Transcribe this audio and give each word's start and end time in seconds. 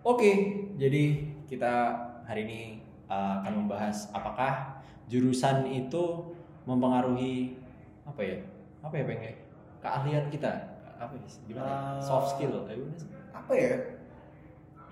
Oke, 0.00 0.32
jadi 0.80 1.28
kita 1.44 1.92
hari 2.24 2.48
ini 2.48 2.60
uh, 3.04 3.44
akan 3.44 3.64
membahas 3.64 4.08
apakah 4.16 4.80
jurusan 5.12 5.68
itu 5.68 6.24
mempengaruhi 6.64 7.60
apa 8.08 8.20
ya? 8.24 8.36
Apa 8.80 8.96
ya 8.96 9.04
pengen? 9.04 9.36
Keahlian 9.84 10.24
kita. 10.32 10.52
Apa 10.96 11.12
ya? 11.12 11.28
Gimana? 11.44 11.68
ya? 11.68 11.76
Uh, 11.76 12.00
Soft 12.00 12.32
skill. 12.32 12.64
Eh? 12.72 12.80
Apa 13.28 13.52
ya? 13.52 13.76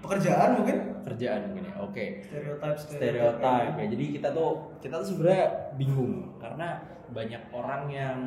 Pekerjaan 0.04 0.60
mungkin? 0.60 0.76
Kerjaan 1.08 1.56
gini. 1.56 1.70
Oke. 1.80 2.20
Stereotip 2.28 2.76
Stereotype 2.76 3.74
ya. 3.80 3.86
Jadi 3.88 4.04
kita 4.20 4.28
tuh 4.36 4.76
kita 4.84 5.00
tuh 5.00 5.08
sebenarnya 5.16 5.72
bingung 5.80 6.36
karena 6.36 6.84
banyak 7.16 7.42
orang 7.56 7.88
yang 7.88 8.18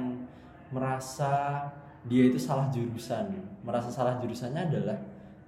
merasa 0.74 1.62
dia 2.10 2.26
itu 2.26 2.42
salah 2.42 2.74
jurusan. 2.74 3.38
Merasa 3.62 3.94
salah 3.94 4.18
jurusannya 4.18 4.66
adalah 4.66 4.98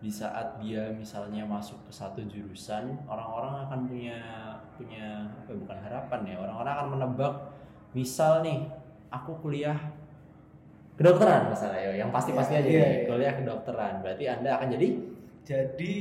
di 0.04 0.11
saat 0.11 0.59
dia 0.59 0.91
misalnya 0.91 1.47
masuk 1.47 1.79
ke 1.88 1.91
satu 1.95 2.20
jurusan 2.27 2.91
orang-orang 3.07 3.63
akan 3.63 3.80
punya 3.88 4.20
punya 4.75 5.23
apa 5.31 5.48
ya, 5.48 5.55
bukan 5.63 5.77
harapan 5.80 6.20
ya 6.27 6.35
orang-orang 6.44 6.73
akan 6.75 6.88
menebak 6.99 7.34
misal 7.95 8.44
nih 8.44 8.67
aku 9.08 9.31
kuliah 9.39 9.80
kedokteran 10.99 11.47
misalnya 11.47 11.80
ya 11.80 12.03
yang 12.03 12.11
pasti-pasti 12.11 12.53
aja 12.59 12.67
Iya, 12.67 12.84
nih, 12.84 12.91
iya. 12.99 13.08
kuliah 13.08 13.34
kedokteran 13.39 13.94
berarti 14.03 14.23
anda 14.27 14.59
akan 14.59 14.70
jadi 14.75 14.89
Jadi 15.44 15.95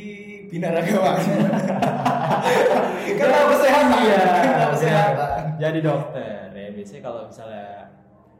binaragawan. 0.46 1.18
Kita 3.18 3.38
kesehatan. 3.50 3.98
Iya. 3.98 4.22
Kita 4.38 4.66
kesehatan. 4.70 5.42
jadi 5.58 5.78
dokter 5.82 6.46
ya 6.54 6.70
biasanya 6.70 7.02
kalau 7.02 7.26
misalnya 7.26 7.90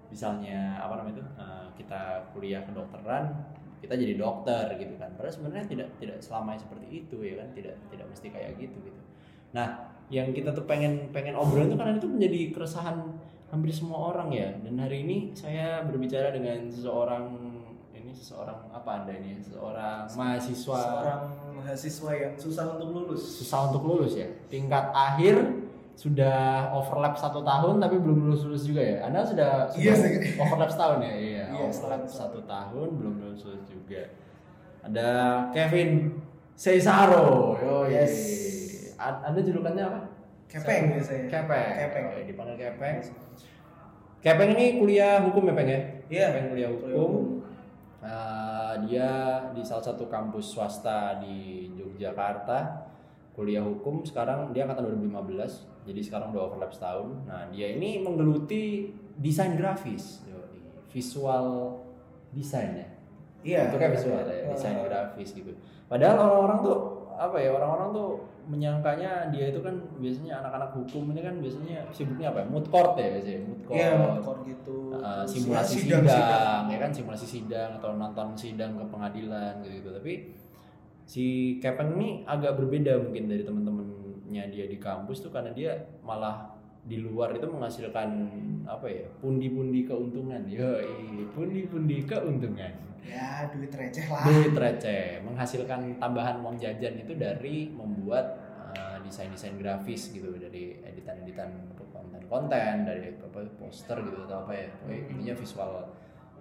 misalnya 0.06 0.78
apa 0.78 0.94
namanya 1.02 1.18
itu 1.18 1.22
eh, 1.42 1.66
kita 1.74 2.02
kuliah 2.30 2.62
kedokteran 2.62 3.34
kita 3.82 3.98
jadi 3.98 4.14
dokter 4.14 4.78
gitu 4.78 4.94
kan. 4.94 5.10
Padahal 5.18 5.34
sebenarnya 5.34 5.66
tidak 5.66 5.88
tidak 5.98 6.18
selamanya 6.22 6.62
seperti 6.62 6.86
itu 7.02 7.16
ya 7.18 7.34
kan? 7.42 7.48
Tidak 7.50 7.74
tidak 7.90 8.06
mesti 8.06 8.26
kayak 8.30 8.54
gitu 8.62 8.78
gitu. 8.78 9.00
Nah 9.52 9.90
yang 10.06 10.30
kita 10.30 10.54
tuh 10.54 10.62
pengen 10.70 11.10
pengen 11.10 11.34
obrolin 11.34 11.66
itu 11.66 11.76
karena 11.76 11.98
itu 11.98 12.06
menjadi 12.06 12.40
keresahan 12.54 12.96
hampir 13.50 13.74
semua 13.74 14.14
orang 14.14 14.30
ya. 14.30 14.54
Dan 14.62 14.78
hari 14.78 15.02
ini 15.02 15.34
saya 15.34 15.82
berbicara 15.82 16.30
dengan 16.30 16.70
seseorang 16.70 17.26
ini 17.92 18.14
seseorang 18.14 18.70
apa 18.70 18.90
anda 19.02 19.12
ini? 19.18 19.42
Seseorang 19.42 20.06
mahasiswa. 20.14 20.78
Seorang 20.78 21.22
mahasiswa 21.58 22.10
yang 22.14 22.34
susah 22.38 22.64
untuk 22.78 22.88
lulus. 22.94 23.22
susah 23.42 23.58
untuk 23.68 23.82
lulus 23.82 24.14
ya. 24.14 24.30
Tingkat 24.46 24.94
akhir 24.94 25.61
sudah 25.92 26.72
overlap 26.72 27.14
satu 27.14 27.44
tahun 27.44 27.76
tapi 27.78 28.00
belum 28.00 28.26
lulus 28.28 28.48
lulus 28.48 28.64
juga 28.64 28.80
ya? 28.80 28.96
Anda 29.06 29.20
sudah, 29.22 29.68
sudah 29.68 29.82
Iya 29.82 29.92
sih. 29.94 30.12
overlap 30.40 30.70
setahun 30.72 30.98
ya? 31.04 31.12
Iya 31.14 31.44
Iya, 31.52 31.64
overlap 31.68 32.02
satu 32.08 32.40
tahun 32.48 32.88
belum 32.96 33.14
lulus 33.20 33.40
lulus 33.44 33.64
juga. 33.68 34.02
Ada 34.82 35.08
Kevin 35.52 36.16
Cesaro. 36.56 37.54
Yo 37.60 37.76
Yes. 37.86 38.14
anda 38.98 39.40
julukannya 39.42 39.84
apa? 39.84 40.00
Kepeng 40.48 40.94
biasanya. 40.96 41.26
Kepeng. 41.32 41.70
Kepeng. 41.80 42.04
Oh, 42.12 42.22
dipanggil 42.24 42.56
Kepeng. 42.60 42.96
Kepeng 44.22 44.50
ini 44.54 44.66
kuliah 44.78 45.18
hukum 45.24 45.48
ya 45.48 45.54
Peng 45.56 45.68
ya? 45.68 45.80
Iya. 46.08 46.26
Kepeng 46.32 46.46
kuliah 46.54 46.70
hukum. 46.70 47.12
Uh, 48.02 48.74
dia 48.82 49.10
di 49.54 49.62
salah 49.62 49.86
satu 49.86 50.10
kampus 50.10 50.58
swasta 50.58 51.22
di 51.22 51.70
Yogyakarta 51.78 52.90
kuliah 53.32 53.64
hukum 53.64 54.04
sekarang 54.04 54.52
dia 54.52 54.68
angkatan 54.68 54.92
2015 55.08 55.88
jadi 55.88 56.00
sekarang 56.00 56.30
udah 56.30 56.42
overlap 56.46 56.70
setahun 56.70 57.08
nah 57.24 57.48
dia 57.48 57.72
ini 57.74 58.00
menggeluti 58.00 58.92
desain 59.16 59.56
grafis 59.56 60.20
visual 60.88 61.78
desain 62.32 62.76
ya 62.76 62.88
Iya. 63.42 63.60
itu 63.66 63.76
kan 63.76 63.90
visual 63.90 64.22
ya 64.22 64.46
Eh, 64.46 64.52
desain 64.54 64.76
grafis 64.78 65.34
gitu 65.34 65.50
padahal 65.88 66.16
orang-orang 66.20 66.58
tuh 66.62 66.78
apa 67.12 67.36
ya 67.36 67.50
orang-orang 67.52 67.88
tuh 67.92 68.10
menyangkanya 68.42 69.30
dia 69.30 69.54
itu 69.54 69.62
kan 69.62 69.74
biasanya 69.98 70.42
anak-anak 70.42 70.70
hukum 70.74 71.14
ini 71.14 71.22
kan 71.22 71.38
biasanya 71.38 71.86
sibuknya 71.94 72.34
apa 72.34 72.42
ya? 72.42 72.46
mood 72.50 72.66
court 72.66 72.98
ya 72.98 73.08
biasanya 73.14 73.40
mood 73.46 73.62
court 73.62 73.78
Iya, 73.78 73.90
motor 73.94 74.36
gitu. 74.42 74.76
Uh, 74.92 75.22
simulasi 75.22 75.74
ya, 75.86 76.02
sidang, 76.02 76.04
sidang. 76.10 76.62
ya 76.66 76.78
kan 76.82 76.90
simulasi 76.90 77.26
sidang 77.26 77.70
atau 77.78 77.90
nonton 77.94 78.28
sidang 78.34 78.74
ke 78.74 78.84
pengadilan 78.90 79.52
gitu, 79.62 79.74
gitu 79.78 79.88
tapi 79.94 80.12
si 81.12 81.60
Kepeng 81.60 82.00
ini 82.00 82.24
agak 82.24 82.56
berbeda 82.56 82.96
mungkin 82.96 83.28
dari 83.28 83.44
teman-temannya 83.44 84.44
dia 84.48 84.64
di 84.64 84.80
kampus 84.80 85.20
tuh 85.20 85.28
karena 85.28 85.52
dia 85.52 85.76
malah 86.00 86.56
di 86.88 87.04
luar 87.04 87.36
itu 87.36 87.44
menghasilkan 87.44 88.08
apa 88.64 88.88
ya 88.88 89.04
pundi-pundi 89.20 89.84
keuntungan. 89.84 90.40
Yoi 90.48 91.28
pundi-pundi 91.36 92.08
keuntungan. 92.08 92.72
Ya, 93.02 93.50
duit 93.50 93.74
receh 93.74 94.08
lah. 94.08 94.24
duit 94.24 94.56
receh. 94.56 95.20
Menghasilkan 95.20 96.00
tambahan 96.00 96.40
uang 96.40 96.56
jajan 96.56 96.96
itu 96.96 97.12
dari 97.12 97.68
membuat 97.68 98.40
uh, 98.72 98.96
desain-desain 99.04 99.60
grafis 99.60 100.16
gitu 100.16 100.32
dari 100.40 100.80
editan-editan 100.80 101.76
konten-konten 101.92 102.88
dari 102.88 103.12
apa 103.20 103.42
poster 103.60 104.00
gitu 104.00 104.24
atau 104.24 104.48
apa 104.48 104.52
ya. 104.56 104.66
Pokoknya 104.80 105.02
intinya 105.12 105.34
visual 105.36 105.72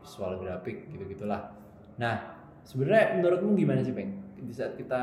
visual 0.01 0.41
grafik 0.41 0.89
gitu 0.89 1.03
gitulah 1.05 1.53
nah 2.01 2.33
sebenarnya 2.65 3.21
menurutmu 3.21 3.53
gimana 3.53 3.85
sih 3.85 3.93
peng 3.93 4.09
di 4.41 4.53
saat 4.53 4.73
kita 4.75 5.01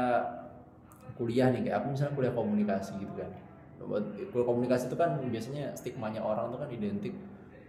kuliah 1.15 1.51
nih 1.51 1.67
kayak 1.67 1.83
aku 1.83 1.87
misalnya 1.95 2.15
kuliah 2.15 2.35
komunikasi 2.35 2.93
gitu 2.99 3.15
kan. 3.15 3.31
Kuliah 4.31 4.47
komunikasi 4.47 4.91
itu 4.91 4.97
kan 4.99 5.19
biasanya 5.23 5.75
stigmanya 5.75 6.21
orang 6.23 6.51
tuh 6.51 6.59
kan 6.63 6.71
identik. 6.71 7.15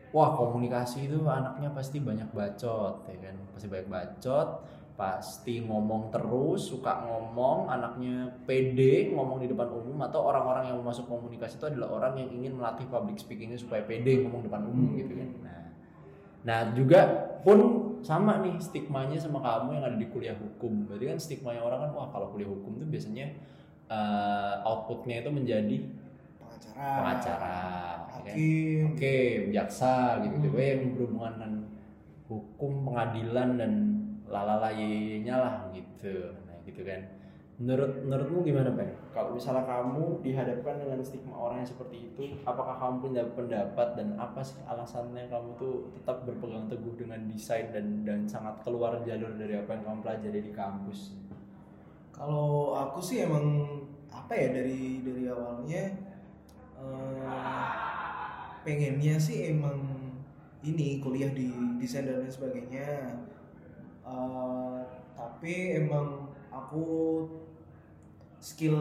Wah 0.09 0.33
komunikasi 0.33 1.05
itu 1.05 1.21
anaknya 1.29 1.69
pasti 1.69 2.01
banyak 2.01 2.29
bacot 2.33 3.05
ya 3.05 3.17
kan? 3.21 3.35
Pasti 3.53 3.67
banyak 3.69 3.87
bacot 3.89 4.49
pasti 4.99 5.63
ngomong 5.63 6.11
terus 6.11 6.75
suka 6.75 7.07
ngomong 7.07 7.71
anaknya 7.71 8.35
pede 8.43 9.15
ngomong 9.15 9.39
di 9.39 9.47
depan 9.47 9.71
umum 9.71 9.95
atau 10.03 10.27
orang-orang 10.27 10.67
yang 10.67 10.83
masuk 10.83 11.07
komunikasi 11.07 11.55
itu 11.55 11.71
adalah 11.71 11.95
orang 11.95 12.19
yang 12.19 12.29
ingin 12.35 12.59
melatih 12.59 12.83
public 12.91 13.15
speakingnya 13.15 13.55
supaya 13.55 13.79
pede 13.87 14.19
ngomong 14.19 14.43
depan 14.43 14.67
umum 14.67 14.99
gitu 14.99 15.15
kan. 15.15 15.29
Nah 15.39 15.59
nah 16.39 16.59
juga 16.75 16.99
pun 17.47 17.88
sama 18.01 18.39
nih 18.41 18.55
stigmanya 18.61 19.17
sama 19.19 19.39
kamu 19.43 19.77
yang 19.79 19.85
ada 19.85 19.97
di 19.99 20.07
kuliah 20.09 20.35
hukum 20.35 20.87
berarti 20.87 21.05
kan 21.11 21.17
stigmanya 21.19 21.61
orang 21.63 21.79
kan 21.87 21.91
wah 21.95 22.07
kalau 22.09 22.31
kuliah 22.33 22.49
hukum 22.49 22.79
tuh 22.79 22.87
biasanya 22.87 23.27
eh, 23.89 24.53
outputnya 24.65 25.21
itu 25.25 25.29
menjadi 25.33 25.77
Pengacara. 26.39 26.93
pengacara 27.01 27.49
ya 27.49 28.21
kan? 28.23 28.25
Hakim. 28.29 28.83
Oke, 28.93 29.15
jaksa 29.51 29.93
gitu 30.23 30.35
gitu 30.43 30.47
Hmm. 30.53 30.61
yang 30.61 30.81
berhubungan 30.95 31.33
dengan 31.35 31.53
hukum, 32.29 32.71
pengadilan 32.85 33.49
dan 33.57 33.71
lalalayinya 34.29 35.35
lah 35.41 35.55
gitu. 35.73 36.37
Nah, 36.45 36.55
gitu 36.63 36.85
kan. 36.85 37.01
Menurut 37.59 38.07
menurutmu 38.07 38.39
gimana, 38.47 38.71
Pak? 38.71 39.11
Kalau 39.11 39.35
misalnya 39.35 39.67
kamu 39.67 40.23
dihadapkan 40.23 40.79
dengan 40.79 41.03
stigma 41.03 41.35
orang 41.35 41.59
yang 41.59 41.67
seperti 41.67 42.07
itu, 42.07 42.39
apakah 42.47 42.79
kamu 42.79 42.95
punya 43.03 43.23
pendapat 43.35 43.99
dan 43.99 44.15
apa 44.15 44.39
sih 44.39 44.63
alasannya 44.63 45.27
kamu 45.27 45.59
tuh 45.59 45.91
tetap 45.91 46.23
berpegang 46.23 46.71
teguh 46.71 46.95
dengan 46.95 47.19
desain 47.27 47.67
dan 47.75 48.07
dan 48.07 48.23
sangat 48.23 48.63
keluar 48.63 48.95
jalur 49.03 49.35
dari 49.35 49.59
apa 49.59 49.75
yang 49.75 49.83
kamu 49.91 49.99
pelajari 49.99 50.39
di 50.39 50.51
kampus? 50.55 51.19
Kalau 52.15 52.79
aku 52.79 53.03
sih 53.03 53.27
emang 53.27 53.67
apa 54.07 54.31
ya 54.31 54.55
dari 54.55 55.03
dari 55.03 55.27
awalnya 55.27 55.83
eh, 56.79 57.71
pengennya 58.63 59.19
sih 59.19 59.51
emang 59.51 59.83
ini 60.63 61.03
kuliah 61.03 61.35
di 61.35 61.51
desain 61.75 62.07
dan 62.07 62.23
lain 62.23 62.31
sebagainya. 62.31 63.19
Eh, 64.07 64.79
tapi 65.11 65.75
emang 65.75 66.31
aku 66.47 66.87
skill 68.39 68.79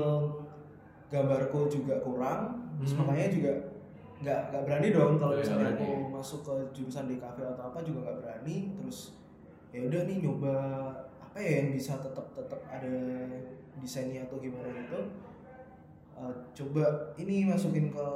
gambarku 1.09 1.67
juga 1.67 1.99
kurang, 1.99 2.41
terus 2.79 2.93
Hmm. 2.93 3.01
makanya 3.03 3.29
juga 3.29 3.53
nggak 4.19 4.41
nggak 4.51 4.63
berani 4.65 4.89
dong 4.91 5.13
kalau 5.17 5.31
Nggak 5.31 5.43
misalnya 5.43 5.65
berani. 5.71 5.79
aku 5.79 5.91
masuk 6.11 6.41
ke 6.43 6.55
jurusan 6.73 7.05
DKV 7.07 7.39
atau 7.49 7.65
apa 7.67 7.79
juga 7.81 7.99
nggak 8.03 8.19
berani. 8.19 8.57
Terus 8.77 8.99
ya 9.69 9.81
udah 9.85 10.01
nih 10.05 10.17
nyoba 10.21 10.55
apa 11.21 11.39
ya 11.39 11.51
yang 11.61 11.69
bisa 11.71 11.99
tetap 11.99 12.27
tetap 12.33 12.61
ada 12.67 12.93
desainnya 13.77 14.25
atau 14.25 14.39
gimana 14.39 14.69
gitu 14.75 15.01
Uh, 16.19 16.35
coba 16.51 16.83
ini 17.15 17.47
masukin 17.47 17.95
ke 17.95 18.07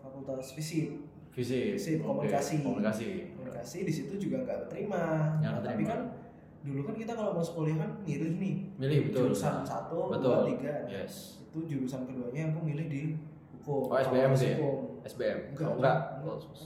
fakultas 0.00 0.56
fisik 0.56 0.96
Fisik, 1.28 1.76
Fisik, 1.76 2.00
Oke, 2.00 2.24
komunikasi. 2.24 2.64
komunikasi. 2.64 3.36
komunikasi 3.36 3.84
di 3.84 3.92
situ 3.92 4.16
juga 4.16 4.48
nggak 4.48 4.72
Nggak 5.36 5.52
Nah, 5.52 5.60
tapi 5.60 5.84
kan 5.84 6.08
dulu 6.60 6.80
kan 6.82 6.94
kita 6.94 7.12
kalau 7.12 7.32
masuk 7.32 7.54
kuliah 7.56 7.78
kan 7.78 7.90
milih 8.02 8.32
nih 8.36 8.54
Milih 8.76 8.98
betul. 9.08 9.30
jurusan 9.30 9.62
satu 9.62 10.10
Betul. 10.10 10.22
dua 10.26 10.38
tiga 10.46 10.74
Yes. 10.86 11.38
itu 11.40 11.58
jurusan 11.64 12.04
keduanya 12.04 12.50
aku 12.50 12.60
milih 12.60 12.86
di 12.86 13.02
hukum 13.58 13.86
Oh, 13.86 13.96
SBM 13.96 14.32
sih 14.32 14.48
ya? 14.52 14.56
hukum. 14.58 14.76
SBM. 15.02 15.38
Enggak. 15.52 15.68
Oh, 15.68 15.76
enggak. 15.76 15.96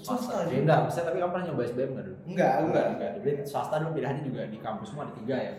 Swasta 0.02 0.34
aja. 0.40 0.50
enggak, 0.52 0.78
maksudnya 0.82 1.06
tapi 1.06 1.18
kamu 1.18 1.30
pernah 1.30 1.46
nyoba 1.46 1.62
SBM 1.64 1.88
enggak 1.92 2.04
dulu? 2.04 2.16
enggak 2.26 2.52
enggak, 2.60 2.86
enggak. 2.88 3.10
Jadi 3.18 3.30
swasta 3.42 3.74
dulu 3.78 3.90
pilihannya 3.92 4.22
juga 4.22 4.42
di 4.46 4.58
kampus 4.58 4.86
semua 4.88 5.02
ada 5.04 5.14
tiga 5.14 5.36
ya. 5.36 5.52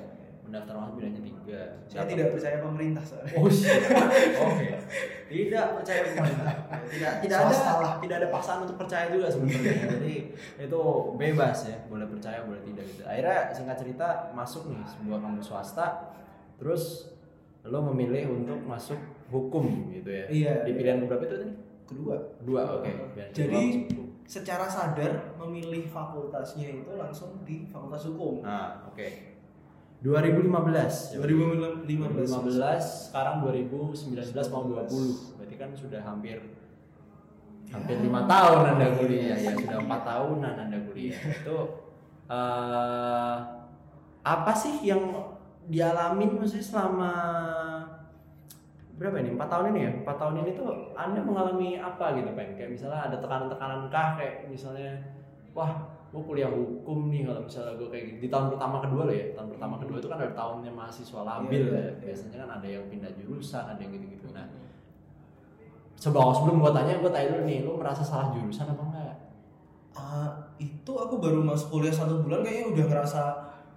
Mendaftar 0.53 0.75
masuk 0.77 0.93
pilihannya 0.95 1.21
tiga. 1.25 1.61
saya 1.89 2.05
tidak 2.05 2.27
percaya 2.29 2.61
pemerintah 2.61 3.01
soalnya 3.01 3.33
Oh, 3.33 3.49
shit. 3.49 3.81
Oke. 4.45 4.69
Tidak 5.25 5.65
percaya 5.73 5.99
pemerintah. 6.05 6.53
Tidak 6.85 7.11
tidak 7.25 7.37
ada 7.41 7.57
lah. 7.81 7.93
tidak 7.97 8.15
ada 8.21 8.29
paksaan 8.29 8.59
untuk 8.69 8.77
percaya 8.77 9.09
juga 9.09 9.33
sebenarnya. 9.33 9.97
Jadi 9.97 10.13
itu 10.61 10.81
bebas 11.17 11.57
ya, 11.65 11.77
boleh 11.89 12.05
percaya 12.05 12.45
boleh 12.45 12.61
tidak 12.61 12.85
gitu. 12.85 13.01
Akhirnya 13.01 13.49
singkat 13.49 13.77
cerita 13.81 14.07
masuk 14.31 14.69
nih 14.69 14.85
sebuah 14.85 15.19
kampus 15.19 15.49
swasta. 15.49 15.87
Terus 16.55 17.09
lo 17.63 17.81
memilih 17.89 18.29
untuk 18.29 18.61
masuk 18.61 19.01
hukum 19.33 19.89
gitu 19.89 20.05
ya 20.05 20.29
Iya, 20.29 20.53
di 20.61 20.69
iya. 20.69 20.77
pilihan 20.77 20.97
berapa 21.01 21.23
itu 21.23 21.35
tadi 21.39 21.55
kedua 21.83 22.15
dua 22.43 22.61
oke 22.77 22.91
kedua 22.91 23.31
Jadi- 23.33 23.87
secara 24.23 24.67
sadar 24.67 25.35
memilih 25.35 25.87
fakultasnya 25.87 26.83
itu 26.83 26.91
langsung 26.93 27.39
di 27.43 27.67
fakultas 27.67 28.03
hukum 28.05 28.39
nah 28.39 28.83
oke 28.85 29.32
2015 30.03 31.15
2015 31.15 31.87
2015 31.87 33.07
sekarang 33.07 33.35
2019 33.39 34.19
mau 34.51 34.63
20 34.67 35.39
berarti 35.39 35.55
kan 35.55 35.69
sudah 35.71 36.03
hampir 36.03 36.43
hampir 37.71 37.95
Ya. 37.97 38.03
lima 38.05 38.21
tahun 38.27 38.75
anda 38.75 38.87
kuliah. 38.99 39.33
Ya 39.33 39.51
sudah 39.55 39.79
empat 39.81 40.01
tahunan 40.05 40.53
anda 40.59 40.77
kuliah. 40.85 41.17
Itu 41.17 41.57
eh, 42.29 43.35
apa 44.21 44.51
sih 44.53 44.83
yang 44.85 45.09
dialamin 45.65 46.37
maksudnya 46.37 46.61
selama 46.61 47.11
berapa 48.93 49.17
ini? 49.25 49.33
Empat 49.33 49.49
tahun 49.49 49.65
ini 49.73 49.79
ya? 49.79 49.91
Empat 50.03 50.15
tahun 50.21 50.35
ini 50.45 50.51
tuh 50.53 50.69
anda 50.93 51.23
mengalami 51.25 51.81
apa 51.81 52.13
gitu 52.13 52.29
pengen 52.37 52.53
kayak 52.59 52.71
misalnya 52.77 52.99
ada 53.09 53.17
tekanan-tekanan 53.17 53.81
kah? 53.89 54.07
Kayak 54.21 54.35
misalnya 54.51 54.91
wah 55.57 55.92
gue 56.13 56.21
kuliah 56.21 56.45
hukum 56.45 57.09
nih 57.09 57.25
kalau 57.25 57.41
misalnya 57.41 57.73
gue 57.73 57.89
kayak 57.89 58.03
gitu 58.05 58.17
di 58.21 58.29
tahun 58.29 58.53
pertama 58.53 58.85
kedua 58.85 59.09
loh 59.09 59.15
ya 59.17 59.33
tahun 59.33 59.49
pertama 59.57 59.75
kedua 59.81 59.97
itu 59.97 60.05
kan 60.05 60.17
ada 60.21 60.33
tahunnya 60.37 60.69
mahasiswa 60.69 61.21
labil 61.25 61.63
Iya, 61.65 61.73
ya. 61.73 61.81
iya. 61.81 61.91
biasanya 62.05 62.37
kan 62.45 62.49
ada 62.61 62.67
yang 62.69 62.85
pindah 62.85 63.11
jurusan 63.17 63.63
ada 63.65 63.79
yang 63.81 63.91
gitu-gitu. 63.97 64.29
Nah 64.29 64.45
sebelum 65.97 66.29
sebelum 66.37 66.55
gue 66.61 66.71
tanya 66.75 66.93
gue 67.01 67.09
tanya 67.09 67.27
dulu 67.33 67.43
nih 67.49 67.59
lu 67.65 67.71
merasa 67.81 68.05
salah 68.05 68.29
jurusan 68.29 68.69
apa 68.69 68.83
enggak? 68.85 69.15
Ah, 69.93 70.29
itu 70.61 70.91
aku 70.93 71.17
baru 71.17 71.41
masuk 71.41 71.81
kuliah 71.81 71.93
satu 71.93 72.21
bulan 72.21 72.45
kayaknya 72.45 72.65
udah 72.77 72.85
ngerasa 72.93 73.21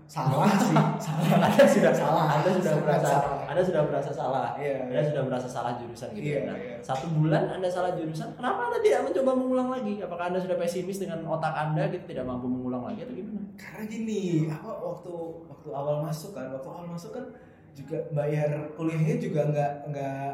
salah 0.07 0.47
sih 0.55 0.71
salah 1.07 1.51
anda 1.51 1.65
sudah 1.67 1.91
Salah. 1.91 2.27
anda 2.39 2.51
sudah 2.55 2.75
merasa 2.79 3.07
salah. 3.11 3.43
anda 3.51 3.59
sudah 3.61 3.83
merasa 3.83 4.11
salah 4.11 4.47
Iya, 4.55 4.87
anda 4.87 5.03
sudah 5.03 5.23
merasa 5.27 5.49
salah 5.51 5.73
jurusan 5.75 6.09
gitu 6.15 6.27
Iya, 6.31 6.39
nah 6.47 6.57
iya. 6.57 6.77
satu 6.79 7.07
bulan 7.11 7.43
anda 7.51 7.67
salah 7.67 7.91
jurusan 7.93 8.31
kenapa 8.33 8.71
anda 8.71 8.79
tidak 8.81 9.03
mencoba 9.03 9.33
mengulang 9.35 9.69
lagi 9.69 9.99
apakah 9.99 10.31
anda 10.31 10.39
sudah 10.39 10.57
pesimis 10.57 11.03
dengan 11.03 11.27
otak 11.27 11.51
anda 11.53 11.91
gitu 11.91 12.07
tidak 12.07 12.23
mampu 12.23 12.47
mengulang 12.47 12.87
lagi 12.87 13.03
atau 13.03 13.15
gimana 13.15 13.43
karena 13.59 13.85
gini 13.85 14.23
apa 14.47 14.71
waktu 14.73 15.13
waktu 15.47 15.69
awal 15.71 15.97
masuk 16.01 16.31
kan 16.33 16.55
waktu 16.55 16.69
awal 16.69 16.87
masuk 16.87 17.11
kan 17.11 17.25
juga 17.75 17.99
bayar 18.11 18.49
kuliahnya 18.73 19.19
juga 19.19 19.41
nggak 19.51 19.73
nggak 19.91 20.29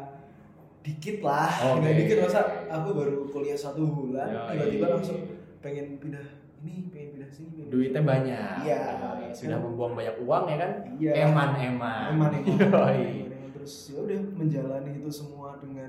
dikit 0.83 1.17
lah 1.19 1.49
Oke. 1.65 1.81
nggak 1.81 1.93
dikit 1.97 2.17
masa 2.21 2.39
aku 2.67 2.89
baru 2.93 3.25
kuliah 3.27 3.57
satu 3.57 3.83
bulan 3.83 4.29
Yoi. 4.29 4.47
tiba-tiba 4.53 4.85
langsung 4.91 5.17
pengen 5.59 5.97
pindah 5.97 6.23
ini 6.63 6.87
pengen 6.87 7.07
pindah 7.19 7.29
sini 7.29 7.49
pengen 7.51 7.67
pindah 7.67 7.73
duitnya 7.75 8.01
sini. 8.01 8.09
banyak. 8.09 8.55
Iya. 8.63 8.81
Yoi. 8.95 9.27
sudah 9.35 9.57
membuang 9.59 9.93
banyak 9.99 10.15
uang 10.23 10.43
ya 10.47 10.57
kan? 10.57 10.71
Iya. 10.95 11.11
Eman 11.27 11.49
eman. 11.59 12.07
Eman 12.15 12.31
eman 12.39 13.23
terus 13.63 13.95
ya 13.95 14.03
udah 14.03 14.19
menjalani 14.35 14.91
itu 14.99 15.07
semua 15.07 15.55
dengan 15.55 15.87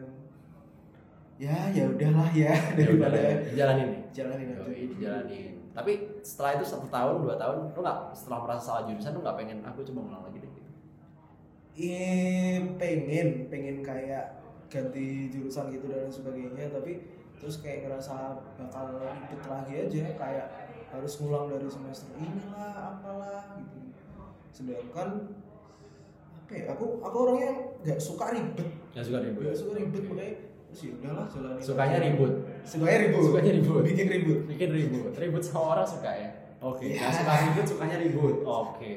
ya 1.34 1.74
ya 1.74 1.90
udahlah 1.90 2.30
ya 2.30 2.54
daripada 2.78 3.18
Daripada 3.18 3.50
jalanin 3.50 3.86
nih. 3.90 4.02
Jalanin 4.14 4.46
aja 4.54 4.62
Yoi, 4.62 4.82
dijalanin. 4.94 5.54
Tapi 5.74 5.92
setelah 6.22 6.54
itu 6.54 6.64
satu 6.70 6.86
tahun 6.86 7.26
dua 7.26 7.34
tahun 7.34 7.74
lu 7.74 7.82
nggak 7.82 8.14
setelah 8.14 8.38
merasa 8.46 8.62
salah 8.62 8.82
jurusan 8.86 9.18
lu 9.18 9.26
nggak 9.26 9.38
pengen 9.42 9.58
aku 9.66 9.82
coba 9.90 10.00
ngulang 10.06 10.22
lagi 10.30 10.38
deh. 10.38 10.50
Gitu 10.54 10.70
Iya 11.74 12.62
pengen. 12.78 13.50
Pengen 13.50 13.76
kayak 13.82 14.38
ganti 14.70 15.34
jurusan 15.34 15.74
gitu 15.74 15.90
dan 15.90 16.06
sebagainya. 16.06 16.70
Tapi 16.70 16.92
terus 17.42 17.58
kayak 17.58 17.90
ngerasa 17.90 18.38
bakal 18.54 19.02
ribet 19.02 19.42
lagi 19.50 19.72
aja. 19.82 20.02
Kayak 20.14 20.46
harus 20.94 21.12
ngulang 21.18 21.50
dari 21.50 21.66
semester 21.66 22.06
inilah 22.14 22.94
apalah 22.94 23.58
gitu. 23.58 23.78
Sedangkan 24.54 25.34
apa 26.44 26.52
ya 26.54 26.64
aku 26.70 27.02
aku 27.02 27.16
orangnya 27.26 27.50
nggak 27.82 27.98
suka 27.98 28.30
ribet. 28.30 28.68
Nggak 28.94 29.04
suka 29.10 29.18
ribut 29.26 29.42
nggak 29.42 29.58
suka 29.58 29.72
ribet 29.74 30.02
makanya 30.06 30.34
terus 30.70 30.80
ya 30.80 30.90
udahlah 30.98 31.26
jalanin 31.30 31.62
sukanya 31.62 31.98
ribut. 31.98 32.32
Sukanya 32.62 32.98
ribut. 33.02 33.22
Sukanya 33.26 33.52
ribut. 33.58 33.82
bikin 33.82 34.06
ribut. 34.06 34.40
Bikin 34.46 34.68
ribut. 34.70 35.12
Ribut 35.18 35.42
sama 35.42 35.66
orang 35.78 35.88
suka 35.88 36.10
ya? 36.14 36.28
Oke. 36.62 36.86
Iya. 36.86 36.98
nggak 37.02 37.12
suka 37.18 37.32
ribut 37.42 37.64
sukanya 37.66 37.96
ribut. 37.98 38.36
Oke. 38.46 38.92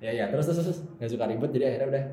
Ya 0.00 0.10
ya 0.14 0.24
terus 0.32 0.44
terus 0.48 0.64
terus. 0.64 0.80
Nggak 0.96 1.10
suka 1.12 1.24
ribut 1.28 1.50
jadi 1.52 1.64
akhirnya 1.74 1.88
udah. 1.92 2.04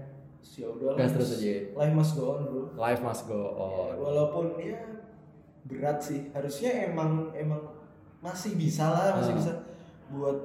Ya 0.56 0.68
udahlah 0.72 0.96
gas 0.96 1.12
terus 1.12 1.30
aja. 1.36 1.56
life 1.76 1.94
must 1.96 2.14
go 2.16 2.24
on 2.32 2.42
bro. 2.48 2.62
Life 2.80 3.02
must 3.04 3.24
go 3.28 3.42
on. 3.60 3.94
Walaupun 4.00 4.46
ya 4.62 4.80
berat 5.68 6.00
sih. 6.00 6.32
Harusnya 6.32 6.88
emang 6.88 7.36
emang 7.36 7.75
masih 8.26 8.58
bisa 8.58 8.86
lah 8.88 9.14
masih 9.14 9.32
Ah. 9.32 9.38
bisa 9.38 9.52
buat 10.10 10.38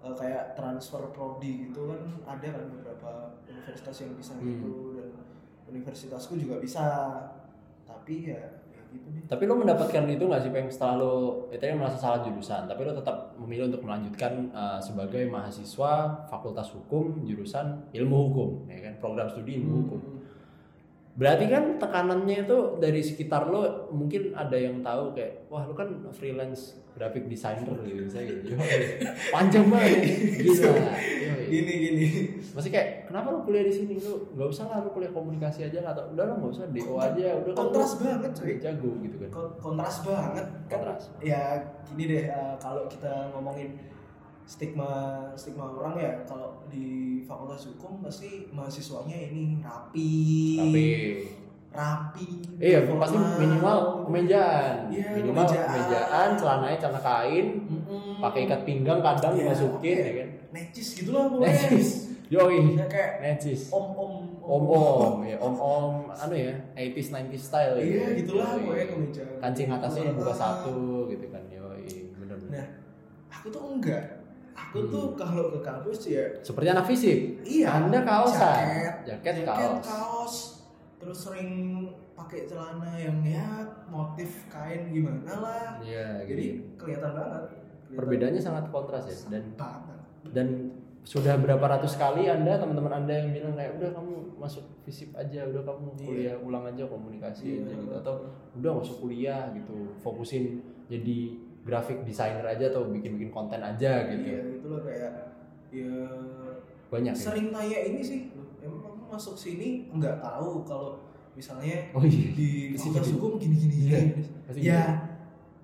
eh, 0.00 0.14
kayak 0.14 0.54
transfer 0.54 1.02
prodi 1.10 1.66
gitu 1.66 1.86
kan 1.86 2.00
ada 2.26 2.46
kan 2.48 2.64
beberapa 2.70 3.10
universitas 3.44 3.96
yang 4.00 4.12
bisa 4.14 4.32
Hmm. 4.34 4.46
gitu 4.48 4.72
dan 4.94 5.08
universitasku 5.66 6.32
juga 6.36 6.56
bisa 6.56 6.84
tapi 7.82 8.30
ya, 8.30 8.38
ya 8.66 8.80
gitu 8.88 9.06
deh 9.10 9.22
tapi 9.26 9.44
lo 9.44 9.54
mendapatkan 9.56 10.06
itu 10.06 10.22
nggak 10.22 10.40
sih 10.40 10.50
peng 10.50 10.66
setelah 10.66 10.94
lo 10.96 11.14
ya 11.48 11.58
tadi 11.58 11.74
merasa 11.74 11.98
salah 11.98 12.20
jurusan 12.20 12.64
tapi 12.64 12.80
lo 12.82 12.92
tetap 12.92 13.34
memilih 13.36 13.66
untuk 13.66 13.82
melanjutkan 13.82 14.32
uh, 14.52 14.78
sebagai 14.78 15.26
mahasiswa 15.26 15.92
fakultas 16.24 16.70
hukum 16.70 17.22
jurusan 17.22 17.66
ilmu 17.92 18.16
hukum 18.30 18.48
ya 18.66 18.78
kan 18.80 18.94
program 18.96 19.26
studi 19.26 19.60
ilmu 19.60 19.74
hukum 19.82 20.00
Hmm. 20.00 20.15
Berarti 21.16 21.48
kan 21.48 21.80
tekanannya 21.80 22.44
itu 22.44 22.58
dari 22.76 23.00
sekitar 23.00 23.48
lo 23.48 23.88
mungkin 23.88 24.36
ada 24.36 24.52
yang 24.52 24.84
tahu 24.84 25.16
kayak 25.16 25.48
wah 25.48 25.64
lo 25.64 25.72
kan 25.72 25.88
freelance 26.12 26.76
graphic 26.92 27.24
designer 27.24 27.72
gitu 27.82 28.04
misalnya 28.04 28.36
gitu. 28.36 28.52
Panjang 29.32 29.64
banget. 29.68 30.00
Gila. 30.44 30.72
Gini 31.46 31.72
gini 31.78 32.06
Masih 32.52 32.68
kayak 32.68 33.06
kenapa 33.06 33.30
lo 33.30 33.40
kuliah 33.40 33.62
di 33.62 33.70
sini 33.70 33.96
lo 34.02 34.28
nggak 34.34 34.48
usah 34.50 34.66
lah 34.66 34.82
lo 34.82 34.90
kuliah 34.90 35.08
komunikasi 35.08 35.64
aja 35.64 35.78
lah 35.80 35.94
atau 35.94 36.10
udah 36.10 36.24
lo 36.26 36.34
nggak 36.36 36.52
usah 36.52 36.66
DO 36.68 36.94
aja 36.98 37.26
udah 37.38 37.52
kan 37.54 37.60
kontras 37.64 37.92
banget 37.96 38.30
cuy 38.34 38.54
jago 38.58 38.90
gitu 39.00 39.16
kan. 39.22 39.30
Kon- 39.30 39.54
kontras 39.62 39.96
banget 40.02 40.44
kan 40.66 40.78
Kontras. 40.82 41.02
ya 41.22 41.42
gini 41.86 42.04
deh 42.10 42.24
eh, 42.28 42.54
kalau 42.58 42.84
kita 42.90 43.30
ngomongin 43.30 43.78
stigma 44.46 44.90
stigma 45.34 45.66
orang 45.68 45.94
ya 45.96 46.12
kalau 46.22 46.62
di 46.66 46.86
fakultas 47.20 47.66
hukum 47.66 47.98
pasti 47.98 48.46
mahasiswanya 48.48 49.12
ini 49.26 49.58
rapi 49.58 50.14
Tapi 50.56 50.86
rapi 51.68 52.26
iya 52.56 52.78
pasti 52.86 53.18
formal. 53.18 53.36
minimal 53.36 53.78
kemejaan. 54.06 54.88
Iya, 54.88 55.08
minimal 55.12 55.44
kemejaan. 55.44 55.66
kemejaan, 55.68 56.28
celananya 56.32 56.76
celana 56.78 57.00
kain, 57.02 57.46
Mm-mm. 57.62 58.16
pakai 58.16 58.40
ikat 58.46 58.60
pinggang 58.62 59.00
kadang 59.02 59.34
Iya, 59.34 59.40
dimasukin 59.44 59.76
oke. 59.76 59.92
ya 60.00 60.12
kan. 60.16 60.28
necis 60.48 60.88
gitu 60.94 61.10
lah 61.12 61.28
pokoknya 61.28 61.52
Necis. 61.52 61.88
Yoi. 62.26 62.58
Ya, 62.74 62.86
kayak 62.88 63.12
Necis. 63.20 63.60
om 63.68 63.86
om 63.92 64.12
om 64.40 64.62
om 64.64 65.16
ya 65.22 65.36
om 65.36 65.54
om 65.54 65.92
anu 66.08 66.34
ya 66.34 66.54
80s 66.72 67.12
90s 67.12 67.44
style 67.44 67.76
iya 67.76 68.14
gitu. 68.14 68.32
gitulah 68.32 68.56
pokoknya 68.56 68.86
kemeja 68.88 69.24
kancing 69.36 69.68
atasnya 69.68 70.02
dibuka 70.08 70.30
Ah. 70.30 70.38
satu 70.40 70.76
gitu 71.06 71.26
kan 71.28 71.44
yoi 71.46 71.86
bener 72.16 72.36
bener 72.40 72.50
nah 72.56 72.66
aku 73.28 73.46
tuh 73.48 73.62
enggak 73.68 74.02
aku 74.66 74.78
Hmm. 74.78 74.90
tuh 74.90 75.04
kalau 75.14 75.44
ke 75.48 75.60
kampus 75.60 75.98
ya 76.06 76.24
seperti 76.40 76.68
anak 76.68 76.84
fisik. 76.84 77.18
Iya. 77.42 77.68
Anda 77.80 78.02
kaosan. 78.02 78.64
Jaket, 79.04 79.34
jaket, 79.40 79.46
kaos. 79.46 79.82
kaos. 79.82 80.34
Terus 80.96 81.18
sering 81.20 81.50
pakai 82.12 82.44
celana 82.44 82.96
yang 82.96 83.20
ya 83.20 83.46
motif 83.86 84.48
kain 84.48 84.88
gimana 84.88 85.32
lah. 85.36 85.78
Iya 85.78 86.24
jadi 86.24 86.34
jadi 86.34 86.46
kelihatan 86.76 87.10
banget. 87.12 87.42
Kelihatan 87.46 87.94
perbedaannya 87.94 88.42
sangat 88.42 88.64
kontras 88.68 89.04
ya. 89.04 89.16
Dan 89.30 89.44
banget. 89.54 89.98
dan 90.26 90.48
sudah 91.06 91.38
berapa 91.38 91.62
ratus 91.62 91.94
kali 91.94 92.26
anda 92.26 92.58
teman-teman 92.58 92.90
anda 92.98 93.14
yang 93.14 93.30
bilang 93.30 93.54
kayak 93.54 93.78
udah 93.78 93.94
kamu 93.94 94.12
masuk 94.36 94.66
fisip 94.82 95.14
aja 95.14 95.46
udah 95.46 95.62
kamu 95.62 95.86
Iya. 95.94 96.02
kuliah 96.02 96.36
ulang 96.42 96.66
aja 96.66 96.82
komunikasi 96.82 97.62
aja 97.62 97.70
Iya. 97.70 97.78
gitu. 97.78 97.92
Atau 97.94 98.14
udah 98.58 98.72
masuk 98.74 98.96
kuliah 98.98 99.46
gitu. 99.54 99.94
Fokusin 100.02 100.58
jadi 100.90 101.18
graphic 101.62 102.02
designer 102.02 102.42
aja 102.42 102.66
atau 102.68 102.90
bikin-bikin 102.90 103.30
konten 103.30 103.58
aja 103.58 104.02
gitu. 104.08 104.26
Iya 104.26 104.42
itulah 104.76 104.84
kayak 104.84 105.12
ya 105.72 105.92
banyak 106.86 107.12
ya? 107.12 107.18
sering 107.18 107.48
tanya 107.48 107.78
ini 107.82 108.00
sih 108.00 108.18
"Loh, 108.30 108.46
emang 108.60 108.80
kamu 108.82 109.02
masuk 109.08 109.34
sini? 109.34 109.88
Nggak 109.90 110.20
tahu 110.20 110.62
kalau 110.62 111.00
misalnya 111.32 111.88
oh 111.90 112.00
iya. 112.00 112.28
di 112.30 112.48
fakultas 112.72 113.08
hukum 113.10 113.36
gini 113.36 113.56
gini 113.58 113.74
Iya, 113.82 113.98
gini 114.02 114.22
pasti 114.42 114.60
ya 114.62 114.82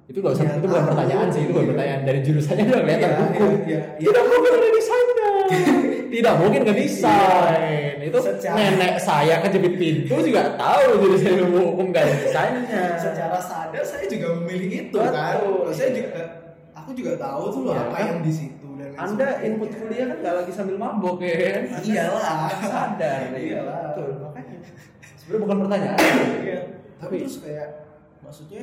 itu 0.02 0.18
gak 0.18 0.34
usah 0.34 0.44
Ya, 0.44 0.52
itu 0.52 0.66
bukan 0.66 0.76
tahu. 0.76 0.88
pertanyaan 0.90 1.28
sih 1.28 1.40
itu 1.40 1.50
bukan 1.50 1.62
Iya. 1.62 1.70
pertanyaan 1.70 2.00
dari 2.02 2.20
jurusannya 2.20 2.64
udah 2.66 2.80
kelihatan 2.82 3.08
Iya, 3.08 3.20
hukum. 3.22 3.50
iya, 3.62 3.80
iya. 3.94 4.04
tidak 4.04 4.24
mungkin 4.26 4.50
ada 4.52 4.68
desainnya 4.70 5.30
tidak 6.12 6.34
mungkin 6.36 6.60
ngedesain 6.62 7.96
itu 8.02 8.18
Secara- 8.18 8.56
nenek 8.58 8.92
saya 8.98 9.34
kejepit 9.40 9.74
pintu 9.74 10.14
juga 10.20 10.42
tahu 10.54 10.84
jurusan 10.98 11.32
ilmu 11.38 11.60
hukum 11.70 11.86
gak 11.88 12.02
ada 12.02 12.14
desainnya. 12.18 12.82
Secara 12.98 13.38
sadar 13.40 13.80
saya 13.82 14.04
juga 14.06 14.26
memilih 14.36 14.68
itu 14.82 14.92
Betul. 14.92 15.08
kan 15.08 15.36
saya 15.70 15.90
juga 15.90 16.10
aku 16.74 16.90
juga 16.92 17.12
tahu 17.16 17.42
tuh 17.48 17.60
loh 17.62 17.72
Iya, 17.72 17.82
apa 17.82 17.96
kan? 17.96 18.04
yang 18.04 18.20
di 18.20 18.32
situ 18.34 18.68
lain 18.92 19.00
anda 19.02 19.28
input 19.40 19.70
kuliah 19.72 20.06
kan 20.06 20.18
gak 20.20 20.34
lagi 20.38 20.52
sambil 20.52 20.76
mabok 20.76 21.18
ya 21.18 21.34
kan 21.34 21.62
Anda 21.66 21.80
Iyalah. 21.82 22.36
sadar 22.62 23.20
Iyalah. 23.32 23.78
betul 23.88 24.08
makanya 24.20 24.58
sebenarnya 25.14 25.42
bukan 25.42 25.56
pertanyaan 25.58 25.98
Iya. 26.38 26.60
tapi 26.96 27.14
terus 27.18 27.36
kayak 27.40 27.68
maksudnya 28.20 28.62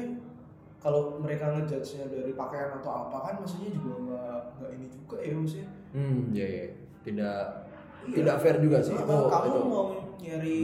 kalau 0.79 1.19
mereka 1.19 1.51
ngejudge-nya 1.51 2.07
dari 2.07 2.31
pakaian 2.31 2.71
atau 2.73 2.91
apa 3.03 3.17
kan 3.21 3.33
maksudnya 3.37 3.69
juga 3.69 3.93
nggak 4.01 4.37
nggak 4.55 4.71
ini 4.73 4.85
juga 4.87 5.15
ya 5.19 5.33
maksudnya 5.33 5.69
hmm 5.91 6.19
ya 6.31 6.47
ya 6.47 6.65
tidak 7.01 7.39
tidak 8.09 8.35
fair 8.37 8.57
juga 8.57 8.79
sih. 8.79 8.95
Kalau 8.95 9.27
Itu, 9.27 9.29
kamu 9.29 9.45
itu. 9.45 9.61
mau 9.65 9.83
nyari 10.17 10.61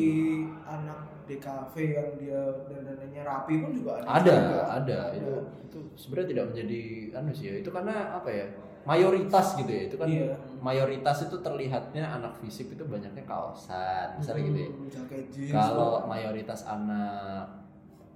anak 0.63 0.99
DKV 1.25 1.73
yang 1.75 2.09
dia 2.15 2.41
dandanannya 2.63 3.21
rapi 3.23 3.53
pun 3.57 3.71
juga 3.73 3.91
ada. 3.99 4.07
ada 4.13 4.33
juga. 4.37 4.61
ada 4.71 4.99
itu 5.11 5.33
itu 5.63 5.79
sebenarnya 5.95 6.29
tidak 6.31 6.45
menjadi 6.47 6.81
anu 7.13 7.31
sih 7.31 7.45
ya 7.45 7.55
itu 7.59 7.69
karena 7.69 7.95
apa 8.13 8.29
ya 8.29 8.45
mayoritas 8.85 9.45
gitu 9.55 9.67
ya 9.67 9.83
itu 9.83 9.95
kan 9.95 10.07
Iya. 10.07 10.33
mayoritas 10.59 11.17
itu 11.23 11.37
terlihatnya 11.37 12.05
anak 12.07 12.37
fisik 12.37 12.69
itu 12.69 12.83
banyaknya 12.83 13.23
kaosan 13.23 14.13
misalnya 14.15 14.41
gitu 14.45 14.59
ya 14.59 14.69
Hmm, 14.71 15.51
kalau 15.51 16.05
mayoritas 16.05 16.63
anak 16.63 17.45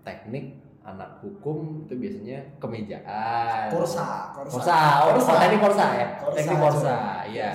teknik 0.02 0.58
anak 0.82 1.20
hukum 1.20 1.84
itu 1.84 1.94
biasanya 1.96 2.40
kemejaan 2.58 3.68
Korsa, 3.70 4.32
Korsa. 4.32 4.54
Korsa, 4.56 4.78
oh, 5.04 5.08
Korsa. 5.14 5.32
teknik 5.38 5.60
Korsa 5.60 5.86
ya 5.92 6.08
Korsa, 6.18 6.36
teknik 6.36 6.60
Korsa 6.60 6.96
iya 7.28 7.50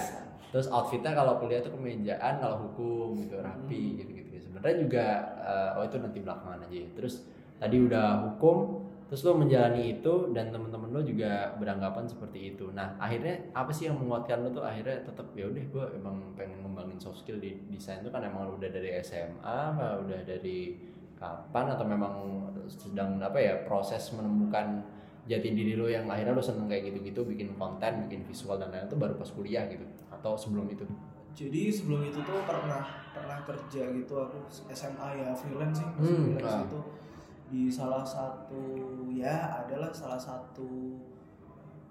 terus 0.50 0.66
outfitnya 0.68 1.10
kalau 1.10 1.34
kuliah 1.36 1.58
tuh 1.58 1.72
kemejaan 1.72 2.38
kalau 2.38 2.62
hukum 2.62 3.18
gitu 3.18 3.38
rapi 3.38 3.82
Hmm. 3.88 3.98
gitu 3.98 4.10
gitu 4.12 4.30
sebenarnya 4.40 4.76
juga 4.80 5.06
eh, 5.40 5.70
oh 5.74 5.82
itu 5.82 5.96
nanti 5.98 6.18
belakangan 6.20 6.62
aja 6.62 6.76
ya. 6.76 6.88
terus 6.94 7.14
tadi 7.56 7.76
udah 7.80 8.06
hukum 8.28 8.83
terus 9.04 9.20
lo 9.22 9.36
menjalani 9.36 10.00
itu 10.00 10.32
dan 10.32 10.48
temen-temen 10.48 10.90
lo 10.90 11.00
juga 11.04 11.52
beranggapan 11.60 12.08
seperti 12.08 12.56
itu. 12.56 12.72
Nah 12.72 12.96
akhirnya 12.96 13.52
apa 13.52 13.68
sih 13.68 13.86
yang 13.86 14.00
menguatkan 14.00 14.40
lo 14.42 14.50
tuh? 14.50 14.64
Akhirnya 14.64 15.04
tetap 15.04 15.28
ya 15.36 15.44
udah 15.46 15.64
gue 15.68 15.84
emang 16.00 16.16
pengen 16.34 16.64
ngembangin 16.64 16.96
soft 16.96 17.20
skill 17.20 17.36
di 17.36 17.52
desain 17.68 18.00
tuh 18.00 18.08
kan 18.08 18.24
emang 18.24 18.48
lo 18.48 18.56
udah 18.56 18.70
dari 18.72 18.96
SMA 19.04 19.56
apa 19.76 20.00
udah 20.00 20.20
dari 20.24 20.80
kapan? 21.20 21.64
Atau 21.76 21.84
memang 21.84 22.12
sedang 22.66 23.20
apa 23.20 23.36
ya 23.36 23.54
proses 23.68 24.08
menemukan 24.16 24.80
jati 25.24 25.52
diri 25.52 25.76
lo 25.76 25.88
yang 25.88 26.08
akhirnya 26.08 26.36
lo 26.36 26.44
seneng 26.44 26.68
kayak 26.68 26.92
gitu-gitu 26.92 27.24
bikin 27.24 27.52
konten 27.56 28.08
bikin 28.08 28.24
visual 28.24 28.56
dan 28.60 28.68
lain-lain 28.72 28.88
itu 28.88 28.96
baru 28.96 29.14
pas 29.20 29.30
kuliah 29.30 29.64
gitu? 29.68 29.84
Atau 30.08 30.32
sebelum 30.36 30.68
itu? 30.72 30.84
Jadi 31.34 31.66
sebelum 31.66 32.06
itu 32.06 32.22
tuh 32.22 32.40
pernah 32.46 32.86
pernah 33.10 33.42
kerja 33.42 33.90
gitu 33.90 34.14
aku 34.22 34.38
SMA 34.70 35.08
ya 35.18 35.34
freelance 35.34 35.82
sih 35.82 35.88
Hmm, 35.98 36.34
freelance 36.34 36.56
ah. 36.58 36.66
itu 36.66 36.80
di 37.46 37.68
salah 37.68 38.02
satu 38.02 38.60
ya 39.10 39.34
adalah 39.60 39.88
salah 39.88 40.16
satu 40.16 40.96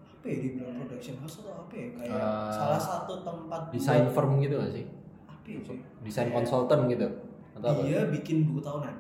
apa 0.04 0.26
ya 0.26 0.38
dibilang 0.40 0.80
production 0.80 1.16
house 1.18 1.40
atau 1.40 1.54
apa 1.62 1.74
ya 1.74 1.88
kayak 1.94 2.16
Ah, 2.16 2.48
salah 2.50 2.80
satu 2.80 3.14
tempat 3.22 3.62
desain 3.70 4.04
buat- 4.04 4.14
firm 4.14 4.32
gitu 4.40 4.56
gak 4.56 4.72
sih? 4.72 4.86
Apa 5.26 5.48
ya 5.48 5.60
cuy? 5.62 5.78
desain 6.02 6.30
konsultan 6.30 6.80
gitu? 6.88 7.08
Atau 7.54 7.68
apa? 7.70 7.82
Dia 7.82 8.00
bikin 8.10 8.48
buku 8.48 8.60
tahunan. 8.60 8.96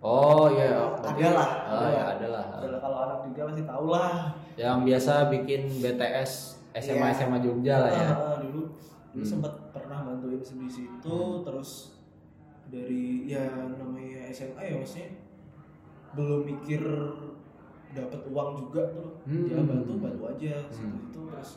Oh 0.00 0.48
iya 0.48 0.80
ada 0.96 1.28
lah 1.30 1.50
ah, 1.68 1.88
ya 1.88 2.02
ada 2.16 2.26
lah. 2.28 2.44
Kalau 2.56 2.98
anak 3.02 3.18
juga 3.28 3.40
pasti 3.46 3.62
tahu 3.62 3.86
lah. 3.88 4.32
Yang 4.54 4.76
biasa 4.86 5.12
bikin 5.28 5.60
BTS 5.76 6.30
SMA 6.72 7.04
Iya. 7.04 7.16
SMA 7.18 7.38
Jogja 7.38 7.74
lah 7.78 7.90
ya. 7.90 8.08
Ah, 8.08 8.36
dulu 8.38 8.72
dulu 9.10 9.20
Hmm. 9.20 9.26
sempat 9.26 9.52
pernah 9.74 10.06
bantuin 10.06 10.38
di 10.38 10.70
situ 10.70 11.16
terus 11.42 11.98
dari 12.66 13.26
ya 13.26 13.42
namanya 13.68 14.30
SMA 14.30 14.62
ya 14.62 14.78
maksudnya 14.78 15.10
belum 16.12 16.42
mikir 16.42 16.82
dapat 17.90 18.20
uang 18.26 18.50
juga 18.58 18.82
tuh. 18.90 19.08
Hmm. 19.26 19.46
ya 19.46 19.58
bantu 19.60 19.92
bantu 19.98 20.22
aja 20.28 20.52
situ 20.70 20.86
Hmm. 20.86 21.06
itu. 21.06 21.20
Terus 21.26 21.50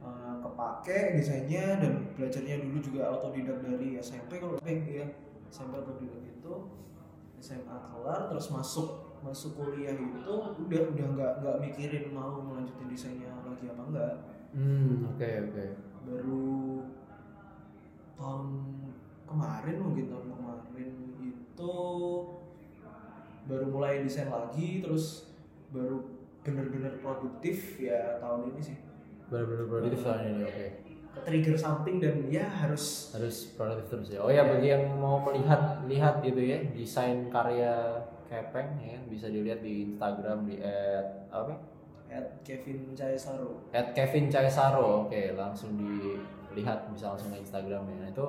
uh, 0.00 0.36
kepake 0.38 0.98
desainnya 1.14 1.80
dan 1.80 1.92
belajarnya 2.12 2.60
dulu 2.60 2.78
juga 2.78 3.08
autodidak 3.08 3.58
dari 3.60 3.96
SMP 3.98 4.36
kalau 4.36 4.56
SMP 4.60 5.00
ya. 5.00 5.06
SMP 5.48 5.72
autodidak 5.74 6.22
itu 6.22 6.52
SMA 7.38 7.76
kelar 7.88 8.28
terus 8.28 8.48
masuk 8.48 8.88
masuk 9.20 9.56
kuliah 9.56 9.92
itu 9.92 10.32
udah 10.60 10.82
udah 10.92 11.06
nggak 11.16 11.32
nggak 11.40 11.56
mikirin 11.58 12.12
mau 12.12 12.36
melanjutin 12.38 12.88
desainnya 12.88 13.32
lagi 13.40 13.64
apa 13.66 13.82
enggak 13.82 14.12
hmm 14.52 15.08
oke 15.08 15.30
oke. 15.48 15.64
Baru 16.04 16.44
tahun 18.14 18.42
kemarin 19.24 19.76
mungkin 19.80 20.04
tahun 20.06 20.26
kemarin 20.30 20.90
itu 21.18 21.72
baru 23.44 23.66
mulai 23.68 24.00
desain 24.04 24.32
lagi 24.32 24.80
terus 24.80 25.28
baru 25.68 26.00
bener-bener 26.44 27.00
produktif 27.00 27.80
ya 27.80 28.20
tahun 28.20 28.52
ini 28.52 28.60
sih. 28.60 28.76
Benar-benar 29.32 29.66
produktif 29.68 30.00
soalnya 30.04 30.28
ini 30.32 30.44
oke. 30.44 30.66
ke 31.14 31.20
trigger 31.22 31.54
something 31.54 32.02
dan 32.02 32.26
ya 32.26 32.42
harus 32.42 33.14
harus 33.14 33.54
produktif 33.54 33.86
terus 33.86 34.08
ya. 34.18 34.20
Oh 34.20 34.30
ya 34.34 34.42
bagi 34.44 34.74
yang 34.74 34.90
mau 34.98 35.22
melihat 35.22 35.86
lihat 35.86 36.20
gitu 36.26 36.42
ya 36.42 36.58
desain 36.74 37.30
karya 37.30 38.02
kepeng 38.26 38.82
ya 38.82 38.98
bisa 39.06 39.30
dilihat 39.30 39.62
di 39.62 39.94
Instagram 39.94 40.42
di 40.48 40.58
at 40.58 41.30
apa? 41.30 41.54
At 42.10 42.42
Kevin 42.42 42.92
Caesaro. 42.92 43.70
At 43.70 43.94
Kevin 43.94 44.26
Caesaro 44.26 45.06
oke 45.06 45.20
langsung 45.38 45.78
dilihat 45.78 46.90
bisa 46.90 47.14
langsung 47.14 47.30
ke 47.30 47.38
Instagram 47.40 47.82
ya. 47.88 47.96
Nah, 48.04 48.08
itu 48.10 48.26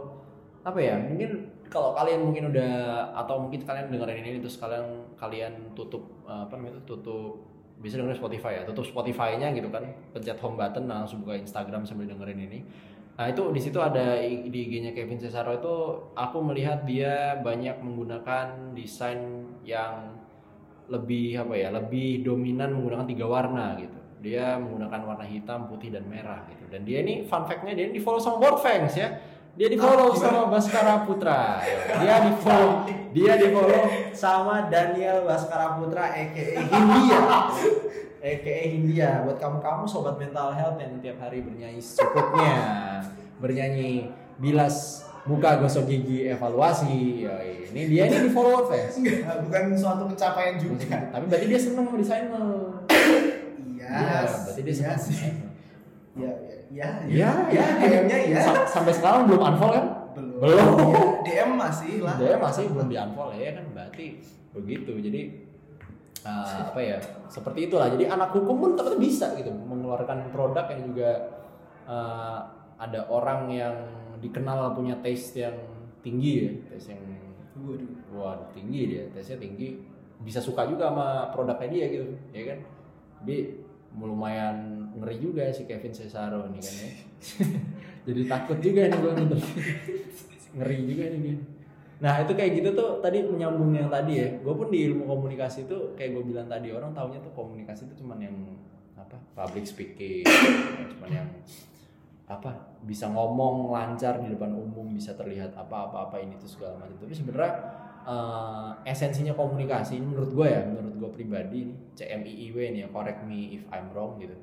apa 0.66 0.80
ya 0.82 0.98
mungkin 0.98 1.46
kalau 1.70 1.94
kalian 1.94 2.26
mungkin 2.26 2.50
udah 2.50 2.74
atau 3.14 3.42
mungkin 3.42 3.62
kalian 3.66 3.90
dengerin 3.94 4.26
ini 4.26 4.40
terus 4.42 4.58
kalian 4.58 5.05
kalian 5.16 5.74
tutup 5.74 6.04
eh, 6.28 6.42
apa 6.46 6.56
namanya 6.56 6.80
itu 6.80 6.96
tutup 6.96 7.56
bisa 7.76 8.00
dengerin 8.00 8.16
Spotify 8.16 8.52
ya 8.60 8.64
tutup 8.64 8.88
Spotify-nya 8.88 9.52
gitu 9.52 9.68
kan 9.68 9.84
pencet 10.16 10.40
home 10.40 10.56
button 10.56 10.88
nah, 10.88 11.04
langsung 11.04 11.24
buka 11.24 11.36
Instagram 11.36 11.84
sambil 11.84 12.08
dengerin 12.08 12.40
ini. 12.40 12.60
Nah 13.16 13.32
itu 13.32 13.48
di 13.56 13.62
situ 13.64 13.80
ada 13.80 14.20
di 14.28 14.60
IG-nya 14.68 14.92
Kevin 14.92 15.16
Cesaro 15.16 15.56
itu 15.56 15.76
aku 16.20 16.38
melihat 16.44 16.84
dia 16.84 17.40
banyak 17.40 17.80
menggunakan 17.80 18.76
desain 18.76 19.48
yang 19.64 20.20
lebih 20.92 21.40
apa 21.40 21.56
ya 21.56 21.72
lebih 21.72 22.28
dominan 22.28 22.76
menggunakan 22.76 23.08
tiga 23.08 23.26
warna 23.28 23.80
gitu. 23.80 24.00
Dia 24.20 24.60
menggunakan 24.60 25.02
warna 25.08 25.24
hitam 25.24 25.72
putih 25.72 25.96
dan 25.96 26.04
merah 26.12 26.44
gitu. 26.52 26.68
Dan 26.68 26.84
dia 26.84 27.00
ini 27.04 27.24
fun 27.24 27.48
fact-nya 27.48 27.72
dia 27.72 27.88
di 27.88 28.04
follow 28.04 28.20
sama 28.20 28.40
World 28.40 28.60
Fangs 28.60 29.00
ya 29.00 29.16
dia 29.56 29.68
di 29.72 29.78
follow 29.80 30.12
Ah, 30.12 30.20
sama 30.20 30.42
Baskara 30.52 31.08
Putra. 31.08 31.64
Dia 32.04 32.16
di 32.22 32.32
follow 32.38 32.84
dia 33.16 33.34
di 33.40 33.48
follow 33.50 33.84
sama 34.12 34.68
Daniel 34.68 35.24
Baskara 35.24 35.80
Putra 35.80 36.12
aka 36.12 36.44
Hindia. 36.60 37.20
Aka 38.20 38.54
Hindia. 38.68 39.12
Buat 39.24 39.40
kamu 39.40 39.58
kamu 39.60 39.84
sobat 39.88 40.20
mental 40.20 40.52
health 40.52 40.76
yang 40.76 41.00
tiap 41.00 41.24
hari 41.24 41.40
bernyanyi 41.40 41.80
secukupnya. 41.80 42.56
Bernyanyi 43.40 44.12
bilas 44.36 45.08
muka 45.24 45.56
gosok 45.58 45.88
gigi 45.88 46.28
evaluasi. 46.28 47.24
Yoi. 47.24 47.72
ini 47.72 47.82
dia 47.88 48.08
ini 48.08 48.28
di 48.28 48.32
follow 48.32 48.68
Enggak, 48.68 49.40
bukan 49.48 49.64
suatu 49.74 50.04
pencapaian 50.12 50.60
juga. 50.60 51.16
Tapi 51.16 51.24
berarti 51.32 51.46
dia 51.48 51.60
seneng 51.60 51.88
sama 51.88 51.98
desain 51.98 52.28
lo. 52.28 52.84
iya 53.64 53.88
Iya, 53.88 54.20
berarti 54.44 54.62
dia 54.62 54.74
iya 54.76 54.76
seneng. 54.76 55.00
sih. 55.00 55.32
ya 56.16 56.32
ya 56.76 56.90
Iya, 57.08 57.30
ya 57.50 57.66
DM-nya 57.80 58.18
ya 58.28 58.40
Sa- 58.44 58.68
Sampai 58.68 58.92
sekarang 58.92 59.26
belum 59.26 59.40
unfollow 59.42 59.74
kan? 59.74 59.86
belum 60.12 60.28
Belum. 60.36 60.60
Ya, 60.60 61.04
DM 61.24 61.50
masih 61.56 61.94
lah 62.04 62.16
Dia 62.20 62.36
masih 62.36 62.68
belum 62.68 62.88
di 62.88 62.98
unfollow 63.00 63.32
ya 63.34 63.52
kan 63.56 63.66
berarti 63.72 64.06
begitu. 64.52 64.92
Jadi 65.00 65.22
eh, 66.22 66.60
apa 66.62 66.80
ya? 66.80 66.98
Seperti 67.26 67.68
itulah. 67.68 67.88
Jadi 67.88 68.04
anak 68.06 68.32
hukum 68.32 68.56
pun 68.58 68.70
ternyata 68.76 69.00
bisa 69.00 69.32
gitu 69.34 69.52
mengeluarkan 69.52 70.28
produk 70.30 70.68
yang 70.68 70.82
juga 70.86 71.10
eh, 71.86 72.40
ada 72.76 73.08
orang 73.08 73.48
yang 73.48 73.76
dikenal 74.20 74.76
punya 74.76 75.00
taste 75.00 75.40
yang 75.40 75.56
tinggi 76.04 76.32
ya, 76.44 76.52
taste 76.68 76.92
yang 76.92 77.04
waduh 77.56 77.88
wah 78.12 78.36
tinggi 78.52 78.82
dia, 78.92 79.04
taste-nya 79.16 79.40
tinggi. 79.40 79.80
Bisa 80.20 80.40
suka 80.40 80.68
juga 80.68 80.92
sama 80.92 81.32
produknya 81.32 81.68
dia 81.72 81.86
gitu, 81.92 82.08
ya 82.32 82.44
kan? 82.52 82.60
Jadi 83.24 83.38
lumayan 83.96 84.85
ngeri 84.96 85.18
juga 85.20 85.52
si 85.52 85.68
Kevin 85.68 85.94
Cesaro 85.94 86.48
nih 86.50 86.62
kan 86.64 86.76
ya. 86.80 86.92
Jadi 88.06 88.22
takut 88.30 88.58
juga 88.62 88.82
nih 88.88 88.98
gue 89.00 89.12
nonton. 89.12 89.40
ngeri 90.56 90.78
juga 90.88 91.04
nih 91.12 91.20
dia. 91.20 91.36
Nah 91.96 92.14
itu 92.24 92.32
kayak 92.36 92.52
gitu 92.60 92.70
tuh 92.76 92.90
tadi 93.00 93.24
menyambung 93.24 93.72
yang 93.76 93.88
tadi 93.88 94.20
ya. 94.20 94.28
Gue 94.40 94.54
pun 94.56 94.68
di 94.72 94.88
ilmu 94.88 95.08
komunikasi 95.08 95.68
tuh 95.68 95.96
kayak 95.96 96.16
gue 96.16 96.24
bilang 96.28 96.48
tadi 96.48 96.72
orang 96.72 96.92
taunya 96.92 97.20
tuh 97.24 97.32
komunikasi 97.32 97.88
itu 97.88 98.04
cuman 98.04 98.20
yang 98.20 98.36
apa 98.96 99.20
public 99.36 99.68
speaking, 99.68 100.24
cuman 100.96 101.10
yang 101.12 101.30
apa 102.26 102.74
bisa 102.82 103.06
ngomong 103.06 103.70
lancar 103.70 104.18
di 104.18 104.34
depan 104.34 104.50
umum 104.50 104.98
bisa 104.98 105.14
terlihat 105.14 105.54
apa-apa-apa 105.54 106.18
ini 106.18 106.36
tuh 106.42 106.50
segala 106.50 106.82
macam. 106.82 106.98
Tapi 106.98 107.14
sebenarnya 107.14 107.54
eh, 108.08 108.70
esensinya 108.90 109.38
komunikasi 109.38 110.02
ini 110.02 110.10
menurut 110.10 110.32
gue 110.34 110.48
ya, 110.50 110.66
menurut 110.66 110.96
gue 110.98 111.10
pribadi 111.22 111.70
nih 111.70 111.78
CMIIW 111.94 112.56
nih 112.74 112.82
ya, 112.86 112.88
correct 112.90 113.22
me 113.30 113.62
if 113.62 113.64
I'm 113.70 113.94
wrong 113.94 114.18
gitu. 114.18 114.34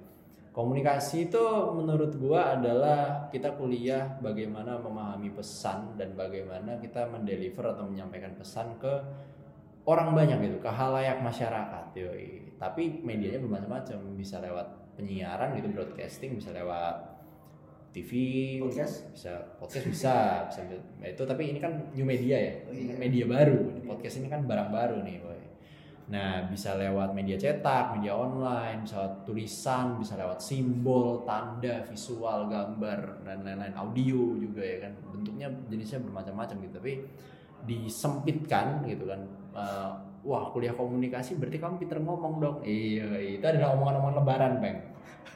Komunikasi 0.53 1.33
itu 1.33 1.45
menurut 1.73 2.13
gua 2.21 2.53
adalah 2.53 3.25
kita 3.33 3.57
kuliah 3.57 4.21
bagaimana 4.21 4.77
memahami 4.77 5.33
pesan 5.33 5.97
dan 5.97 6.13
bagaimana 6.13 6.77
kita 6.77 7.09
mendeliver 7.09 7.73
atau 7.73 7.89
menyampaikan 7.89 8.37
pesan 8.37 8.77
ke 8.77 8.93
orang 9.89 10.13
banyak 10.13 10.45
gitu, 10.45 10.61
ke 10.61 10.69
halayak 10.69 11.25
masyarakat. 11.25 11.97
Yoi. 11.97 12.53
Tapi 12.61 13.01
medianya 13.01 13.41
bermacam-macam, 13.41 13.99
bisa 14.13 14.45
lewat 14.45 14.95
penyiaran 15.01 15.57
gitu, 15.57 15.73
broadcasting, 15.73 16.37
bisa 16.37 16.53
lewat 16.53 17.01
TV, 17.93 18.11
Podcast? 18.61 19.13
bisa 19.13 19.33
podcast 19.61 19.85
bisa, 19.85 20.17
bisa 20.49 20.61
nah, 20.97 21.09
itu 21.13 21.23
tapi 21.29 21.53
ini 21.53 21.61
kan 21.61 21.93
new 21.93 22.09
media 22.09 22.41
ya, 22.41 22.55
Oh, 22.65 22.73
iya. 22.73 22.97
media 22.97 23.25
baru. 23.29 23.85
Podcast 23.85 24.21
ini 24.21 24.33
kan 24.33 24.49
barang 24.49 24.73
baru 24.73 25.05
nih, 25.05 25.17
boy. 25.21 25.52
Nah, 26.11 26.51
bisa 26.51 26.75
lewat 26.75 27.15
media 27.15 27.39
cetak, 27.39 27.95
media 27.95 28.19
online, 28.19 28.83
bisa 28.83 28.99
lewat 28.99 29.15
tulisan, 29.23 29.87
bisa 30.03 30.19
lewat 30.19 30.43
simbol, 30.43 31.23
tanda, 31.23 31.87
visual, 31.87 32.51
gambar, 32.51 33.23
dan 33.23 33.47
lain-lain, 33.47 33.75
audio 33.79 34.35
juga 34.35 34.67
ya 34.67 34.79
kan. 34.89 34.93
Bentuknya 35.15 35.47
jenisnya 35.71 36.03
bermacam-macam 36.03 36.57
gitu, 36.67 36.75
tapi 36.83 36.93
disempitkan 37.63 38.83
gitu 38.91 39.07
kan. 39.07 39.21
Eh, 39.55 39.91
wah, 40.27 40.51
kuliah 40.51 40.75
komunikasi 40.75 41.39
berarti 41.39 41.63
kamu 41.63 41.79
pinter 41.79 41.99
ngomong 42.03 42.35
dong. 42.43 42.57
Iya, 42.67 43.39
itu 43.39 43.45
adalah 43.47 43.79
omongan-omongan 43.79 44.17
lebaran, 44.19 44.53
Bang. 44.59 44.79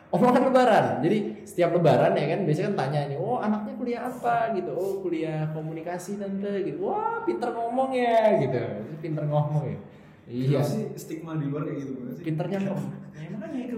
Omongan 0.15 0.43
lebaran. 0.51 0.85
Jadi 1.03 1.43
setiap 1.43 1.75
lebaran 1.75 2.15
ya 2.15 2.31
kan 2.31 2.47
biasanya 2.47 2.67
kan 2.71 2.77
tanya 2.79 3.01
nih, 3.11 3.19
"Oh, 3.19 3.43
anaknya 3.43 3.75
kuliah 3.75 4.03
apa?" 4.07 4.55
gitu. 4.55 4.71
"Oh, 4.71 5.03
kuliah 5.03 5.51
komunikasi 5.51 6.19
tante." 6.19 6.63
gitu. 6.63 6.87
"Wah, 6.87 7.27
pinter 7.27 7.51
ngomong 7.51 7.91
ya." 7.91 8.39
gitu. 8.39 8.63
Pinter 9.03 9.27
ngomong 9.27 9.67
ya. 9.67 9.79
Iya. 10.27 10.59
Kenapa 10.59 10.71
sih 10.75 10.85
stigma 10.99 11.33
di 11.39 11.47
luar 11.47 11.63
kayak 11.71 11.79
gitu? 11.87 11.93
Banget 12.03 12.15
sih? 12.19 12.25
Pinternya 12.27 12.59
kok 12.67 12.79
ya 13.17 13.29
makanya 13.33 13.61
itu. 13.63 13.77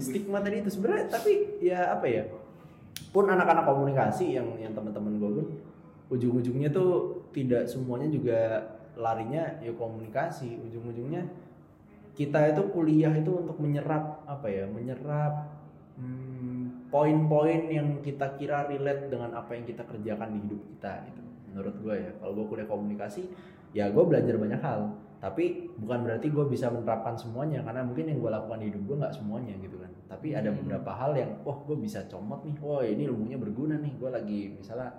Stigma 0.00 0.38
tadi 0.40 0.56
itu? 0.64 0.70
Sebenarnya 0.72 1.04
tapi 1.12 1.32
ya 1.60 1.80
apa 1.92 2.06
ya? 2.08 2.24
Pun 3.12 3.24
anak-anak 3.28 3.64
komunikasi 3.68 4.24
yang 4.40 4.48
yang 4.56 4.72
teman-teman 4.72 5.20
gue 5.20 5.30
pun 5.36 5.46
ujung-ujungnya 6.12 6.72
tuh 6.72 7.24
tidak 7.32 7.68
semuanya 7.68 8.08
juga 8.08 8.38
larinya 8.96 9.60
ya 9.60 9.72
komunikasi. 9.76 10.56
Ujung-ujungnya 10.64 11.28
kita 12.16 12.56
itu 12.56 12.62
kuliah 12.72 13.12
itu 13.12 13.32
untuk 13.32 13.60
menyerap 13.60 14.24
apa 14.24 14.48
ya? 14.48 14.64
Menyerap 14.64 15.44
hmm, 16.00 16.88
poin-poin 16.88 17.68
yang 17.68 18.00
kita 18.00 18.32
kira 18.40 18.64
relate 18.64 19.12
dengan 19.12 19.36
apa 19.36 19.52
yang 19.52 19.68
kita 19.68 19.84
kerjakan 19.84 20.36
di 20.36 20.38
hidup 20.40 20.60
kita 20.72 21.04
gitu. 21.04 21.20
Menurut 21.52 21.76
gue 21.84 21.94
ya. 22.00 22.10
Kalau 22.16 22.32
gue 22.32 22.46
kuliah 22.48 22.68
komunikasi 22.68 23.28
ya 23.76 23.92
gue 23.92 24.04
belajar 24.04 24.40
banyak 24.40 24.60
hal 24.60 25.11
tapi 25.22 25.70
bukan 25.78 26.02
berarti 26.02 26.34
gue 26.34 26.44
bisa 26.50 26.66
menerapkan 26.66 27.14
semuanya 27.14 27.62
karena 27.62 27.86
mungkin 27.86 28.10
yang 28.10 28.18
gue 28.18 28.26
lakukan 28.26 28.58
di 28.58 28.74
hidup 28.74 28.82
gue 28.90 28.96
nggak 29.06 29.14
semuanya 29.14 29.54
gitu 29.62 29.78
kan. 29.78 29.86
Tapi 30.10 30.34
ada 30.34 30.50
Hmm. 30.50 30.58
beberapa 30.58 30.90
hal 30.98 31.14
yang 31.14 31.30
oh 31.46 31.62
gue 31.62 31.78
bisa 31.78 32.02
comot 32.10 32.42
nih. 32.42 32.58
Wah 32.58 32.82
ini 32.82 33.06
ilmunya 33.06 33.38
berguna 33.38 33.78
nih. 33.78 33.94
Gue 34.02 34.10
lagi 34.10 34.50
misalnya 34.50 34.90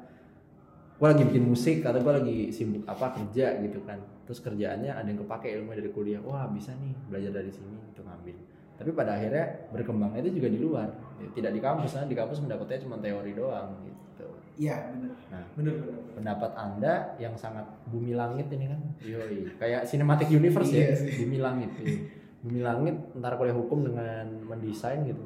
gue 0.96 1.08
lagi 1.12 1.28
bikin 1.28 1.44
musik 1.44 1.84
atau 1.84 2.00
gue 2.00 2.14
lagi 2.16 2.38
sibuk 2.56 2.88
apa 2.88 3.20
kerja 3.20 3.60
gitu 3.68 3.84
kan. 3.84 4.00
Terus 4.24 4.40
kerjaannya 4.40 4.96
ada 4.96 5.04
yang 5.04 5.20
kepake 5.28 5.60
ilmu 5.60 5.76
dari 5.76 5.92
kuliah. 5.92 6.24
Wah 6.24 6.48
bisa 6.48 6.72
nih 6.72 6.96
belajar 7.12 7.44
dari 7.44 7.52
sini 7.52 7.76
itu 7.92 8.00
ngambil. 8.00 8.38
Tapi 8.80 8.90
pada 8.96 9.20
akhirnya 9.20 9.46
berkembangnya 9.76 10.24
itu 10.24 10.40
juga 10.40 10.48
di 10.48 10.60
luar. 10.64 10.88
Tidak 11.36 11.52
di 11.52 11.60
kampus 11.60 12.00
nah 12.00 12.08
di 12.08 12.16
kampus 12.16 12.40
mendapatnya 12.40 12.80
cuma 12.80 12.96
teori 12.96 13.36
doang 13.36 13.76
gitu 13.84 14.28
iya 14.58 14.94
bener 14.94 15.12
Nah. 15.34 15.46
bener 15.58 15.74
bener 15.82 16.00
pendapat 16.14 16.52
anda 16.54 16.94
yang 17.18 17.34
sangat 17.34 17.66
bumi 17.90 18.14
langit 18.14 18.54
ini 18.54 18.70
kan? 18.70 18.82
Yoi. 19.02 19.50
Kayak 19.58 19.90
cinematic 19.90 20.30
universe 20.30 20.70
ya? 20.70 20.94
Iya 20.94 20.94
sih. 20.94 21.12
bumi 21.26 21.38
langit 21.42 21.70
iya. 21.82 21.98
bumi 22.46 22.62
langit 22.62 22.96
antara 23.18 23.34
kuliah 23.40 23.58
hukum 23.58 23.82
dengan 23.82 24.26
mendesain 24.46 25.02
gitu. 25.10 25.26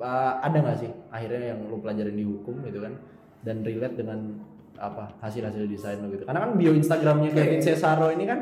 Uh, 0.00 0.40
ada 0.42 0.58
nggak 0.58 0.78
sih 0.80 0.90
akhirnya 1.12 1.54
yang 1.54 1.60
lo 1.68 1.78
pelajarin 1.78 2.16
di 2.16 2.24
hukum 2.24 2.64
gitu 2.64 2.80
kan? 2.80 2.96
Dan 3.44 3.60
relate 3.60 3.96
dengan 4.00 4.40
apa 4.80 5.14
hasil 5.20 5.44
hasil 5.44 5.68
desain 5.68 6.00
lo 6.00 6.08
gitu. 6.08 6.24
Karena 6.24 6.48
kan 6.48 6.56
bio 6.56 6.72
instagramnya 6.72 7.30
Kevin 7.30 7.60
Cesaro 7.60 8.08
ini 8.08 8.24
kan 8.24 8.40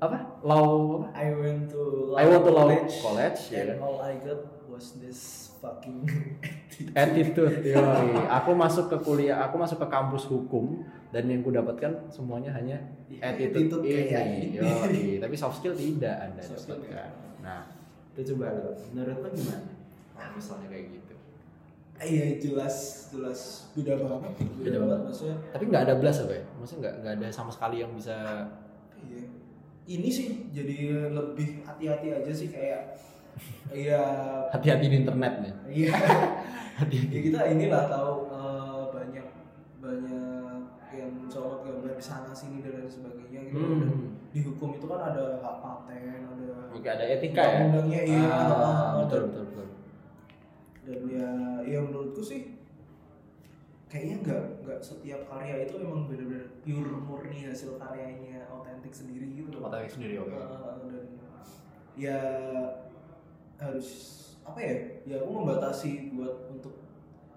apa 0.00 0.40
law 0.40 0.96
apa? 1.04 1.06
I 1.12 1.28
went 1.36 1.68
to 1.68 2.16
I 2.16 2.24
want 2.24 2.42
to 2.48 2.52
law 2.56 2.66
college, 2.72 2.94
college, 3.04 3.40
ya 3.52 3.68
and 3.68 3.68
kan? 3.76 3.84
all 3.84 4.00
I 4.00 4.16
got 4.16 4.40
was 4.72 4.96
this 4.96 5.49
fucking 5.60 6.00
attitude 7.04 7.60
yoi. 7.62 8.10
aku 8.40 8.50
masuk 8.56 8.88
ke 8.88 8.96
kuliah 9.04 9.44
aku 9.44 9.60
masuk 9.60 9.76
ke 9.76 9.88
kampus 9.88 10.24
hukum 10.26 10.80
dan 11.12 11.28
yang 11.28 11.44
ku 11.44 11.52
dapatkan 11.52 12.08
semuanya 12.08 12.48
hanya 12.50 12.80
attitude, 13.20 13.68
Attitude 13.68 13.84
kayak 13.84 14.24
ini 14.40 14.56
yoi. 14.56 15.04
tapi 15.22 15.36
soft 15.36 15.60
skill 15.60 15.76
tidak 15.76 16.16
anda 16.24 16.40
Soft 16.40 16.64
skill 16.64 16.80
dapatkan. 16.80 17.10
nah. 17.44 17.62
Itu 18.10 18.34
coba 18.34 18.50
lo. 18.50 18.74
Menurut 18.90 19.22
lo 19.22 19.28
gimana? 19.30 19.62
Nah, 20.18 20.28
misalnya 20.34 20.66
kayak 20.66 20.98
gitu. 20.98 21.14
Iya 22.00 22.26
jelas 22.42 23.06
jelas. 23.14 23.70
Beda 23.70 23.94
banget. 23.94 24.32
Beda, 24.34 24.50
Beda 24.66 24.76
banget. 24.82 24.90
banget. 24.90 25.00
maksudnya. 25.06 25.36
Tapi 25.54 25.64
nggak 25.70 25.82
ada 25.86 25.94
belas 26.00 26.16
apa 26.26 26.32
ya? 26.34 26.44
Maksudnya 26.58 26.80
nggak 26.82 26.94
nggak 27.00 27.14
ada 27.22 27.28
sama 27.30 27.50
sekali 27.54 27.76
yang 27.78 27.92
bisa 27.94 28.16
iya. 28.98 29.22
Ini 29.86 30.08
sih 30.10 30.26
jadi 30.50 30.76
lebih 31.10 31.62
hati-hati 31.62 32.06
aja 32.10 32.32
sih 32.32 32.50
kayak 32.50 32.98
iya. 33.70 34.02
Hati-hati 34.50 34.86
di 34.86 34.96
internet 34.98 35.32
nih. 35.40 35.52
Iya. 35.66 35.92
Hati-hati. 36.80 37.12
Ya 37.12 37.20
kita 37.22 37.40
inilah 37.48 37.82
tahu 37.86 38.12
eh, 38.28 38.82
banyak 38.90 39.26
banyak 39.78 40.58
yang 40.90 41.10
mencolok 41.14 41.62
gambar 41.62 41.94
di 41.94 42.02
sana 42.02 42.32
sini 42.32 42.60
dan 42.60 42.76
lain 42.76 42.90
sebagainya 42.90 43.40
gitu. 43.46 43.62
Dan 43.62 43.78
Hmm. 43.80 44.08
di 44.30 44.40
hukum 44.42 44.74
itu 44.74 44.86
kan 44.86 45.00
ada 45.06 45.38
hak 45.38 45.56
paten 45.58 46.22
ada 46.26 46.46
Oke 46.70 46.86
ada 46.86 47.04
etika 47.04 47.42
ya? 47.42 47.58
Undang-undangnya, 47.60 48.00
iya. 48.04 48.22
Ah, 48.26 48.88
betul 48.98 49.18
dan- 49.18 49.26
betul 49.28 49.44
betul. 49.46 49.66
Dan 50.80 50.98
ya 51.06 51.28
ya 51.62 51.78
menurutku 51.80 52.20
sih 52.20 52.40
kayaknya 53.86 54.16
nggak 54.22 54.42
nggak 54.62 54.80
setiap 54.80 55.26
karya 55.26 55.66
itu 55.66 55.74
emang 55.78 56.06
benar-benar 56.06 56.46
pure 56.62 56.94
murni 57.00 57.42
hasil 57.44 57.74
karyanya 57.76 58.46
otentik 58.48 58.90
sendiri 58.90 59.26
gitu. 59.32 59.58
Otentik 59.58 59.90
sendiri, 59.90 60.14
oke. 60.16 60.30
Uh, 60.30 60.74
dan 60.86 61.06
ya 61.94 62.18
harus 63.60 63.88
apa 64.42 64.58
ya 64.58 64.74
ya 65.04 65.14
aku 65.20 65.30
membatasi 65.30 66.10
buat 66.10 66.48
untuk 66.48 66.80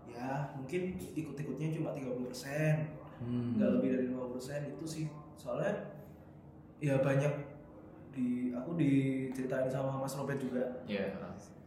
ya 0.07 0.55
mungkin 0.55 0.95
ikut-ikutnya 1.13 1.67
cuma 1.75 1.91
30% 1.91 2.25
persen 2.25 2.75
Hmm. 3.23 3.55
nggak 3.55 3.69
lebih 3.79 3.88
dari 3.93 4.05
50% 4.12 4.67
itu 4.67 4.83
sih 4.83 5.05
soalnya 5.39 5.95
ya 6.77 6.99
banyak 6.99 7.31
di 8.12 8.51
aku 8.51 8.75
diceritain 8.75 9.71
sama 9.71 9.95
Mas 9.95 10.12
Robert 10.13 10.36
juga 10.36 10.83
Iya. 10.83 11.07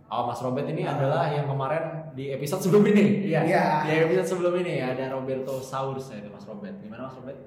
Oh 0.06 0.28
Mas 0.28 0.38
Robert 0.38 0.68
ini 0.68 0.84
adalah 0.84 1.32
yang 1.32 1.48
kemarin 1.48 2.12
di 2.12 2.30
episode 2.30 2.60
sebelum 2.60 2.84
ini. 2.92 3.26
Iya. 3.26 3.40
Iya. 3.42 3.64
Di 3.82 3.92
episode 4.04 4.28
sebelum 4.36 4.52
ini 4.60 4.78
ada 4.78 5.08
Roberto 5.10 5.58
Saurs 5.58 6.12
ya 6.12 6.20
itu 6.20 6.28
Mas 6.28 6.44
Robert. 6.44 6.76
Gimana 6.78 7.08
Mas 7.08 7.16
Robert? 7.16 7.38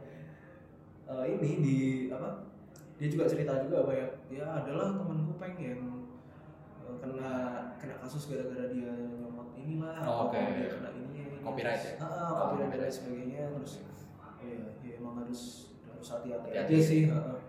Eh, 1.06 1.26
ini 1.38 1.50
di 1.62 1.78
apa 2.10 2.50
dia 2.98 3.08
juga 3.08 3.30
cerita 3.30 3.62
juga 3.62 3.86
banyak 3.86 4.10
ya 4.28 4.46
adalah 4.58 4.92
temanku 4.92 5.38
pengen 5.38 5.99
kena 7.00 7.32
kena 7.76 7.96
kasus 8.00 8.28
gara-gara 8.28 8.68
dia 8.68 8.92
nyomot 9.12 9.52
inilah 9.54 9.96
Oh, 10.02 10.28
oke. 10.28 10.38
dia 10.38 10.70
kena 10.70 10.90
ini. 10.92 11.40
Copyright 11.40 11.82
ya? 11.82 11.94
ah, 11.98 12.04
ah, 12.04 12.28
Oh, 12.28 12.36
copyright 12.46 12.68
dan 12.68 12.78
copyright. 12.78 12.94
sebagainya 12.94 13.42
terus 13.54 13.74
ya, 14.40 14.56
ya 14.80 14.92
emang 14.96 15.14
harus 15.20 15.42
harus 15.86 16.08
hati-hati 16.10 16.50
aja 16.54 16.76
sih 16.78 17.02
ah. 17.08 17.40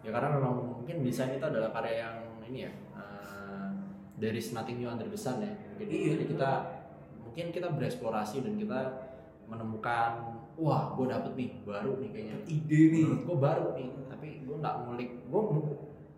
Ya 0.00 0.10
karena 0.10 0.36
memang 0.36 0.52
mungkin 0.76 1.00
desain 1.00 1.32
itu 1.32 1.40
adalah 1.42 1.72
karya 1.72 2.04
yang 2.04 2.16
ini 2.44 2.58
ya. 2.60 2.72
Uh, 2.92 3.72
there 4.14 4.32
is 4.32 4.52
nothing 4.52 4.76
new 4.76 4.86
under 4.86 5.06
the 5.06 5.16
sun 5.16 5.40
ya. 5.40 5.48
Mungkin 5.72 5.88
Iya. 5.88 6.08
jadi 6.12 6.24
kita 6.28 6.50
mungkin 7.18 7.44
kita 7.50 7.68
bereksplorasi 7.70 8.44
dan 8.44 8.54
kita 8.54 8.80
menemukan 9.44 10.10
wah 10.54 10.92
gue 10.92 11.06
dapet 11.06 11.32
nih 11.34 11.50
baru 11.60 11.98
nih 11.98 12.10
kayaknya 12.10 12.36
ide 12.46 12.80
nih 12.90 13.04
gue 13.18 13.36
baru 13.36 13.74
nih 13.74 13.88
tapi 14.06 14.28
gue 14.40 14.56
nggak 14.56 14.74
ngulik 14.82 15.10
gue 15.24 15.42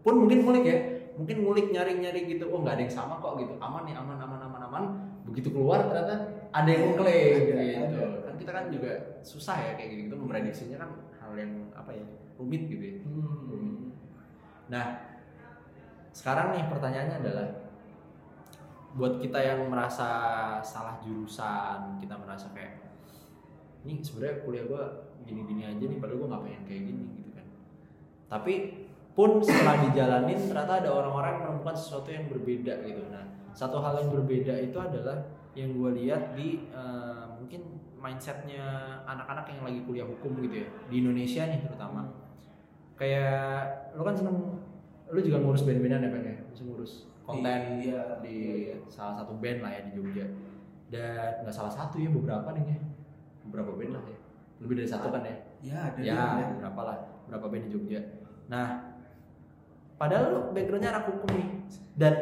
pun 0.03 0.15
mungkin 0.17 0.39
ngulik 0.43 0.63
ya 0.63 0.79
mungkin 1.17 1.37
ngulik 1.43 1.73
nyari 1.73 1.97
nyari 1.97 2.21
gitu 2.29 2.53
oh 2.53 2.61
nggak 2.61 2.77
ada 2.77 2.83
yang 2.85 2.95
sama 2.95 3.19
kok 3.19 3.41
gitu. 3.41 3.57
Aman 3.59 3.89
nih 3.89 3.97
aman 3.97 4.21
aman 4.21 4.41
aman 4.41 4.63
aman. 4.69 4.85
Begitu 5.25 5.49
keluar 5.51 5.89
ternyata 5.89 6.37
ada 6.53 6.69
yang 6.71 6.83
mengklaim 6.93 7.41
gitu. 7.45 7.57
ada. 7.57 8.05
kan 8.25 8.35
kita 8.37 8.51
kan 8.53 8.65
juga 8.73 8.93
susah 9.21 9.57
ya 9.61 9.73
kayak 9.77 9.89
gitu 9.93 10.01
gitu 10.09 10.15
memprediksinya 10.17 10.77
kan 10.81 10.91
hal 11.21 11.33
yang 11.37 11.53
apa 11.77 11.91
ya 11.93 12.05
rumit 12.37 12.69
gitu 12.69 12.85
ya. 12.85 12.97
Hmm. 13.05 13.93
nah 14.67 14.87
sekarang 16.17 16.57
nih 16.57 16.65
pertanyaannya 16.73 17.17
adalah 17.21 17.47
buat 18.97 19.21
kita 19.21 19.37
yang 19.45 19.61
merasa 19.69 20.09
salah 20.65 20.97
jurusan 21.05 22.01
kita 22.01 22.17
merasa 22.17 22.49
kayak 22.57 22.81
ini 23.85 24.01
sebenarnya 24.01 24.43
kuliah 24.43 24.65
gue 24.65 24.85
gini-gini 25.29 25.63
aja 25.69 25.85
nih 25.85 25.99
padahal 26.01 26.19
gue 26.25 26.29
nggak 26.33 26.43
pengen 26.43 26.63
kayak 26.65 26.83
gini 26.89 27.05
gitu 27.21 27.31
kan. 27.37 27.47
Tapi 28.27 28.55
pun 29.17 29.41
setelah 29.41 29.81
dijalanin 29.89 30.37
ternyata 30.37 30.85
ada 30.85 30.91
orang-orang 30.93 31.41
yang 31.41 31.43
menemukan 31.49 31.73
sesuatu 31.73 32.13
yang 32.13 32.29
berbeda 32.29 32.85
gitu. 32.85 33.01
Nah 33.09 33.25
satu 33.57 33.81
hal 33.81 34.05
yang 34.05 34.13
berbeda 34.13 34.53
itu 34.61 34.77
adalah 34.77 35.25
yang 35.57 35.73
gue 35.73 35.91
lihat 36.05 36.37
di 36.37 36.69
eh, 36.69 37.25
mungkin 37.41 37.81
mindsetnya 37.97 39.01
anak-anak 39.09 39.49
yang 39.57 39.65
lagi 39.65 39.81
kuliah 39.89 40.05
hukum 40.05 40.37
gitu 40.45 40.61
ya 40.63 40.69
di 40.93 41.01
Indonesia 41.01 41.49
nih 41.49 41.65
terutama. 41.65 42.05
Kayak 43.01 43.93
lo 43.97 44.05
kan 44.05 44.13
seneng 44.13 44.37
lo 45.09 45.21
juga 45.25 45.41
ngurus 45.41 45.65
band-bandan 45.65 46.05
ya 46.05 46.11
pengen 46.13 46.29
ya? 46.29 46.37
Ngurus 46.61 46.93
konten 47.25 47.43
Iya, 47.83 48.21
di 48.23 48.37
iya, 48.37 48.55
iya. 48.71 48.77
salah 48.93 49.17
satu 49.25 49.41
band 49.41 49.65
lah 49.65 49.73
ya 49.73 49.81
di 49.89 49.93
Jogja. 49.97 50.27
Dan 50.93 51.41
nggak 51.43 51.57
salah 51.57 51.73
satu 51.73 51.97
ya 51.99 52.13
beberapa 52.13 52.53
nih 52.53 52.77
ya. 52.77 52.79
Beberapa 53.49 53.73
band 53.81 53.93
lah 53.97 54.05
ya. 54.05 54.19
Lebih 54.61 54.75
dari 54.85 54.89
satu 54.93 55.09
kan 55.09 55.25
ya? 55.25 55.37
Ya 55.65 55.79
ada 55.89 55.99
ya 56.05 56.15
juga. 56.21 56.45
berapa 56.61 56.81
lah 56.85 56.97
berapa 57.33 57.47
band 57.49 57.65
di 57.65 57.71
Jogja. 57.73 58.01
Nah 58.53 58.86
padahal 59.97 60.25
lu 60.29 60.41
backgroundnya 60.53 60.91
anak 60.91 61.05
hukum 61.09 61.29
nih. 61.33 61.49
Dan 61.93 62.15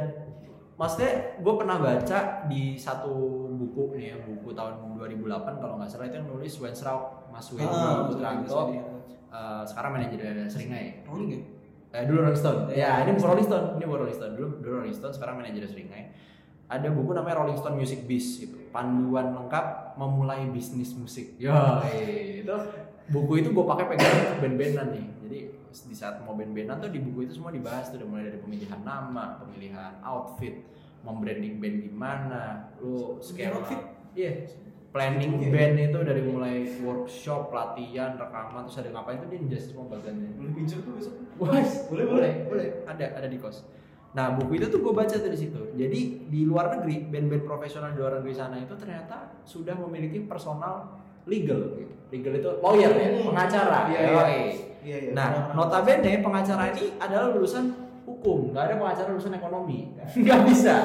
maksudnya 0.75 1.13
gue 1.39 1.55
pernah 1.55 1.77
baca 1.79 2.19
di 2.45 2.75
satu 2.75 3.13
buku 3.51 3.95
nih 3.95 4.07
ya 4.11 4.17
buku 4.21 4.51
tahun 4.51 4.99
2008 4.99 5.63
kalau 5.63 5.75
nggak 5.79 5.87
salah 5.89 6.07
itu 6.07 6.17
yang 6.17 6.27
nulis 6.27 6.55
Wensrauk 6.59 7.31
Mas 7.31 7.47
Wendy 7.51 7.71
Ah, 7.71 8.07
Putranto 8.07 8.61
iya. 8.71 8.83
eh, 9.31 9.63
sekarang 9.65 9.91
manajer 9.93 10.19
Seringai. 10.47 11.07
Oh, 11.07 11.19
iya. 11.21 11.39
eh 11.91 12.05
dulu 12.05 12.23
Rolling 12.23 12.35
Stone. 12.35 12.61
Ya 12.71 13.03
ini 13.03 13.15
bukan 13.15 13.29
Rolling 13.31 13.47
Stone. 13.47 13.67
Ini 13.75 13.85
bukan 13.85 14.01
Rolling 14.01 14.17
Stone. 14.17 14.33
Dulu 14.35 14.49
dulu 14.59 14.75
Rolling 14.81 14.95
Stone 14.95 15.15
sekarang 15.15 15.35
manajer 15.39 15.63
Seringai. 15.65 16.11
Ada 16.65 16.91
buku 16.91 17.11
namanya 17.13 17.39
Rolling 17.39 17.55
Stone 17.55 17.77
Music 17.77 18.03
Biz 18.03 18.27
itu 18.43 18.57
panduan 18.71 19.31
lengkap 19.31 19.95
memulai 19.95 20.43
bisnis 20.49 20.91
musik. 20.93 21.39
Ya 21.39 21.79
itu 21.87 22.51
buku 23.11 23.33
itu 23.45 23.49
gue 23.53 23.64
pakai 23.64 23.85
pegang 23.93 24.14
untuk 24.17 24.38
band-bandan 24.40 24.87
nih 24.97 25.07
jadi 25.27 25.38
di 25.75 25.95
saat 25.95 26.23
mau 26.25 26.33
band-bandan 26.33 26.77
tuh 26.81 26.90
di 26.93 27.01
buku 27.03 27.29
itu 27.29 27.37
semua 27.37 27.53
dibahas 27.53 27.93
tuh 27.93 28.01
mulai 28.07 28.31
dari 28.31 28.38
pemilihan 28.40 28.81
nama 28.81 29.37
pemilihan 29.43 30.01
outfit 30.01 30.64
membranding 31.05 31.61
band 31.61 31.85
gimana 31.85 32.73
lu 32.81 33.21
skema 33.21 33.61
iya 34.17 34.49
planning 34.95 35.43
Iya. 35.43 35.51
band 35.51 35.75
itu 35.90 35.99
dari 36.07 36.23
mulai 36.23 36.57
workshop 36.81 37.51
latihan 37.51 38.14
rekaman 38.14 38.62
terus 38.64 38.79
ada 38.79 38.95
ngapain 38.95 39.19
tuh 39.19 39.27
dia 39.27 39.43
jelasin 39.43 39.75
semua 39.75 39.90
bagiannya 39.90 40.38
boleh 40.38 40.53
pinjam 40.55 40.79
tuh 40.87 40.95
besok 40.95 41.14
Wah, 41.35 41.51
Boleh, 41.90 42.07
boleh, 42.07 42.33
boleh. 42.47 42.69
Ada, 42.87 43.19
ada 43.19 43.27
di 43.27 43.43
kos. 43.43 43.67
Nah, 44.14 44.38
buku 44.38 44.62
itu 44.62 44.71
tuh 44.71 44.79
gue 44.79 44.95
baca 44.95 45.11
tuh 45.11 45.27
di 45.27 45.35
situ. 45.35 45.75
Jadi 45.75 46.31
di 46.31 46.47
luar 46.47 46.71
negeri, 46.79 47.11
band-band 47.11 47.43
profesional 47.43 47.90
di 47.90 47.99
luar 47.99 48.23
negeri 48.23 48.38
sana 48.38 48.55
itu 48.62 48.71
ternyata 48.79 49.35
sudah 49.43 49.75
memiliki 49.75 50.23
personal 50.23 51.03
legal. 51.27 51.61
Gitu. 51.77 51.93
Legal 52.13 52.33
itu 52.39 52.51
lawyer 52.63 52.93
ya, 52.95 53.09
Hmm. 53.11 53.27
pengacara. 53.33 53.81
Iya, 53.89 54.01
iya. 54.01 54.25
iya 54.85 54.97
iya 55.01 55.11
Nah, 55.13 55.29
notabene 55.53 56.21
pengacara 56.21 56.71
ini 56.71 56.95
adalah 57.01 57.33
lulusan 57.33 57.65
hukum, 58.05 58.53
nggak 58.53 58.65
ada 58.69 58.75
pengacara 58.77 59.09
lulusan 59.11 59.35
ekonomi, 59.35 59.79
nggak 59.97 60.41
bisa. 60.45 60.77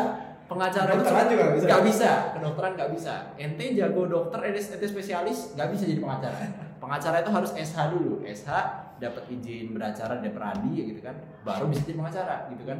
Pengacara 0.49 0.89
itu 0.97 1.05
juga 1.05 1.13
nggak 1.13 1.53
bisa. 1.53 1.65
nggak 1.69 1.83
bisa, 1.85 2.11
kedokteran 2.33 2.71
nggak 2.73 2.91
bisa. 2.95 3.13
Ente 3.37 3.65
jago 3.77 4.01
dokter, 4.09 4.39
ente, 4.49 4.61
ente 4.65 4.87
spesialis, 4.87 5.53
nggak 5.53 5.69
bisa 5.69 5.83
jadi 5.85 6.01
pengacara. 6.01 6.37
Pengacara 6.79 7.15
itu 7.21 7.29
harus 7.29 7.51
SH 7.53 7.77
dulu, 7.93 8.23
SH 8.25 8.49
dapat 8.97 9.23
izin 9.29 9.77
beracara 9.77 10.17
dari 10.17 10.31
Peradi 10.33 10.71
gitu 10.89 11.01
kan, 11.03 11.13
baru 11.45 11.69
bisa 11.69 11.85
jadi 11.85 11.97
pengacara 11.99 12.35
gitu 12.49 12.63
kan. 12.65 12.79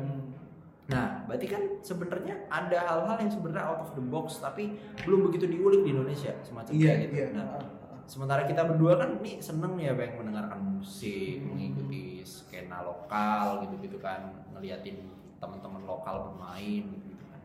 Hmm. 0.90 0.98
Nah, 0.98 1.08
berarti 1.30 1.46
kan 1.46 1.62
sebenarnya 1.86 2.50
ada 2.50 2.78
hal-hal 2.82 3.18
yang 3.22 3.30
sebenarnya 3.30 3.62
out 3.64 3.82
of 3.86 3.94
the 3.94 4.02
box 4.02 4.42
tapi 4.42 4.74
belum 5.06 5.30
begitu 5.30 5.46
diulik 5.46 5.86
di 5.86 5.94
Indonesia 5.94 6.34
semacam 6.42 6.74
kayak 6.74 6.98
gitu. 7.06 7.14
iya 7.14 7.26
Nah, 7.30 7.46
Ah, 7.46 7.62
ah. 7.62 8.02
sementara 8.10 8.42
kita 8.44 8.66
berdua 8.66 8.98
kan 8.98 9.22
nih 9.22 9.38
seneng 9.38 9.78
ya 9.78 9.94
pengen 9.94 10.26
mendengarkan 10.26 10.82
musik 10.82 11.46
mengikuti 11.46 12.26
skena 12.26 12.82
lokal 12.82 13.62
gitu-gitu 13.62 14.02
kan 14.02 14.34
ngeliatin 14.50 14.98
teman-teman 15.38 15.86
lokal 15.86 16.34
bermain 16.34 16.84
gitu 16.90 17.24
kan 17.24 17.40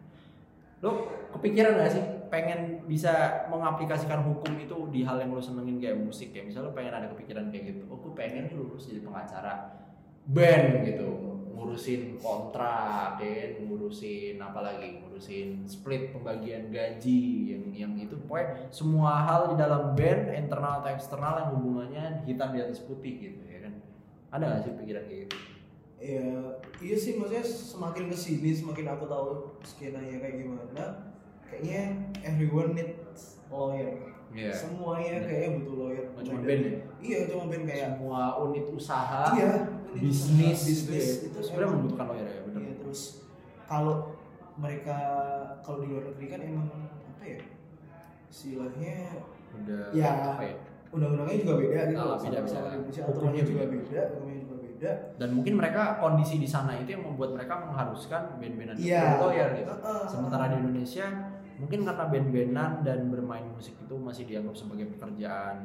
lo 0.80 0.90
kepikiran 1.37 1.76
gak 1.76 1.92
sih 1.92 2.04
pengen 2.33 2.80
bisa 2.88 3.44
mengaplikasikan 3.46 4.24
hukum 4.24 4.57
itu 4.57 4.88
di 4.88 5.04
hal 5.04 5.20
yang 5.20 5.30
lo 5.30 5.38
senengin 5.38 5.76
kayak 5.76 6.00
musik 6.00 6.33
ya 6.33 6.40
misalnya 6.40 6.72
lo 6.72 6.74
pengen 6.74 6.96
ada 6.96 7.12
kepikiran 7.12 7.52
kayak 7.52 7.64
gitu 7.76 7.85
oh 7.92 8.00
gue 8.00 8.12
pengen 8.16 8.48
lulus 8.57 8.88
jadi 8.88 9.04
pengacara 9.04 9.85
band 10.26 10.83
gitu 10.83 11.33
ngurusin 11.54 12.18
kontrak 12.18 13.16
ya 13.22 13.30
kan? 13.30 13.50
ngurusin 13.62 14.36
apa 14.36 14.60
lagi 14.60 14.98
ngurusin 14.98 15.62
split 15.64 16.10
pembagian 16.10 16.68
gaji 16.68 17.54
yang 17.54 17.64
yang 17.70 17.92
itu. 17.94 18.18
Pokoknya 18.26 18.66
semua 18.68 19.22
hal 19.22 19.54
di 19.54 19.56
dalam 19.56 19.94
band 19.94 20.34
internal 20.34 20.82
atau 20.82 20.90
eksternal 20.90 21.34
yang 21.38 21.50
hubungannya 21.54 22.04
hitam 22.26 22.50
di 22.50 22.58
atas 22.60 22.82
putih 22.82 23.14
gitu 23.22 23.42
ya 23.46 23.70
kan? 23.70 23.74
Ada 24.34 24.44
gak 24.50 24.60
sih 24.66 24.72
pikiran 24.74 25.04
kayak 25.06 25.20
gitu? 25.30 25.36
Ya 26.04 26.26
iya 26.82 26.96
sih 26.98 27.16
maksudnya 27.16 27.46
semakin 27.46 28.04
ke 28.10 28.16
sini 28.18 28.50
semakin 28.52 28.86
aku 28.92 29.06
tahu 29.06 29.56
skenanya 29.62 30.20
kayak 30.20 30.36
gimana 30.42 30.84
kayaknya 31.48 31.82
everyone 32.20 32.74
needs 32.74 33.38
lawyer. 33.48 33.94
Iya. 34.34 34.50
semuanya 34.50 35.22
Bener. 35.22 35.26
kayaknya 35.30 35.50
butuh 35.62 35.74
lawyer. 35.78 36.04
Nggak 36.10 36.24
cuma 36.26 36.40
band 36.42 36.62
dari- 36.66 36.82
iya 36.98 37.18
cuma 37.30 37.44
band 37.46 37.64
kayak 37.70 37.86
semua 37.94 38.20
unit 38.42 38.66
usaha. 38.66 39.22
Iya 39.30 39.52
bisnis 39.96 40.59
bisnis 40.61 40.85
gitu 40.85 40.92
ya. 40.92 41.07
itu 41.26 41.38
sebenarnya 41.40 41.62
emang- 41.62 41.74
membutuhkan 41.76 42.07
lawyer 42.09 42.26
ya 42.26 42.40
benar 42.44 42.61
Iya 42.61 42.74
terus 42.78 43.00
kalau 43.64 43.94
mereka 44.54 44.96
kalau 45.61 45.78
di 45.80 45.87
luar 45.88 46.04
negeri 46.07 46.26
kan 46.28 46.40
emang 46.42 46.68
apa 46.88 47.24
ya 47.24 47.40
istilahnya 48.26 48.94
udah 49.54 49.83
Ya. 49.90 50.11
apa 50.28 50.42
ya 50.44 50.57
undang-undangnya 50.90 51.37
juga 51.40 51.54
beda 51.57 51.80
gitu 51.85 51.98
Ah, 51.98 52.07
loh, 52.07 52.16
beda. 52.16 52.38
Indonesia 52.38 52.61
Hukumnya 53.02 53.02
aturannya 53.04 53.42
juga 53.44 53.62
beda. 53.64 53.74
beda 53.80 54.02
hukumnya 54.09 54.37
juga 54.40 54.54
beda 54.61 54.90
dan 55.16 55.28
mungkin 55.33 55.52
mereka 55.57 55.83
kondisi 55.96 56.35
di 56.37 56.46
sana 56.46 56.72
itu 56.74 56.88
yang 56.88 57.04
membuat 57.04 57.30
mereka 57.33 57.54
mengharuskan 57.61 58.22
band-bandan 58.37 58.76
itu 58.76 58.87
Iya. 58.88 59.02
lawyer 59.18 59.48
gitu 59.57 59.72
Heeh. 59.72 60.07
sementara 60.07 60.44
di 60.48 60.57
Indonesia 60.57 61.07
mungkin 61.54 61.80
karena 61.85 62.04
band-bandan 62.04 62.70
dan 62.83 62.98
bermain 63.09 63.46
musik 63.48 63.74
itu 63.76 63.94
masih 63.96 64.24
dianggap 64.24 64.54
sebagai 64.54 64.87
pekerjaan 64.88 65.59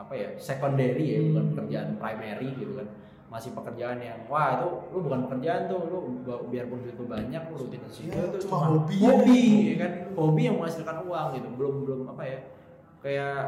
apa 0.00 0.12
ya 0.16 0.28
secondary 0.40 1.04
ya 1.12 1.20
bukan 1.28 1.44
pekerjaan 1.52 1.88
primary 2.00 2.48
gitu 2.56 2.72
kan. 2.80 2.88
Masih 3.30 3.54
pekerjaan 3.54 4.00
yang 4.00 4.26
wah 4.26 4.58
itu 4.58 4.68
lu 4.90 5.06
bukan 5.06 5.28
pekerjaan 5.28 5.68
tuh 5.68 5.86
lu 5.86 5.98
biarpun 6.48 6.82
duit 6.82 6.96
lu 6.96 7.06
banyak 7.06 7.42
lu 7.46 7.54
rutinitas 7.54 8.00
Iya, 8.00 8.26
itu 8.26 8.38
cuma 8.42 8.56
cuma 8.64 8.80
hobi. 8.80 8.96
hobi 8.98 9.42
ya 9.70 9.76
kan. 9.78 9.92
Hobi 10.16 10.40
yang 10.48 10.56
menghasilkan 10.58 10.96
uang 11.04 11.26
gitu 11.36 11.48
belum 11.54 11.74
belum 11.86 12.00
apa 12.10 12.22
ya 12.26 12.38
kayak 13.00 13.38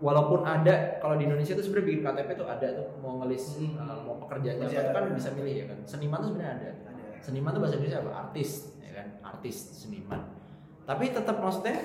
walaupun 0.00 0.40
ada 0.42 0.96
kalau 0.98 1.16
di 1.16 1.24
Indonesia 1.24 1.52
tuh 1.52 1.64
sebenarnya 1.64 1.86
bikin 1.88 2.00
KTP 2.04 2.28
tuh 2.36 2.48
ada 2.48 2.66
tuh 2.72 2.86
mau 3.00 3.16
ngelis 3.20 3.44
Hmm. 3.56 3.80
uh, 3.80 4.00
mau 4.04 4.16
pekerjaannya 4.20 4.66
apa 4.66 4.92
tuh 4.92 4.92
kan 4.92 5.12
bisa 5.16 5.28
milih 5.32 5.54
ya 5.54 5.64
kan. 5.72 5.78
Seniman 5.88 6.18
tuh 6.20 6.28
sebenarnya 6.34 6.52
ada. 6.56 6.70
Ada. 6.88 7.04
Seniman 7.20 7.50
tuh 7.52 7.60
bahasa 7.64 7.74
Indonesia 7.76 7.98
apa? 8.00 8.12
Artis 8.28 8.50
ya 8.80 8.92
kan. 8.92 9.06
Artis 9.24 9.56
seniman. 9.78 10.20
Tapi 10.84 11.04
tetap 11.10 11.36
maksudnya 11.38 11.76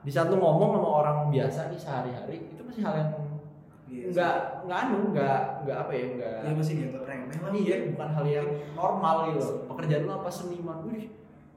di 0.00 0.12
saat 0.12 0.28
lu 0.28 0.36
ngomong 0.36 0.76
sama 0.76 0.88
orang 1.00 1.18
biasa 1.28 1.68
nih 1.68 1.80
sehari-hari 1.80 2.36
itu 2.48 2.60
masih 2.60 2.80
hal 2.84 2.94
yang 2.96 3.10
Iya 3.94 4.06
nggak 4.10 4.34
nggak 4.66 4.78
anu 4.82 4.98
nggak 5.14 5.40
nggak 5.62 5.76
apa 5.78 5.92
ya 5.94 6.04
nggak 6.18 6.34
ya 6.42 6.50
masih 6.52 6.74
dianggap 6.82 7.02
remeh 7.06 7.36
lah 7.38 7.52
iya 7.54 7.76
bukan 7.94 8.08
hal 8.10 8.24
yang 8.26 8.48
normal 8.74 9.16
gitu 9.30 9.46
pekerjaan 9.70 10.02
lu 10.04 10.12
apa? 10.12 10.28
Seniman. 10.28 10.78
Wih 10.90 11.06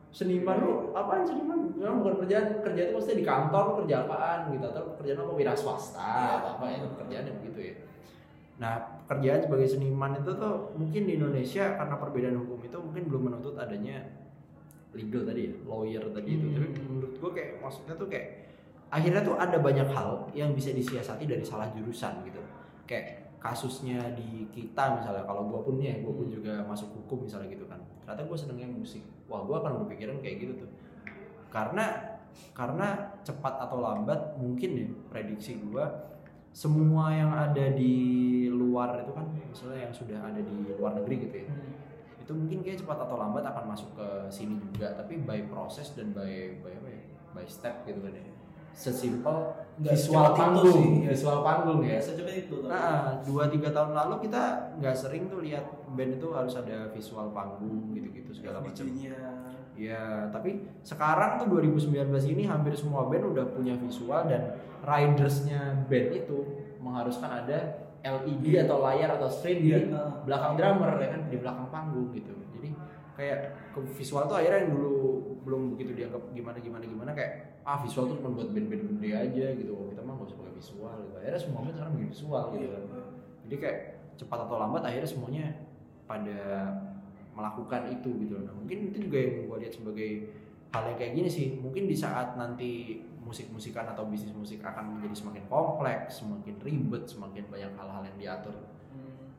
seniman 0.07 0.55
lu 0.61 0.73
apaan 0.93 1.25
seniman? 1.25 1.57
Memang 1.73 1.97
bukan 1.99 2.15
kerjaan 2.23 2.45
kerja 2.61 2.81
itu 2.85 2.91
maksudnya 2.93 3.17
di 3.19 3.25
kantor 3.25 3.63
lu 3.65 3.73
kerja 3.83 3.95
apaan 4.05 4.39
gitu. 4.53 4.65
Atau 4.69 4.83
pekerjaan 4.95 5.17
apa? 5.25 5.31
Wira 5.33 5.53
swasta 5.53 5.99
Iya. 5.99 6.29
atau 6.39 6.49
apa 6.57 6.65
itu 6.71 6.87
pekerjaan 6.93 7.23
yang 7.25 7.37
begitu 7.41 7.59
ya. 7.59 7.75
Nah 8.57 8.73
pekerjaan 9.05 9.39
sebagai 9.43 9.67
seniman 9.67 10.11
itu 10.15 10.31
tuh 10.33 10.53
mungkin 10.73 11.01
di 11.05 11.13
Indonesia 11.17 11.63
karena 11.75 11.95
perbedaan 11.97 12.37
hukum 12.41 12.59
itu 12.61 12.77
mungkin 12.79 13.03
belum 13.09 13.21
menuntut 13.29 13.55
adanya 13.57 13.97
legal 14.95 15.27
tadi 15.27 15.41
ya 15.45 15.53
lawyer 15.67 16.03
tadi 16.09 16.29
itu. 16.33 16.45
Hmm. 16.47 16.55
tapi 16.57 16.67
menurut 16.87 17.13
gua 17.19 17.31
kayak 17.35 17.61
maksudnya 17.61 17.93
tuh 17.93 18.07
kayak 18.09 18.46
akhirnya 18.87 19.21
tuh 19.23 19.35
ada 19.35 19.57
banyak 19.59 19.87
hal 19.91 20.31
yang 20.31 20.55
bisa 20.55 20.71
disiasati 20.71 21.27
dari 21.27 21.43
salah 21.43 21.67
jurusan 21.75 22.23
gitu. 22.23 22.39
Kayak 22.87 23.27
kasusnya 23.37 23.99
di 24.15 24.47
kita 24.49 24.97
misalnya 24.97 25.23
kalau 25.27 25.45
gua 25.45 25.61
pun 25.61 25.77
ya 25.77 25.99
gua 26.01 26.15
pun 26.15 26.27
juga 26.31 26.63
masuk 26.65 26.89
hukum 27.03 27.27
misalnya 27.27 27.51
gitu 27.51 27.67
kan. 27.67 27.79
Ternyata 28.03 28.23
gua 28.25 28.37
senengnya 28.39 28.67
musik. 28.71 29.03
Wah 29.27 29.43
gua 29.43 29.63
akan 29.63 29.85
berpikiran 29.85 30.23
kayak 30.23 30.47
gitu 30.47 30.53
tuh. 30.65 30.71
Karena 31.51 32.15
karena 32.53 33.17
cepat 33.25 33.65
atau 33.65 33.81
lambat 33.81 34.37
mungkin 34.39 34.69
ya 34.77 34.87
prediksi 35.09 35.59
gua 35.67 35.89
semua 36.53 37.13
yang 37.13 37.29
ada 37.29 37.69
di 37.75 38.47
luar 38.49 38.97
itu 39.05 39.13
kan 39.13 39.29
misalnya 39.29 39.89
yang 39.89 39.93
sudah 39.93 40.17
ada 40.17 40.41
di 40.41 40.73
luar 40.73 40.97
negeri 40.97 41.29
gitu 41.29 41.37
ya 41.45 41.49
itu 42.27 42.35
mungkin 42.35 42.59
kayak 42.59 42.83
cepat 42.83 43.07
atau 43.07 43.15
lambat 43.15 43.39
akan 43.39 43.71
masuk 43.71 43.95
ke 43.95 44.07
sini 44.27 44.59
juga. 44.59 44.91
Tapi 44.99 45.23
by 45.23 45.47
proses 45.47 45.95
dan 45.95 46.11
by 46.11 46.59
by 46.59 46.75
apa 46.75 46.89
ya 46.91 47.01
by 47.31 47.45
step 47.47 47.87
gitu 47.87 48.03
kan 48.03 48.11
ya 48.11 48.25
sesimpel 48.71 49.53
Nggak 49.77 49.93
visual 49.93 50.33
panggung 50.33 50.73
sih. 50.73 50.89
visual 51.05 51.39
panggung 51.41 51.79
ya 51.81 51.97
secepat 51.97 52.35
itu 52.35 52.55
tapi 52.59 52.73
Nah, 52.73 53.21
dua 53.21 53.43
tiga 53.45 53.69
tahun 53.69 53.91
lalu 53.93 54.15
kita 54.25 54.43
nggak 54.75 54.95
sering 54.95 55.29
tuh 55.29 55.45
lihat 55.45 55.61
band 55.87 56.17
itu 56.17 56.27
harus 56.33 56.53
ada 56.53 56.89
visual 56.89 57.29
panggung 57.29 57.93
gitu-gitu 57.93 58.33
segala 58.33 58.57
macam. 58.59 58.85
Ya, 59.77 60.25
tapi 60.33 60.65
sekarang 60.81 61.37
tuh 61.37 61.53
2019 61.53 61.93
ini 62.27 62.49
hampir 62.49 62.73
semua 62.73 63.05
band 63.05 63.29
udah 63.29 63.45
punya 63.53 63.77
visual 63.77 64.25
dan 64.25 64.57
ridersnya 64.81 65.85
band 65.85 66.09
itu 66.17 66.37
mengharuskan 66.81 67.45
ada 67.45 67.59
LED 68.01 68.65
atau 68.65 68.81
layar 68.81 69.17
atau 69.17 69.29
screen 69.29 69.61
di 69.61 69.69
Iya. 69.73 70.25
belakang 70.25 70.57
drummer 70.57 70.97
ya 70.97 71.09
kan 71.13 71.21
di 71.29 71.37
belakang 71.37 71.67
panggung 71.69 72.09
gitu. 72.09 72.33
Jadi 72.57 72.73
kayak 73.13 73.53
visual 73.93 74.25
tuh 74.25 74.37
akhirnya 74.37 74.65
yang 74.65 74.73
dulu 74.73 75.16
belum 75.47 75.79
begitu 75.79 75.95
dianggap 75.95 76.35
gimana 76.35 76.59
gimana 76.59 76.83
gimana 76.83 77.11
kayak 77.15 77.63
ah 77.63 77.79
visual 77.79 78.11
tuh 78.11 78.19
cuma 78.19 78.35
buat 78.35 78.51
band-band 78.51 78.99
gede 78.99 79.09
aja 79.15 79.45
gitu. 79.55 79.71
Kita 79.95 80.03
mah 80.03 80.19
nggak 80.19 80.27
usah 80.27 80.37
pakai 80.43 80.53
visual 80.59 80.95
gitu. 81.07 81.13
Akhirnya 81.15 81.39
semua 81.39 81.59
band 81.63 81.75
sekarang 81.79 81.93
bikin 81.95 82.09
visual 82.11 82.45
gitu 82.51 82.67
kan 82.67 82.83
jadi 83.47 83.55
kayak 83.63 83.79
cepat 84.19 84.39
atau 84.43 84.59
lambat 84.59 84.83
akhirnya 84.83 85.07
semuanya 85.07 85.45
pada 86.03 86.39
melakukan 87.31 87.87
itu 87.95 88.11
gitu 88.27 88.43
nah 88.43 88.51
mungkin 88.51 88.91
itu 88.91 89.07
juga 89.07 89.17
yang 89.23 89.47
gue 89.47 89.57
lihat 89.63 89.73
sebagai 89.73 90.11
hal 90.75 90.83
yang 90.91 90.97
kayak 90.99 91.13
gini 91.15 91.29
sih 91.31 91.47
mungkin 91.55 91.87
di 91.87 91.95
saat 91.95 92.35
nanti 92.35 93.01
musik-musikan 93.23 93.87
atau 93.87 94.07
bisnis 94.07 94.35
musik 94.35 94.59
akan 94.63 94.99
menjadi 94.99 95.15
semakin 95.15 95.43
kompleks 95.47 96.19
semakin 96.19 96.55
ribet 96.59 97.07
semakin 97.07 97.43
banyak 97.47 97.71
hal-hal 97.75 98.03
yang 98.03 98.17
diatur 98.19 98.55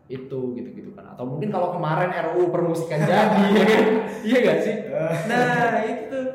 itu 0.08 0.40
gitu-gitu 0.56 0.90
kan 0.96 1.12
atau 1.12 1.28
mungkin 1.28 1.52
kalau 1.52 1.76
kemarin 1.76 2.08
RUU 2.32 2.48
permusikan 2.48 3.04
jadi 3.04 3.12
ya 3.12 3.64
kan? 3.68 3.84
iya 4.28 4.38
gak 4.40 4.58
sih 4.64 4.74
nah 5.28 5.84
itu 5.84 6.04
tuh 6.08 6.26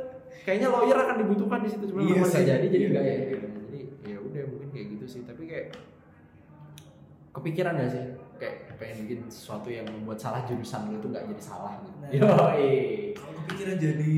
kayaknya 0.45 0.67
lawyer 0.69 0.97
akan 0.97 1.15
dibutuhkan 1.25 1.59
di 1.65 1.69
situ 1.73 1.83
cuma 1.89 2.05
Iya 2.05 2.21
nggak 2.21 2.43
jadi 2.45 2.65
jadi 2.69 2.77
Iya, 2.85 2.89
nggak 2.93 3.03
ya 3.03 3.13
iya. 3.13 3.25
gitu 3.33 3.47
jadi 3.49 3.79
ya 4.05 4.17
udah 4.21 4.43
mungkin 4.45 4.67
kayak 4.69 4.87
gitu 4.93 5.05
sih 5.09 5.21
tapi 5.25 5.43
kayak 5.49 5.67
kepikiran 7.33 7.73
gak 7.75 7.89
sih 7.89 8.03
kayak 8.37 8.55
pengen 8.77 8.97
bikin 9.07 9.19
sesuatu 9.25 9.69
yang 9.69 9.85
membuat 9.89 10.19
salah 10.19 10.45
jurusan 10.45 10.91
lu 10.91 10.99
itu 10.99 11.07
nggak 11.09 11.25
jadi 11.31 11.41
salah 11.41 11.79
gitu. 11.81 11.95
Nah. 11.97 12.09
Yo, 12.11 12.27
kalau 13.15 13.31
kepikiran 13.41 13.75
jadi 13.79 14.13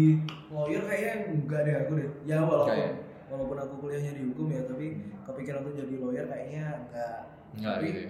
lawyer 0.50 0.82
kayaknya 0.84 1.14
enggak 1.32 1.62
deh 1.64 1.76
aku 1.80 1.92
deh 1.96 2.10
ya 2.26 2.38
walaupun 2.42 2.74
Enggak 2.74 2.80
ya? 2.82 2.92
walaupun 3.26 3.58
aku 3.58 3.74
kuliahnya 3.80 4.12
di 4.14 4.24
hukum 4.28 4.48
ya 4.52 4.62
tapi 4.66 4.86
kepikiran 5.24 5.62
tuh 5.64 5.74
jadi 5.74 5.94
lawyer 5.96 6.26
kayaknya 6.28 6.64
enggak 6.90 7.18
Enggak 7.56 7.76
Tapi, 7.80 7.86
gitu 7.88 8.00
ya. 8.04 8.10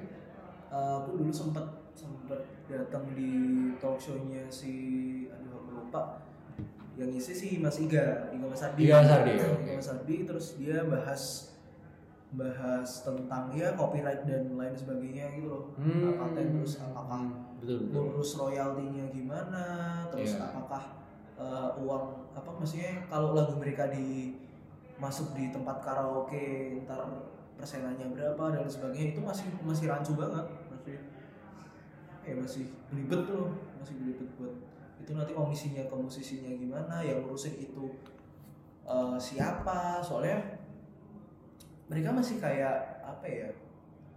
Eh, 0.67 0.93
aku 0.97 1.09
dulu 1.15 1.31
sempat 1.31 1.63
sempat 1.91 2.39
datang 2.65 3.07
di 3.11 3.31
talk 3.77 3.95
show-nya 3.95 4.43
si 4.49 4.73
aduh 5.27 5.55
aku 5.55 5.69
lupa 5.77 6.19
yang 6.93 7.07
isi 7.09 7.31
si 7.31 7.47
Mas 7.57 7.77
Iga 7.77 8.27
Iga 8.29 8.45
Mas 8.45 8.61
Ardi 8.61 8.81
Iga 8.83 8.99
Mas 8.99 9.11
Ardi, 9.13 9.31
Iga. 9.31 9.73
Mas 9.73 9.89
Ardi 9.89 10.15
terus 10.23 10.47
dia 10.55 10.83
bahas 10.83 11.53
bahas 12.31 12.89
tentang 13.01 13.53
ya 13.53 13.71
copyright 13.73 14.25
dan 14.25 14.51
lain 14.51 14.73
sebagainya 14.73 15.31
gitu 15.33 15.47
loh 15.47 15.63
Hmm. 15.77 16.17
paten 16.17 16.47
terus 16.53 16.81
apakah 16.81 17.21
betul 17.57 17.77
betul. 17.81 18.01
ngurus 18.11 18.31
royaltinya 18.35 19.05
gimana 19.07 19.63
terus 20.09 20.35
Iya. 20.35 20.51
apakah 20.51 20.83
eh, 21.35 21.69
uang 21.79 22.03
apa 22.33 22.49
maksudnya 22.51 23.05
kalau 23.05 23.31
lagu 23.31 23.55
mereka 23.55 23.87
di 23.87 24.35
masuk 24.95 25.31
di 25.31 25.47
tempat 25.47 25.79
karaoke 25.79 26.75
ntar 26.81 26.99
persenannya 27.55 28.07
berapa 28.09 28.43
dan 28.51 28.65
sebagainya 28.65 29.13
itu 29.13 29.21
masih 29.21 29.47
masih 29.61 29.85
rancu 29.87 30.13
banget 30.13 30.45
masih 30.67 30.95
eh 32.23 32.35
masih 32.35 32.65
belibet 32.89 33.21
tuh 33.23 33.47
masih 33.77 33.95
belibet 33.95 34.29
buat 34.35 34.53
itu 34.97 35.11
nanti 35.11 35.31
komisinya 35.31 35.83
ke 35.83 35.95
musisinya 35.95 36.51
gimana 36.51 36.95
yang 36.99 37.21
ngurusin 37.21 37.55
itu 37.57 37.95
eh, 38.83 39.17
siapa 39.17 39.99
soalnya 39.99 40.57
mereka 41.85 42.09
masih 42.11 42.37
kayak 42.37 42.75
apa 42.99 43.25
ya 43.25 43.47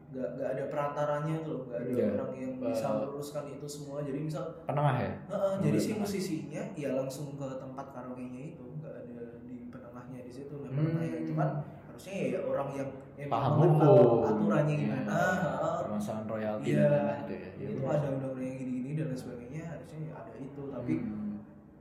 nggak 0.08 0.28
nggak 0.34 0.48
ada 0.48 0.64
perantaranya 0.72 1.36
tuh 1.44 1.52
loh, 1.52 1.62
nggak 1.68 1.84
ada 1.84 1.92
Iya. 1.92 2.06
orang 2.16 2.32
yang 2.32 2.52
bisa 2.56 2.86
meluruskan 2.96 3.44
itu 3.46 3.66
semua 3.68 4.00
jadi 4.00 4.16
misal 4.16 4.40
Penengah 4.64 4.96
ya? 4.96 5.12
Heeh, 5.28 5.52
jadi 5.60 5.76
si 5.76 5.90
musisinya 5.94 6.62
ya 6.72 6.96
langsung 6.96 7.36
ke 7.36 7.44
tempat 7.44 7.92
karaoke-nya 7.92 8.56
itu 8.56 8.64
nggak 8.80 8.94
ada 9.04 9.20
di 9.44 9.68
penengahnya 9.68 10.24
di 10.24 10.32
situ 10.32 10.64
nah 10.64 10.72
Hmm. 10.72 10.80
penengahnya 10.80 11.18
itu 11.20 11.32
kan 11.36 11.50
harusnya 11.84 12.14
ya 12.32 12.40
orang 12.40 12.68
yang 12.72 12.88
emang 13.18 13.30
Paham 13.30 13.52
mengenal 13.56 13.90
hukum. 13.90 14.22
aturannya 14.24 14.70
Iya. 14.70 14.80
gimana 14.80 15.12
heeh. 15.12 15.74
Permasalahan 15.78 16.26
royalti 16.26 16.68
Iya. 16.68 16.78
dan 16.78 16.88
lain-lain 16.88 17.18
itu 17.18 17.34
ya. 17.34 17.50
Ya, 17.58 17.66
itu 17.68 17.82
ada 17.84 18.06
undang-undang 18.08 18.44
yang 18.44 18.56
gini-gini 18.56 18.90
dan 18.94 19.06
lain 19.06 19.18
sebagainya 19.18 19.62
harusnya 19.66 19.98
ya 20.00 20.12
ada 20.16 20.32
itu 20.38 20.62
tapi 20.68 20.92
Hmm. 20.96 21.34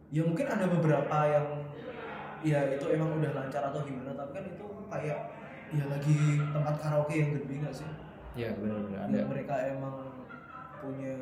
ya 0.08 0.22
mungkin 0.24 0.46
ada 0.48 0.66
beberapa 0.68 1.18
yang 1.26 1.48
ya 2.40 2.60
itu 2.72 2.86
emang 2.88 3.10
udah 3.14 3.32
lancar 3.34 3.62
atau 3.64 3.82
gimana 3.82 4.12
tapi 4.14 4.32
kan 4.32 4.46
itu 4.46 4.66
kayak 4.88 5.20
ya 5.70 5.84
lagi 5.86 6.18
tempat 6.48 6.76
karaoke 6.78 7.16
yang 7.16 7.32
gede 7.34 7.54
nggak 7.60 7.76
sih 7.76 7.90
Iya 8.34 8.54
benar-benar 8.54 9.02
ada 9.04 9.20
mereka 9.26 9.54
emang 9.68 9.96
punya 10.78 11.16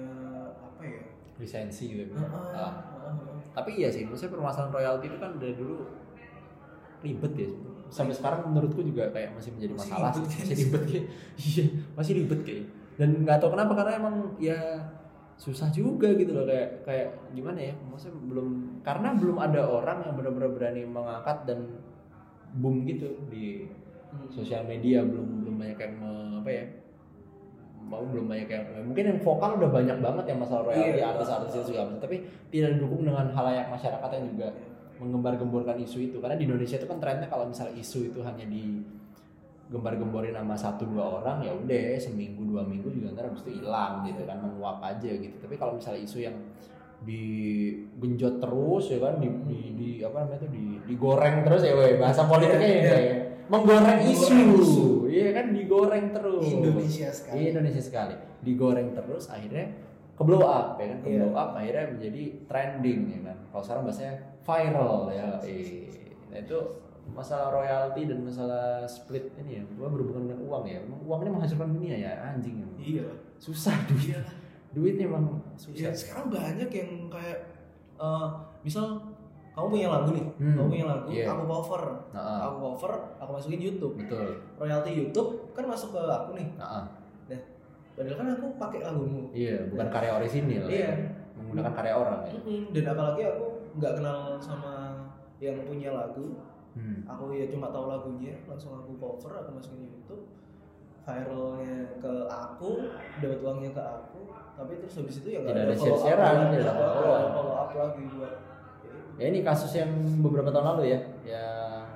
apa 0.53 0.83
ya 0.83 1.01
lisensi 1.35 1.85
gitu. 1.93 2.11
Heeh, 2.13 2.51
Ah. 2.51 2.83
heeh, 2.93 3.13
heeh. 3.13 3.39
Tapi 3.51 3.69
iya 3.73 3.87
sih, 3.87 4.03
maksudnya 4.03 4.35
permasalahan 4.35 4.67
royalti 4.69 5.05
itu 5.07 5.17
kan 5.17 5.31
dari 5.35 5.51
dulu 5.53 5.87
ribet 7.01 7.33
ya. 7.37 7.49
Sampai 7.89 8.13
sekarang 8.13 8.49
menurutku 8.49 8.81
juga 8.81 9.09
kayak 9.09 9.33
masih 9.33 9.53
menjadi 9.55 9.73
Masih 9.77 9.91
masalah 9.93 10.11
ribet. 10.11 10.29
Masih 10.31 10.55
ribet 10.57 10.83
kayak. 10.85 11.05
Iya, 11.45 11.63
masih 11.93 12.13
ribet 12.17 12.39
kayak. 12.43 12.63
Dan 12.95 13.09
nggak 13.23 13.37
tahu 13.37 13.49
kenapa 13.53 13.71
karena 13.75 13.91
emang 13.97 14.15
ya 14.39 14.59
susah 15.35 15.67
juga 15.67 16.15
gitu 16.15 16.31
loh 16.31 16.47
kayak 16.47 16.87
kayak 16.87 17.11
gimana 17.35 17.59
ya 17.59 17.75
maksudnya 17.91 18.15
belum 18.23 18.47
karena 18.87 19.19
belum 19.19 19.35
ada 19.35 19.67
orang 19.67 20.07
yang 20.07 20.15
benar-benar 20.15 20.47
berani 20.55 20.87
mengangkat 20.87 21.43
dan 21.43 21.59
boom 22.55 22.87
gitu 22.87 23.19
di 23.27 23.67
Hmm. 24.05 24.31
sosial 24.31 24.63
media 24.63 25.03
belum 25.03 25.43
belum 25.43 25.59
banyak 25.59 25.75
yang 25.75 25.95
apa 26.39 26.47
ya 26.47 26.63
mau 27.83 27.99
belum 27.99 28.31
banyak 28.31 28.47
yang 28.47 28.63
mungkin 28.87 29.05
yang 29.11 29.19
vokal 29.19 29.59
udah 29.59 29.67
banyak 29.67 29.97
banget 29.99 30.25
yang 30.31 30.39
masalah 30.39 30.63
royalti 30.65 31.03
Iya. 31.03 31.11
artis-artis 31.11 31.51
itu 31.51 31.65
segala 31.69 31.91
macam 31.91 31.99
tapi 31.99 32.17
tidak 32.47 32.79
didukung 32.79 33.03
dengan 33.03 33.27
halayak 33.29 33.67
masyarakat 33.67 34.09
yang 34.15 34.25
juga 34.31 34.47
menggembar-gemborkan 34.97 35.75
isu 35.83 36.11
itu 36.11 36.17
karena 36.19 36.35
di 36.35 36.47
Indonesia 36.47 36.79
itu 36.79 36.87
kan 36.87 36.97
trennya 36.99 37.27
kalau 37.27 37.45
misal 37.45 37.67
isu 37.71 38.09
itu 38.09 38.19
hanya 38.23 38.45
di 38.45 38.79
gembar-gemborin 39.65 40.31
sama 40.31 40.53
satu 40.53 40.85
dua 40.85 41.19
orang 41.19 41.41
ya 41.41 41.51
udah 41.51 41.97
seminggu 41.97 42.45
dua 42.45 42.61
minggu 42.61 42.85
juga 42.93 43.17
ntar 43.17 43.27
habis 43.27 43.41
itu 43.43 43.59
hilang 43.59 44.05
gitu 44.05 44.21
kan 44.23 44.37
menguap 44.37 44.77
aja 44.79 45.09
gitu 45.09 45.35
tapi 45.41 45.57
kalau 45.57 45.73
misalnya 45.75 46.05
isu 46.05 46.17
yang 46.21 46.37
digenjot 47.01 48.37
terus 48.37 48.85
ya 48.89 48.99
kan 49.01 49.17
di, 49.17 49.27
di, 49.49 49.59
di 49.73 49.89
apa 50.05 50.25
namanya 50.25 50.39
itu 50.41 50.47
di 50.53 50.63
digoreng 50.85 51.35
terus 51.43 51.61
ya 51.65 51.73
weh 51.73 51.97
bahasa 51.97 52.21
politiknya 52.25 52.61
Iya, 52.61 52.77
ya 52.77 52.81
iya. 52.81 52.97
ya. 53.01 53.17
menggoreng 53.49 53.99
isu 54.05 54.37
iya 55.09 55.29
kan 55.33 55.45
digoreng 55.49 56.05
terus 56.11 56.45
Indonesia 56.45 57.09
sekali. 57.09 57.35
Iya, 57.41 57.47
Indonesia 57.57 57.81
sekali 57.81 58.15
digoreng 58.41 58.89
terus 58.93 59.29
akhirnya 59.29 59.65
ke 60.15 60.21
blow 60.23 60.45
up 60.45 60.77
ya 60.77 60.85
kan 60.93 60.97
ke 61.01 61.07
Iya. 61.09 61.17
blow 61.25 61.33
up 61.33 61.49
akhirnya 61.57 61.85
menjadi 61.89 62.21
trending 62.45 62.99
ya 63.11 63.19
kan 63.33 63.37
kalau 63.49 63.63
sekarang 63.65 63.83
bahasanya 63.89 64.13
viral 64.45 65.09
ya 65.09 65.41
eh. 65.41 65.89
nah 66.29 66.37
itu 66.37 66.57
masalah 67.07 67.49
royalti 67.51 68.05
dan 68.05 68.19
masalah 68.19 68.81
split 68.83 69.29
ini 69.39 69.57
ya 69.57 69.63
gua 69.73 69.87
berhubungan 69.87 70.25
dengan 70.27 70.41
uang 70.43 70.63
ya 70.65 70.77
Emang 70.79 71.01
uang 71.01 71.19
ini 71.19 71.31
menghasilkan 71.31 71.69
dunia 71.71 71.95
ya 71.95 72.11
anjing 72.23 72.59
emang. 72.59 72.77
Iya. 72.77 73.05
susah 73.35 73.73
duit 73.85 74.13
Iya. 74.13 74.21
duit 74.71 74.95
emang 74.99 75.25
Ya, 75.71 75.89
susah 75.89 75.91
sekarang 75.91 76.27
banyak 76.29 76.67
yang 76.67 76.89
kayak 77.07 77.39
eh, 77.95 78.27
misal 78.61 78.99
kamu 79.51 79.71
punya 79.71 79.87
lagu 79.87 80.11
nih, 80.11 80.27
Hmm, 80.35 80.51
kamu 80.53 80.67
punya 80.67 80.85
lagu, 80.85 81.07
iya. 81.09 81.31
aku 81.31 81.47
cover, 81.47 81.83
Nah, 82.11 82.43
aku 82.43 82.57
cover, 82.59 82.91
aku 83.15 83.31
masukin 83.31 83.61
YouTube. 83.63 83.95
betul 83.95 84.35
Royalti 84.53 84.91
YouTube 84.93 85.29
kan 85.51 85.63
masuk 85.63 85.95
ke 85.95 86.01
aku 86.03 86.35
nih. 86.35 86.43
nah, 86.53 86.83
Nah, 87.25 87.39
padahal 87.95 88.17
kan 88.19 88.27
aku 88.33 88.45
pakai 88.57 88.83
lagumu. 88.83 89.31
iya 89.31 89.63
bukan 89.65 89.87
karya 89.87 90.11
orisinil 90.13 90.67
Iya. 90.67 90.91
ya. 90.91 90.93
menggunakan 91.35 91.71
karya 91.73 91.93
orang 91.93 92.19
ya 92.21 92.31
Mm-mm. 92.33 92.61
Dan 92.71 92.83
apalagi 92.89 93.21
aku 93.25 93.45
nggak 93.75 93.93
kenal 93.95 94.19
sama 94.37 94.73
yang 95.37 95.63
punya 95.63 95.91
lagu. 95.91 96.39
hmm. 96.73 97.03
Aku 97.05 97.31
ya 97.31 97.47
cuma 97.47 97.67
tahu 97.69 97.87
lagunya, 97.87 98.35
langsung 98.43 98.75
aku 98.75 98.95
cover, 98.95 99.31
aku 99.37 99.49
masukin 99.53 99.85
YouTube. 99.85 100.27
Viralnya 101.01 102.01
ke 102.01 102.13
aku, 102.25 102.69
dapat 103.19 103.39
uangnya 103.39 103.71
ke 103.71 103.83
aku. 103.83 104.19
Tapi 104.55 104.71
terus 104.79 104.95
habis 104.97 105.15
itu 105.19 105.27
ya 105.29 105.39
nggak 105.39 105.53
Tidak 105.53 105.61
ada 105.61 105.69
ada 105.69 105.77
follow 105.77 105.99
up 106.01 106.17
lagi, 106.17 106.55
nggak 106.57 106.75
follow 106.75 107.27
follow 107.29 107.55
up 107.55 107.71
lagi 107.73 108.03
buat 108.09 108.33
ya 109.15 109.25
ini 109.25 109.39
kasus 109.41 109.71
yang 109.71 109.91
beberapa 110.19 110.51
tahun 110.51 110.75
lalu 110.75 110.83
ya 110.89 110.99
yang 111.23 111.87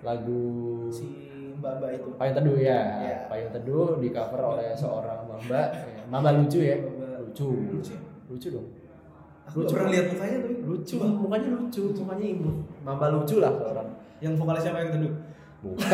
lagu 0.00 0.44
si 0.88 1.08
mbak-mbak 1.56 1.90
itu. 1.94 2.08
Payung 2.16 2.34
Teduh 2.34 2.56
ya, 2.56 2.80
Iya. 3.00 3.16
Payung 3.28 3.50
Teduh 3.50 3.88
di 3.96 4.08
cover 4.10 4.40
oleh 4.42 4.72
seorang 4.74 5.24
mamba, 5.24 5.60
ya. 5.72 6.04
mamba 6.08 6.30
lucu 6.34 6.60
ya, 6.60 6.76
Mbak- 6.76 7.20
lucu, 7.22 7.48
Lucu. 7.70 7.94
lucu 8.28 8.48
dong, 8.50 8.66
Aku 9.50 9.56
Lucu. 9.60 9.72
pernah 9.74 9.88
lihat 9.90 10.06
mukanya 10.08 10.36
tapi 10.38 10.52
lucu, 10.62 10.94
Coba. 10.94 11.04
mukanya 11.10 11.48
lucu, 11.50 11.82
mukanya 11.92 12.26
imut, 12.28 12.56
mamba 12.80 13.06
lucu 13.10 13.34
lah 13.36 13.50
seorang, 13.50 13.88
Yang 14.22 14.32
vokalis 14.38 14.62
siapa 14.62 14.78
yang 14.78 14.90
teduh? 14.94 15.14
bukan, 15.60 15.82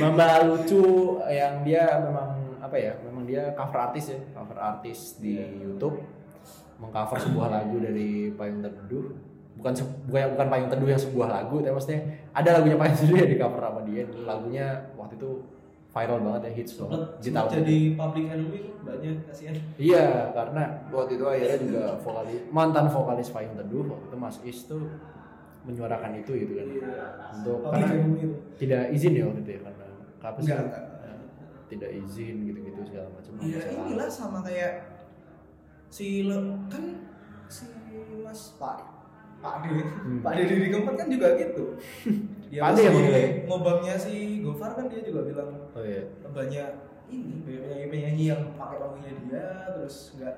mamba 0.00 0.44
lucu 0.44 0.82
yang 1.28 1.62
dia 1.62 1.84
memang 2.00 2.28
apa 2.58 2.74
ya, 2.74 2.92
memang 3.00 3.22
dia 3.22 3.52
cover 3.52 3.78
artis 3.82 4.08
ya, 4.08 4.18
cover 4.32 4.56
artis 4.56 5.18
di 5.18 5.36
YouTube, 5.60 6.00
mengcover 6.76 7.18
sebuah 7.18 7.48
lagu 7.50 7.76
dari 7.78 8.32
Payung 8.32 8.60
Teduh, 8.60 9.14
bukan 9.54 9.72
bukan 10.08 10.24
bukan 10.34 10.46
Payung 10.48 10.68
Teduh 10.68 10.88
yang 10.88 10.98
sebuah 10.98 11.28
lagu, 11.28 11.60
tapi 11.60 11.70
maksudnya 11.70 12.00
ada 12.32 12.48
lagunya 12.56 12.76
Payung 12.76 12.96
Teduh 12.96 13.16
yang 13.18 13.28
di 13.28 13.36
cover 13.36 13.62
sama 13.62 13.80
dia, 13.84 14.02
lagunya 14.18 14.66
waktu 14.96 15.14
itu 15.16 15.30
viral 15.98 16.22
banget 16.22 16.42
ya 16.44 16.52
hits 16.54 16.72
banget 16.76 17.00
tahun 17.26 17.50
jadi 17.56 17.76
public 17.92 18.24
enemy 18.28 18.60
banyak 18.78 19.14
kasihan. 19.26 19.56
Iya, 19.74 20.06
karena 20.30 20.62
waktu 20.88 21.12
itu 21.12 21.24
akhirnya 21.26 21.58
juga 21.58 21.82
vokalis 21.98 22.40
mantan 22.48 22.86
vokalis 22.86 23.28
Payung 23.28 23.58
Teduh 23.58 23.84
waktu 23.84 24.06
itu 24.06 24.16
Mas 24.16 24.36
Is 24.42 24.58
tuh 24.64 24.86
menyuarakan 25.60 26.12
itu 26.16 26.30
gitu 26.36 26.52
kan. 26.54 26.66
Untuk 27.34 27.56
Public 27.60 27.82
karena 27.82 27.98
enemy 27.98 28.18
itu. 28.20 28.30
tidak 28.56 28.82
izin 28.90 29.12
ya 29.12 29.24
waktu 29.26 29.40
itu 29.42 29.50
ya 29.50 29.60
karena 29.60 29.84
apa 30.20 30.38
sih? 30.38 30.46
Enggak. 30.48 30.62
Ya, 30.70 31.12
tidak 31.68 31.90
izin 31.98 32.34
gitu-gitu 32.44 32.80
segala 32.84 33.08
macam. 33.10 33.32
Iya 33.40 33.60
inilah 33.68 34.08
sama 34.08 34.38
kayak 34.40 34.72
si 35.88 36.06
Le- 36.22 36.62
kan 36.66 36.84
si 37.46 37.64
Mas 38.20 38.54
Pak 38.54 38.78
Pak 39.38 39.54
D 39.62 39.66
Hmm. 39.70 40.18
Pak 40.18 40.32
Deddy 40.34 40.54
di 40.58 40.68
keempat 40.68 40.94
kan 40.96 41.08
juga 41.08 41.28
gitu. 41.34 41.64
Dia 42.50 42.60
Pak 42.60 42.70
pas 42.70 42.74
D 42.74 42.80
yang 42.80 42.94
di 42.94 43.02
mulai. 43.04 43.24
ngobamnya 43.44 43.94
si 43.94 44.14
Gofar 44.40 44.72
kan 44.72 44.88
dia 44.88 45.00
juga 45.00 45.20
bilang 45.22 45.67
Oh 45.78 45.84
iya. 45.86 46.02
banyak 46.26 46.68
ini 47.08 47.40
banyak 47.46 47.62
penyanyi 47.62 47.86
penyanyi 47.88 48.24
yang 48.34 48.42
pakai 48.58 48.76
lagunya 48.82 49.12
dia 49.24 49.46
terus 49.70 50.18
nggak 50.18 50.34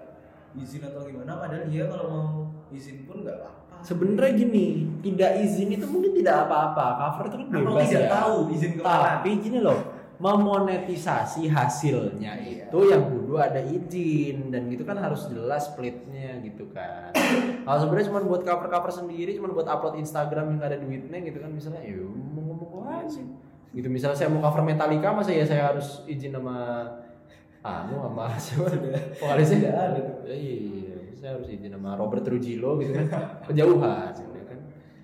izin 0.55 0.83
atau 0.85 1.03
gimana 1.09 1.41
padahal 1.41 1.65
dia 1.67 1.89
kalau 1.89 2.07
mau 2.13 2.29
izin 2.69 3.09
pun 3.09 3.25
nggak 3.25 3.37
apa-apa. 3.41 3.81
Sebenarnya 3.81 4.33
gini, 4.37 4.67
tidak 5.01 5.41
izin 5.41 5.73
itu 5.73 5.89
mungkin 5.89 6.13
tidak 6.13 6.45
apa-apa. 6.45 6.85
Cover 7.01 7.25
itu 7.33 7.37
kan 7.41 7.47
bebas 7.49 7.89
tidak 7.89 8.05
ya. 8.05 8.11
tahu 8.13 8.37
izin 8.53 8.71
ke 8.77 8.83
mana. 8.85 9.09
Tapi 9.17 9.31
gini 9.41 9.59
loh, 9.65 9.81
memonetisasi 10.21 11.49
hasilnya 11.49 12.33
Iya. 12.37 12.69
itu 12.69 12.79
yang 12.93 13.09
kudu 13.09 13.41
ada 13.41 13.57
izin 13.65 14.53
dan 14.53 14.69
gitu 14.69 14.85
kan 14.85 15.01
harus 15.01 15.33
jelas 15.33 15.73
splitnya 15.73 16.45
gitu 16.45 16.69
kan. 16.77 17.09
Kalau 17.65 17.79
sebenarnya 17.81 18.07
cuma 18.13 18.21
buat 18.21 18.43
cover-cover 18.45 18.93
sendiri, 18.93 19.33
cuma 19.41 19.49
buat 19.49 19.65
upload 19.65 19.97
Instagram 19.97 20.53
yang 20.53 20.57
nggak 20.61 20.71
ada 20.77 20.81
duitnya 20.85 21.19
gitu 21.25 21.39
kan 21.41 21.51
misalnya, 21.51 21.81
ya 21.81 22.05
mau 22.05 22.43
ngomong 22.53 22.85
aja. 22.85 23.23
Gitu 23.71 23.87
misalnya 23.87 24.19
saya 24.19 24.29
mau 24.33 24.43
cover 24.43 24.67
Metallica, 24.67 25.15
masa 25.15 25.31
ya 25.31 25.47
saya 25.47 25.71
harus 25.71 26.03
izin 26.11 26.35
sama 26.35 26.87
anu 27.63 28.03
sama 28.03 28.25
siapa? 28.43 28.67
Vokalisnya 29.21 29.59
Tidak 29.61 29.75
ada. 29.77 30.01
Tuh. 30.01 30.17
Ya, 30.27 30.35
iya. 30.37 30.97
Saya 31.15 31.31
harus 31.37 31.49
izin 31.53 31.71
sama 31.71 31.95
Robert 31.95 32.25
Trujillo 32.27 32.81
gitu 32.83 32.93
kan. 32.97 33.07
Kejauhan 33.47 34.11
gitu 34.17 34.41
kan. 34.49 34.59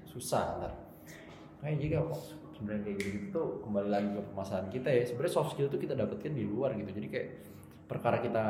Susah 0.09 0.45
ntar. 0.59 0.73
Kayak 1.63 1.77
jika 1.79 1.97
kok 2.11 2.21
sebenarnya 2.57 2.83
kayak 2.89 2.99
gitu 2.99 3.27
tuh 3.37 3.47
kembali 3.61 3.89
lagi 3.93 4.09
ke 4.17 4.21
permasalahan 4.33 4.69
kita 4.73 4.89
ya. 4.91 5.03
Sebenarnya 5.07 5.33
soft 5.33 5.51
skill 5.55 5.69
tuh 5.69 5.79
kita 5.79 5.95
dapatkan 5.95 6.33
di 6.33 6.45
luar 6.49 6.75
gitu. 6.75 6.91
Jadi 6.91 7.07
kayak 7.13 7.29
perkara 7.87 8.19
kita 8.19 8.45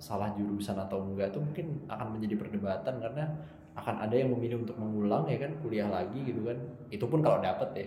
salah 0.00 0.32
jurusan 0.32 0.80
atau 0.80 1.04
enggak 1.04 1.28
tuh 1.34 1.44
mungkin 1.44 1.84
akan 1.84 2.16
menjadi 2.16 2.40
perdebatan 2.40 2.94
karena 3.04 3.24
akan 3.70 3.96
ada 4.02 4.14
yang 4.18 4.34
memilih 4.34 4.66
untuk 4.66 4.74
mengulang 4.76 5.24
ya 5.30 5.38
kan 5.38 5.52
kuliah 5.62 5.88
lagi 5.88 6.20
gitu 6.26 6.42
kan. 6.42 6.58
Itu 6.90 7.06
pun 7.06 7.22
kalau 7.22 7.38
dapet 7.38 7.68
ya. 7.78 7.86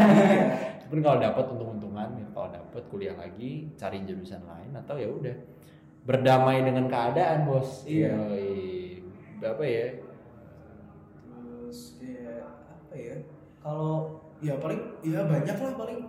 Itu 0.78 0.86
pun 0.88 1.00
kalau 1.02 1.18
dapat 1.18 1.44
untung-untungan 1.52 2.08
ya. 2.16 2.26
Kalau 2.32 2.48
dapat 2.54 2.82
kuliah 2.88 3.14
lagi 3.18 3.66
cari 3.74 4.06
jurusan 4.06 4.40
lain 4.46 4.72
atau 4.78 4.94
ya 4.94 5.10
udah 5.10 5.34
berdamai 6.06 6.62
dengan 6.62 6.86
keadaan 6.86 7.44
bos. 7.44 7.84
Iya. 7.84 8.14
Yoi. 8.14 9.02
apa 9.38 9.62
ya? 9.62 9.86
Terus 11.28 11.98
kayak 12.00 12.42
apa 12.70 12.94
ya? 12.96 13.16
Kalau 13.58 14.22
ya 14.38 14.54
paling 14.58 14.80
ya 15.02 15.26
banyak 15.26 15.56
lah 15.58 15.72
paling. 15.74 16.00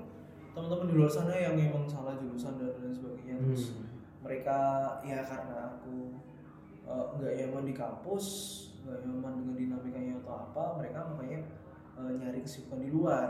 Teman-teman 0.50 0.86
di 0.91 0.95
luar 0.98 1.12
sana 1.12 1.34
yang 1.34 1.56
emang 1.56 1.86
salah 1.86 2.17
jurusan 2.17 2.58
dan 2.58 2.74
lain 2.78 2.93
sebagainya. 2.93 3.36
Terus 3.41 3.63
Hmm. 3.74 3.86
mereka 4.19 4.60
ya 5.02 5.24
karena 5.24 5.78
aku 5.78 6.13
eh, 6.89 7.06
nggak 7.17 7.34
nyaman 7.38 7.63
di 7.69 7.74
kampus 7.78 8.26
nggak 8.89 9.06
nyaman 9.06 9.34
dengan 9.38 9.56
dinamikanya 9.56 10.13
atau 10.25 10.34
apa 10.49 10.63
mereka 10.82 10.99
makanya 11.13 11.39
eh, 12.02 12.12
nyari 12.17 12.39
kesibukan 12.41 12.80
di 12.82 12.89
luar. 12.89 13.30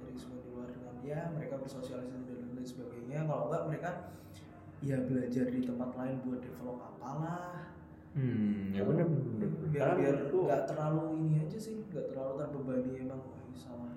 Nyari 0.00 0.12
kesibukan 0.16 0.40
di 0.40 0.50
luar 0.56 0.68
dengan 0.72 0.94
ya 1.04 1.20
mereka 1.36 1.54
bersosialisasi 1.60 2.24
dan 2.32 2.48
lain 2.56 2.64
sebagainya. 2.64 3.18
Kalau 3.28 3.52
enggak 3.52 3.64
mereka 3.68 3.90
ya 4.80 4.96
belajar 5.04 5.44
di 5.52 5.60
tempat 5.60 5.90
lain 5.92 6.16
buat 6.24 6.40
develop 6.40 6.78
apalah. 6.80 7.76
Hmm 8.16 8.72
ya 8.72 8.82
bener 8.86 9.06
biar 9.74 9.98
biar 9.98 10.16
nggak 10.30 10.62
terlalu 10.70 11.18
ini 11.18 11.42
aja 11.46 11.58
sih 11.58 11.82
nggak 11.90 12.14
terlalu 12.14 12.32
terbebani 12.46 12.90
emang 13.02 13.18
salah 13.58 13.90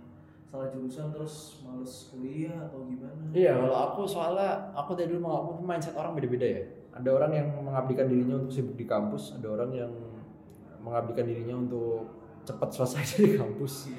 salah 0.47 0.67
jurusan 0.73 1.13
terus 1.13 1.61
males 1.61 2.07
kuliah 2.07 2.55
atau 2.65 2.87
gimana. 2.87 3.19
Iya, 3.35 3.59
kalau 3.59 3.77
aku 3.77 4.01
soalnya 4.07 4.71
aku 4.73 4.95
dari 4.95 5.11
dulu 5.11 5.27
menganggap 5.27 5.59
mindset 5.59 5.95
orang 5.99 6.15
beda-beda 6.15 6.47
ya. 6.47 6.63
Ada 6.97 7.09
orang 7.13 7.31
yang 7.35 7.47
mengabdikan 7.61 8.07
dirinya 8.07 8.41
untuk 8.41 8.55
sibuk 8.55 8.79
di 8.79 8.87
kampus, 8.87 9.35
ada 9.37 9.47
orang 9.53 9.69
yang 9.75 9.91
mengabdikan 10.87 11.27
dirinya 11.27 11.55
untuk 11.59 12.07
cepat 12.47 12.69
selesai 12.71 13.03
dari 13.19 13.31
kampus. 13.35 13.91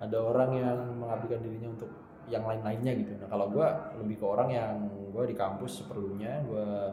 Ada 0.00 0.16
orang 0.16 0.50
yang 0.56 0.78
mengabdikan 0.96 1.44
dirinya 1.44 1.68
untuk 1.76 1.90
yang 2.32 2.46
lain-lainnya 2.46 2.92
gitu. 2.96 3.12
Nah, 3.20 3.28
kalau 3.28 3.52
gua 3.52 3.92
lebih 4.00 4.16
ke 4.16 4.24
orang 4.24 4.48
yang 4.48 4.74
gua 5.12 5.28
di 5.28 5.36
kampus 5.36 5.84
seperlunya, 5.84 6.40
gua 6.48 6.88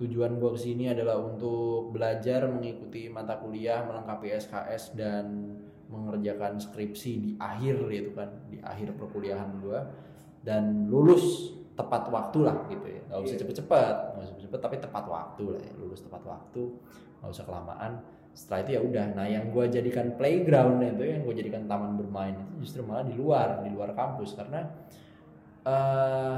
tujuan 0.00 0.40
gua 0.40 0.56
ke 0.56 0.60
sini 0.66 0.90
adalah 0.90 1.20
untuk 1.20 1.94
belajar 1.94 2.48
mengikuti 2.50 3.06
mata 3.06 3.38
kuliah, 3.38 3.84
melengkapi 3.86 4.34
SKS 4.34 4.96
dan 4.98 5.54
mengerjakan 5.90 6.58
skripsi 6.58 7.12
di 7.18 7.30
akhir 7.38 7.86
gitu 7.90 8.10
kan, 8.16 8.30
di 8.50 8.58
akhir 8.58 8.96
perkuliahan 8.98 9.60
gua 9.62 9.86
dan 10.40 10.88
lulus 10.88 11.52
tepat 11.76 12.08
waktu 12.12 12.38
lah 12.44 12.56
gitu 12.68 12.86
ya 12.88 13.00
nggak 13.08 13.20
usah 13.24 13.36
Iya. 13.36 13.40
cepet-cepet 13.44 13.96
nggak 14.16 14.24
usah 14.24 14.36
cepet 14.36 14.60
tapi 14.60 14.76
tepat 14.80 15.04
waktu 15.08 15.44
lah 15.48 15.60
ya 15.64 15.72
lulus 15.80 16.00
tepat 16.04 16.22
waktu 16.28 16.62
nggak 17.20 17.30
usah 17.32 17.44
kelamaan 17.48 17.92
setelah 18.30 18.60
itu 18.64 18.70
ya 18.78 18.80
udah 18.80 19.06
nah 19.18 19.26
yang 19.26 19.50
gue 19.50 19.64
jadikan 19.68 20.14
playground 20.14 20.80
itu 20.80 21.04
yang 21.04 21.22
gue 21.26 21.34
jadikan 21.34 21.66
taman 21.66 21.98
bermain 21.98 22.34
itu 22.34 22.66
justru 22.66 22.80
malah 22.86 23.04
di 23.04 23.14
luar 23.18 23.60
di 23.60 23.70
luar 23.74 23.92
kampus 23.92 24.38
karena 24.38 24.64
eh 25.66 26.36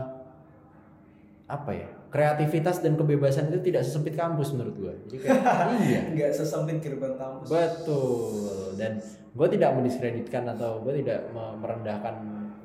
apa 1.46 1.70
ya 1.76 1.88
kreativitas 2.08 2.80
dan 2.80 2.96
kebebasan 2.96 3.52
itu 3.52 3.72
tidak 3.72 3.84
sesempit 3.84 4.16
kampus 4.16 4.56
menurut 4.56 4.76
gue 4.76 4.94
jadi 5.08 5.16
kayak 5.20 5.40
iya 5.88 6.00
nggak 6.12 6.32
sesempit 6.32 6.80
gerbang 6.80 7.16
kampus 7.16 7.48
Betul. 7.48 8.62
Dan 8.76 8.98
gue 9.32 9.48
tidak 9.52 9.70
mendiskreditkan 9.76 10.44
atau 10.56 10.80
gue 10.84 11.04
tidak 11.04 11.28
me- 11.32 11.56
merendahkan 11.60 12.14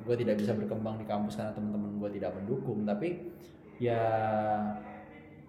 gue 0.04 0.16
tidak 0.16 0.40
bisa 0.40 0.56
berkembang 0.56 0.96
di 0.96 1.04
kampus 1.04 1.36
karena 1.36 1.52
teman-teman 1.52 2.00
gue 2.00 2.10
tidak 2.16 2.32
mendukung. 2.32 2.88
Tapi 2.88 3.28
ya 3.76 4.02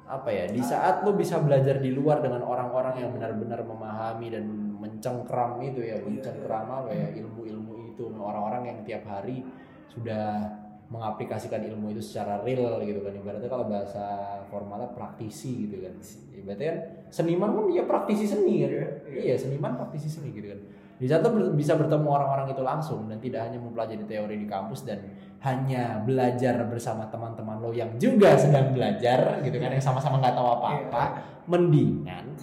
apa 0.10 0.34
ya 0.34 0.50
di 0.50 0.58
saat 0.58 1.06
lo 1.06 1.14
bisa 1.14 1.38
belajar 1.38 1.78
di 1.78 1.94
luar 1.94 2.26
dengan 2.26 2.42
orang-orang 2.42 2.98
yang 2.98 3.14
benar-benar 3.14 3.62
memahami 3.62 4.34
dan 4.34 4.46
mencengkram 4.82 5.62
itu 5.62 5.86
ya 5.86 6.02
mencengkram 6.02 6.66
apa 6.66 6.90
ya 6.90 7.14
ilmu-ilmu 7.14 7.94
itu 7.94 8.10
orang-orang 8.18 8.74
yang 8.74 8.78
tiap 8.82 9.06
hari 9.06 9.46
sudah 9.86 10.50
mengaplikasikan 10.90 11.62
ilmu 11.70 11.94
itu 11.94 12.02
secara 12.02 12.42
real 12.42 12.82
gitu 12.82 13.06
kan. 13.06 13.14
Ibaratnya 13.14 13.46
kalau 13.46 13.70
bahasa 13.70 14.06
formalnya 14.50 14.90
praktisi 14.90 15.70
gitu 15.70 15.86
kan. 15.86 15.94
Ibaratnya 16.34 16.66
kan 16.66 16.80
seniman 17.14 17.54
pun 17.54 17.70
dia 17.70 17.86
praktisi 17.86 18.26
seni 18.26 18.66
kan. 18.66 18.72
Iya, 18.74 18.90
iya. 19.06 19.36
Seniman 19.38 19.78
praktisi 19.78 20.10
seni 20.10 20.34
gitu 20.34 20.50
kan. 20.50 20.60
Di 21.00 21.06
saat 21.06 21.22
lo 21.22 21.30
ber- 21.32 21.54
bisa 21.54 21.78
bertemu 21.78 22.10
orang-orang 22.10 22.52
itu 22.52 22.66
langsung 22.66 23.06
dan 23.06 23.22
tidak 23.22 23.48
hanya 23.48 23.62
mempelajari 23.62 24.04
teori 24.04 24.36
di 24.42 24.48
kampus 24.50 24.84
dan 24.84 25.00
hanya 25.40 26.04
belajar 26.04 26.60
bersama 26.66 27.08
teman-teman 27.08 27.58
lo 27.58 27.72
yang 27.72 27.96
juga 27.96 28.36
sedang 28.36 28.72
belajar 28.72 29.40
gitu 29.40 29.56
kan 29.56 29.72
yang 29.72 29.80
sama-sama 29.80 30.20
nggak 30.20 30.36
tahu 30.36 30.48
apa-apa 30.54 31.04
mendingan 31.46 32.36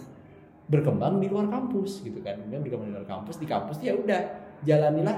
berkembang 0.66 1.18
di 1.18 1.28
luar 1.28 1.46
kampus 1.46 2.00
gitu 2.00 2.18
kan. 2.20 2.40
Mendingan 2.40 2.62
berkembang 2.62 2.88
di 2.88 2.94
luar 2.94 3.06
kampus 3.06 3.36
di 3.36 3.46
kampus 3.46 3.76
ya 3.78 3.92
udah 3.92 4.20
jalanilah 4.62 5.16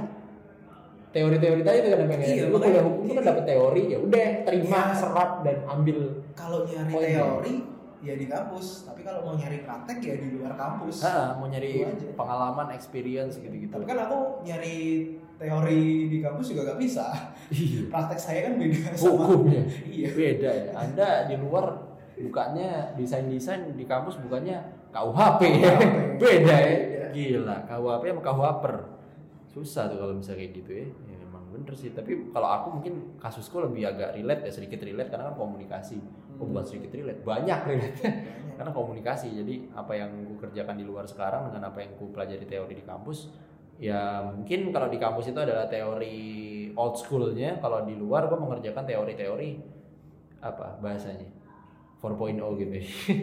teori-teori 1.08 1.62
tadi 1.62 1.76
itu 1.78 1.88
kan 1.88 1.98
yang 1.98 2.10
pengen 2.10 2.26
Iya, 2.28 2.44
lu 2.46 2.58
kuliah 2.58 2.84
hukum 2.84 3.02
itu 3.02 3.14
kan 3.14 3.24
dapat 3.24 3.44
teori 3.46 3.82
ya 3.86 3.98
udah 3.98 4.26
terima 4.44 4.78
Iya. 4.84 4.94
serap 4.94 5.30
dan 5.40 5.56
ambil 5.64 5.98
kalau 6.36 6.58
nyari 6.62 6.92
Poinnya. 6.92 7.16
teori 7.16 7.54
ya 7.98 8.14
di 8.14 8.26
kampus 8.28 8.66
tapi 8.84 9.00
kalau 9.02 9.20
mau 9.22 9.34
nyari 9.34 9.58
praktek 9.64 9.98
ya 9.98 10.14
di 10.16 10.28
luar 10.32 10.52
kampus. 10.54 11.00
Ah, 11.00 11.34
mau 11.34 11.46
nyari 11.46 11.80
pengalaman 12.12 12.68
experience 12.70 13.38
gitu-gitu. 13.38 13.72
Tapi 13.72 13.86
kan 13.86 13.98
aku 14.04 14.44
nyari 14.44 14.76
teori 15.38 15.82
di 16.10 16.18
kampus 16.18 16.50
juga 16.50 16.74
gak 16.74 16.80
bisa. 16.82 17.06
Iya. 17.48 17.88
Praktek 17.88 18.20
saya 18.20 18.40
kan 18.50 18.60
beda 18.60 18.92
sama 18.92 19.24
hukumnya. 19.24 19.62
Iya. 19.86 20.08
Beda 20.12 20.50
ya. 20.50 20.70
Anda 20.76 21.08
di 21.24 21.36
luar 21.38 21.66
bukannya 22.18 22.98
desain-desain 22.98 23.72
di 23.72 23.84
kampus 23.86 24.18
bukannya 24.20 24.58
KUHP 24.90 25.40
ya? 25.62 25.74
KUHP. 25.78 26.18
beda 26.18 26.56
ya? 26.60 26.78
Gila 27.14 27.56
KUHP 27.64 28.04
sama 28.10 28.22
KUHPer 28.22 28.74
susah 29.48 29.88
tuh 29.88 29.96
kalau 29.96 30.12
misalnya 30.12 30.44
kayak 30.44 30.52
gitu 30.60 30.70
ya. 30.74 30.86
Ya 31.08 31.16
emang 31.24 31.44
bener 31.48 31.72
sih. 31.72 31.94
Tapi 31.94 32.28
kalau 32.28 32.48
aku 32.50 32.66
mungkin 32.74 32.94
kasusku 33.16 33.62
lebih 33.62 33.88
agak 33.88 34.12
relate 34.12 34.44
ya 34.44 34.52
sedikit 34.52 34.82
relate 34.82 35.08
karena 35.08 35.30
kan 35.32 35.36
komunikasi. 35.38 35.96
Oh, 36.38 36.44
Hmm. 36.44 36.54
bukan 36.54 36.64
sedikit 36.66 36.90
relate? 36.94 37.20
Banyak 37.22 37.60
relate. 37.64 37.98
Karena 38.58 38.70
komunikasi. 38.74 39.32
Jadi 39.32 39.70
apa 39.72 39.94
yang 39.94 40.10
ku 40.26 40.34
kerjakan 40.36 40.76
di 40.76 40.84
luar 40.84 41.06
sekarang 41.06 41.48
dengan 41.48 41.70
apa 41.70 41.78
yang 41.80 41.94
ku 41.94 42.10
pelajari 42.10 42.44
teori 42.44 42.74
di 42.76 42.84
kampus 42.84 43.30
ya 43.78 44.26
mungkin 44.34 44.74
kalau 44.74 44.90
di 44.90 44.98
kampus 44.98 45.30
itu 45.30 45.38
adalah 45.38 45.70
teori 45.70 46.28
old 46.74 46.94
schoolnya. 46.98 47.62
Kalau 47.62 47.86
di 47.86 47.94
luar 47.94 48.26
gua 48.26 48.38
mengerjakan 48.38 48.84
teori-teori 48.84 49.50
apa 50.42 50.78
bahasanya? 50.82 51.26
4.0 51.98 52.38
gitu. 52.62 52.74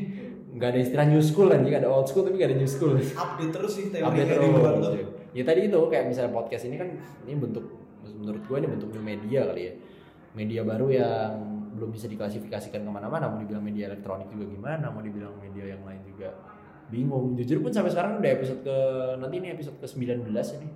Nggak 0.55 0.69
ada 0.71 0.79
istilah 0.79 1.05
new 1.07 1.23
school 1.23 1.47
kan 1.47 1.63
jika 1.63 1.79
ada 1.83 1.91
old 1.91 2.07
school 2.07 2.23
tapi 2.27 2.39
nggak 2.39 2.49
ada 2.55 2.57
new 2.59 2.67
school. 2.67 2.95
Update 2.95 3.51
terus 3.51 3.71
sih 3.75 3.91
teori 3.91 4.07
update 4.07 4.39
di 4.39 4.47
luar 4.51 4.71
terus 4.79 4.87
tuh. 4.87 4.95
ya. 4.95 5.07
ya 5.35 5.43
tadi 5.43 5.59
itu 5.67 5.79
kayak 5.91 6.05
misalnya 6.07 6.31
podcast 6.31 6.63
ini 6.67 6.75
kan 6.79 6.89
ini 7.27 7.33
bentuk 7.35 7.65
menurut 8.07 8.43
gue 8.47 8.57
ini 8.63 8.67
bentuk 8.71 8.89
new 8.95 9.03
media 9.03 9.51
kali 9.51 9.61
ya. 9.67 9.73
Media 10.35 10.61
baru 10.63 10.87
yang 10.91 11.31
belum 11.75 11.91
bisa 11.91 12.07
diklasifikasikan 12.07 12.87
ke 12.87 12.91
mana-mana. 12.91 13.27
Mau 13.27 13.39
dibilang 13.39 13.63
media 13.63 13.91
elektronik 13.91 14.31
juga 14.31 14.47
gimana 14.47 14.87
mau 14.87 15.03
dibilang 15.03 15.35
media 15.39 15.75
yang 15.75 15.83
lain 15.83 16.03
juga 16.07 16.31
bingung. 16.87 17.33
Jujur 17.33 17.59
pun 17.59 17.71
sampai 17.71 17.89
sekarang 17.89 18.17
udah 18.17 18.31
episode 18.31 18.61
ke 18.61 18.77
nanti 19.17 19.35
ini 19.37 19.47
episode 19.51 19.77
ke 19.77 19.85
19 19.85 20.25
ini. 20.31 20.69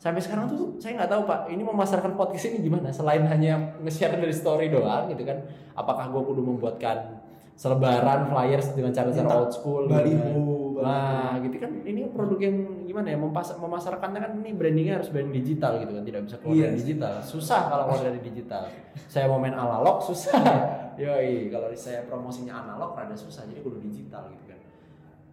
Sampai 0.00 0.20
sekarang 0.24 0.48
tuh 0.48 0.80
saya 0.80 0.96
nggak 0.96 1.10
tahu 1.12 1.22
pak 1.28 1.52
ini 1.52 1.60
memasarkan 1.60 2.16
podcast 2.16 2.48
ini 2.48 2.64
gimana? 2.64 2.88
Selain 2.88 3.20
hanya 3.26 3.76
nge-share 3.78 4.16
dari 4.16 4.32
story 4.32 4.72
doang 4.72 5.12
gitu 5.12 5.28
kan 5.28 5.44
apakah 5.76 6.08
gue 6.08 6.22
kudu 6.24 6.40
membuatkan 6.40 7.20
selebaran 7.52 8.32
flyers 8.32 8.72
dengan 8.72 8.88
cara-cara 8.88 9.28
old 9.36 9.52
school? 9.52 9.84
baliho 9.84 10.24
gitu 10.24 10.80
kan. 10.80 10.88
Nah, 10.88 11.32
gitu 11.44 11.56
kan 11.60 11.72
ini 11.84 12.08
produk 12.08 12.40
yang 12.40 12.56
gimana 12.88 13.12
ya 13.12 13.20
mempas 13.20 13.52
memasarkannya 13.52 14.16
kan 14.16 14.32
ini 14.40 14.56
brandingnya 14.56 14.96
harus 14.96 15.12
branding 15.12 15.36
digital 15.36 15.76
gitu 15.76 15.92
kan 15.92 16.00
tidak 16.00 16.20
bisa 16.24 16.36
keluar 16.40 16.56
Iya. 16.56 16.64
dari 16.64 16.76
digital. 16.80 17.12
Susah 17.20 17.60
kalau 17.68 17.84
keluar 17.84 18.02
dari 18.08 18.20
digital. 18.24 18.62
Saya 19.04 19.28
mau 19.28 19.36
main 19.36 19.52
analog 19.52 20.00
susah. 20.00 20.32
Yoi 21.04 21.52
kalau 21.52 21.68
saya 21.76 22.08
promosinya 22.08 22.64
analog 22.64 22.96
rada 22.96 23.12
susah 23.12 23.44
jadi 23.44 23.60
kudu 23.60 23.76
digital 23.84 24.32
gitu 24.32 24.44
kan 24.48 24.49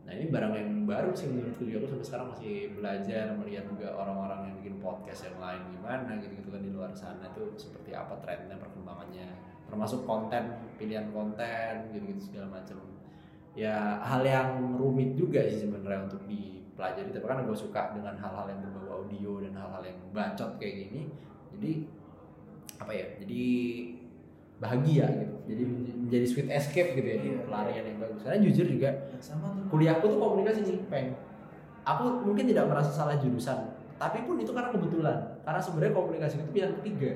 nah 0.07 0.15
ini 0.15 0.31
barang 0.31 0.53
yang 0.55 0.71
baru 0.87 1.11
sih 1.11 1.27
menurutku 1.27 1.67
juga 1.67 1.83
aku 1.83 1.87
sampai 1.91 2.07
sekarang 2.07 2.27
masih 2.31 2.55
belajar 2.79 3.25
melihat 3.35 3.67
juga 3.67 3.87
orang-orang 3.91 4.39
yang 4.47 4.55
bikin 4.63 4.75
podcast 4.79 5.27
yang 5.27 5.35
lain 5.43 5.61
gimana 5.67 6.11
gitu 6.23 6.33
gitu 6.39 6.47
kan 6.47 6.63
di 6.63 6.71
luar 6.71 6.91
sana 6.95 7.27
tuh 7.35 7.51
seperti 7.59 7.91
apa 7.91 8.15
trennya 8.23 8.55
perkembangannya. 8.55 9.27
Termasuk 9.67 10.07
konten 10.07 10.63
pilihan 10.79 11.11
konten 11.11 11.91
gitu 11.91 12.07
gitu 12.07 12.21
segala 12.31 12.55
macam. 12.55 12.79
Ya 13.51 13.99
hal 13.99 14.23
yang 14.23 14.79
rumit 14.79 15.19
juga 15.19 15.43
sih 15.43 15.67
sebenarnya 15.67 16.07
untuk 16.07 16.23
dipelajari. 16.23 17.11
Tapi 17.11 17.25
kan 17.27 17.43
gue 17.43 17.57
suka 17.57 17.91
dengan 17.91 18.15
hal-hal 18.15 18.47
yang 18.47 18.63
berbau 18.63 19.03
audio 19.03 19.43
dan 19.43 19.59
hal-hal 19.59 19.83
yang 19.83 19.99
bacot 20.15 20.55
kayak 20.55 20.87
gini. 20.87 21.11
Jadi 21.51 21.71
apa 22.79 22.91
ya 22.95 23.07
jadi 23.19 23.43
bahagia 24.63 25.07
gitu 25.19 25.36
jadi 25.47 25.63
menj- 25.63 25.95
menjadi 25.97 26.25
sweet 26.25 26.47
escape 26.49 26.89
gitu 26.93 27.07
ya 27.07 27.17
Iya. 27.17 27.39
pelarian 27.43 27.83
yang 27.85 27.97
bagus. 27.97 28.19
Karena 28.21 28.39
jujur 28.39 28.65
juga 28.67 28.89
sama 29.17 29.47
tuh. 29.53 29.63
kuliahku 29.69 30.05
tuh 30.05 30.19
komunikasi 30.19 30.59
nih 30.61 30.79
peng. 30.85 31.07
Aku 31.81 32.03
mungkin 32.21 32.45
tidak 32.45 32.67
merasa 32.67 32.91
salah 32.91 33.15
jurusan 33.15 33.59
tapi 33.95 34.21
pun 34.21 34.35
itu 34.35 34.51
karena 34.51 34.69
kebetulan. 34.69 35.17
Karena 35.41 35.57
sebenarnya 35.57 35.93
komunikasi 35.93 36.37
itu 36.37 36.51
pilihan 36.51 36.73
ketiga. 36.77 37.11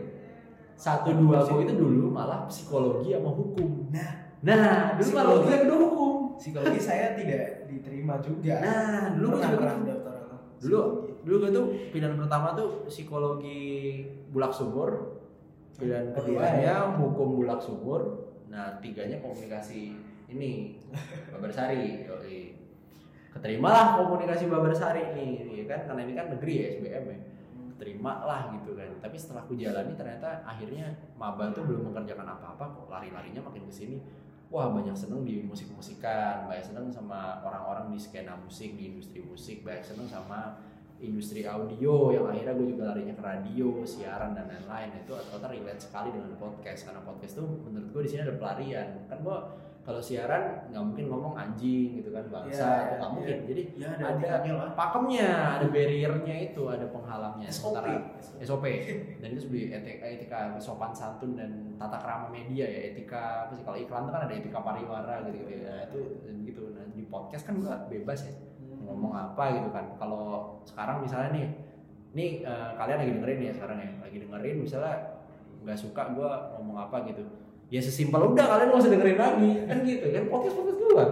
Satu 0.73 1.13
dua 1.13 1.43
aku 1.43 1.61
itu 1.61 1.75
dulu 1.75 2.09
malah 2.09 2.47
psikologi 2.47 3.11
sama 3.11 3.29
hukum. 3.29 3.91
Nah. 3.91 4.33
Nah 4.41 4.95
dulu 4.95 5.09
malah 5.11 5.29
Psikologi. 5.29 5.43
pilihan 5.45 5.61
kedua 5.61 5.79
hukum. 5.79 6.11
Psikologi 6.33 6.79
saya 6.81 7.13
tidak 7.13 7.45
diterima 7.67 8.17
juga. 8.17 8.55
Nah 8.57 9.13
dulu 9.13 9.27
pernah 9.29 9.37
gue 9.37 9.51
juga 9.51 9.61
pernah 9.61 9.75
gitu. 9.77 9.89
daftar 9.91 10.13
aku 10.17 10.35
dulu 10.57 10.81
dulu 11.21 11.35
gue 11.37 11.51
tuh 11.51 11.65
pilihan 11.91 12.13
pertama 12.15 12.47
tuh 12.51 12.69
psikologi 12.85 13.59
bulak 14.27 14.49
sumur 14.49 15.20
pilihan 15.77 16.11
Oh, 16.11 16.13
keduanya 16.19 16.59
iya, 16.59 16.75
hukum 16.99 17.39
bulak 17.39 17.59
sumur. 17.61 18.31
Nah 18.51 18.79
tiganya 18.83 19.21
komunikasi 19.23 19.95
ini 20.31 20.79
Babarsari 21.31 22.07
yoi. 22.07 22.59
keterimalah 23.31 23.95
komunikasi 24.03 24.51
Babarsari 24.51 25.15
nih 25.15 25.63
ya 25.63 25.65
kan? 25.71 25.79
Karena 25.91 26.01
ini 26.03 26.13
kan 26.15 26.27
negeri 26.35 26.53
ya 26.59 26.65
SBM 26.75 27.03
ya. 27.07 27.17
Terima 27.79 28.27
lah 28.27 28.51
gitu 28.59 28.75
kan. 28.75 28.91
Tapi 28.99 29.15
setelah 29.17 29.47
aku 29.47 29.55
jalani 29.55 29.95
ternyata 29.95 30.43
akhirnya 30.43 30.91
maba 31.15 31.49
tuh 31.55 31.63
belum 31.63 31.91
mengerjakan 31.91 32.27
apa-apa 32.27 32.65
kok. 32.75 32.87
Lari-larinya 32.91 33.41
makin 33.41 33.65
ke 33.65 33.73
sini. 33.73 33.97
Wah 34.51 34.67
banyak 34.67 34.91
seneng 34.91 35.23
di 35.23 35.47
musik-musikan 35.47 36.43
banyak 36.51 36.75
seneng 36.75 36.91
sama 36.91 37.39
orang-orang 37.39 37.87
di 37.95 37.95
skena 37.95 38.35
musik 38.35 38.75
di 38.75 38.91
industri 38.91 39.23
musik 39.23 39.63
banyak 39.63 39.79
seneng 39.79 40.11
sama 40.11 40.59
industri 41.01 41.41
audio 41.43 42.13
yang 42.13 42.29
akhirnya 42.29 42.53
gue 42.53 42.67
juga 42.77 42.83
larinya 42.93 43.13
ke 43.17 43.23
radio 43.25 43.81
siaran 43.83 44.37
dan 44.37 44.45
lain-lain. 44.45 45.01
Itu 45.01 45.17
rata-rata 45.17 45.49
relate 45.49 45.81
sekali 45.81 46.09
dengan 46.13 46.37
podcast 46.37 46.85
karena 46.87 47.01
podcast 47.01 47.33
tuh 47.41 47.47
menurut 47.65 47.89
gue 47.89 48.01
di 48.05 48.09
sini 48.13 48.21
ada 48.23 48.35
pelarian. 48.37 48.87
Kan 49.09 49.25
gue 49.25 49.37
kalau 49.81 49.97
siaran 49.97 50.69
nggak 50.69 50.83
mungkin 50.93 51.05
ngomong 51.09 51.33
anjing 51.33 51.97
gitu 51.97 52.13
kan 52.13 52.21
bangsa 52.29 52.53
Iya, 52.53 52.69
itu 52.85 52.93
nggak 52.93 53.01
iya. 53.01 53.15
mungkin. 53.17 53.37
Jadi 53.49 53.61
ya 53.81 53.87
ada 53.97 54.27
ada 54.29 54.51
lah. 54.53 54.69
pakemnya 54.77 55.29
ada 55.57 55.67
barriernya 55.73 56.35
itu 56.53 56.61
ada 56.69 56.85
penghalangnya 56.93 57.49
SOP 57.49 57.81
SOP 58.45 58.65
dan 59.17 59.27
itu 59.33 59.41
sebagai 59.41 59.67
etika, 59.81 60.05
etika 60.05 60.39
sopan 60.61 60.93
santun 60.93 61.33
dan 61.33 61.73
tata 61.81 61.97
krama 61.97 62.29
media 62.29 62.69
ya 62.69 62.93
etika 62.93 63.49
apa 63.49 63.57
sih? 63.57 63.65
Kalau 63.65 63.77
iklan 63.81 64.05
tuh 64.05 64.13
kan 64.13 64.21
ada 64.29 64.33
etika 64.37 64.61
pariwara 64.61 65.25
gitu 65.25 65.49
gitu 65.49 65.65
ya 65.65 65.89
itu 65.89 65.99
gitu. 66.45 66.61
Nah 66.77 66.85
di 66.93 67.01
podcast 67.09 67.49
kan 67.49 67.57
gua 67.57 67.81
bebas 67.89 68.29
ya 68.29 68.33
ngomong 68.91 69.13
apa 69.15 69.55
gitu 69.55 69.69
kan. 69.71 69.95
Kalau 69.95 70.59
sekarang 70.67 70.99
misalnya 71.01 71.31
nih 71.31 71.45
nih 72.11 72.29
eh, 72.43 72.69
kalian 72.75 72.97
lagi 72.99 73.11
dengerin 73.15 73.39
ya 73.39 73.51
sekarang 73.55 73.77
ya 73.79 73.89
lagi 74.03 74.17
dengerin 74.19 74.55
misalnya 74.59 74.95
nggak 75.63 75.79
suka 75.79 76.11
gua 76.11 76.51
ngomong 76.59 76.77
apa 76.77 77.07
gitu. 77.07 77.23
Ya 77.71 77.79
sesimpel 77.79 78.19
udah 78.19 78.45
kalian 78.45 78.67
nggak 78.67 78.81
usah 78.83 78.91
dengerin 78.91 79.19
lagi. 79.19 79.51
Kan 79.63 79.77
gitu 79.87 80.05
kan 80.11 80.23
podcast 80.27 80.55
podcast 80.59 80.79
gua. 80.83 81.05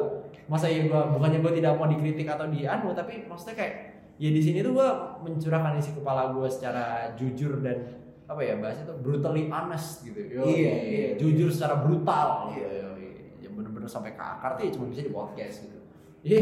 Masa 0.50 0.68
ya 0.68 0.84
gua 0.86 1.08
bukannya 1.10 1.40
gua 1.40 1.54
tidak 1.56 1.72
mau 1.80 1.88
dikritik 1.88 2.28
atau 2.28 2.52
dianu 2.52 2.92
tapi 2.92 3.24
maksudnya 3.26 3.56
kayak 3.56 3.74
ya 4.20 4.30
di 4.30 4.42
sini 4.44 4.60
tuh 4.60 4.76
gua 4.76 5.16
mencurahkan 5.24 5.80
isi 5.80 5.96
kepala 5.96 6.36
gua 6.36 6.52
secara 6.52 7.16
jujur 7.16 7.64
dan 7.64 7.78
apa 8.30 8.46
ya 8.46 8.60
bahasanya 8.62 8.94
tuh 8.94 8.98
brutally 9.02 9.50
honest 9.50 10.06
gitu. 10.06 10.20
Yo, 10.22 10.46
Iya, 10.46 10.74
iya. 10.86 11.08
jujur 11.18 11.50
secara 11.50 11.82
brutal. 11.82 12.54
Iya. 12.54 12.68
gitu 12.68 12.76
yo, 12.76 12.92
yang 13.42 13.54
bener-bener 13.58 13.90
sampai 13.90 14.14
ke 14.14 14.22
akar 14.22 14.54
tuh 14.54 14.68
ya 14.68 14.72
cuma 14.76 14.86
bisa 14.92 15.02
di 15.02 15.10
podcast 15.10 15.66
gitu. 15.66 15.80
Iya 16.22 16.42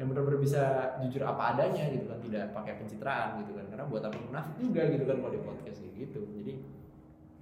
yang 0.00 0.08
bener-bener 0.08 0.40
bisa 0.40 0.96
jujur 1.04 1.20
apa 1.28 1.52
adanya 1.52 1.92
gitu 1.92 2.08
kan 2.08 2.16
tidak 2.24 2.56
pakai 2.56 2.72
pencitraan 2.80 3.44
gitu 3.44 3.52
kan. 3.52 3.68
Karena 3.68 3.84
buat 3.84 4.00
apa 4.00 4.16
munafik 4.16 4.56
juga 4.56 4.88
gitu 4.88 5.04
kan 5.04 5.16
kalau 5.20 5.32
di 5.36 5.40
podcast 5.44 5.78
gitu. 5.92 6.20
Jadi 6.40 6.52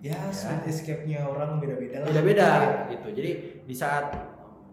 ya 0.02 0.18
sweet 0.34 0.66
escape-nya 0.66 1.22
orang 1.22 1.62
beda-beda 1.62 2.02
lah. 2.02 2.10
Beda-beda 2.10 2.48
gitu. 2.90 3.08
Jadi 3.14 3.30
di 3.62 3.74
saat 3.78 4.10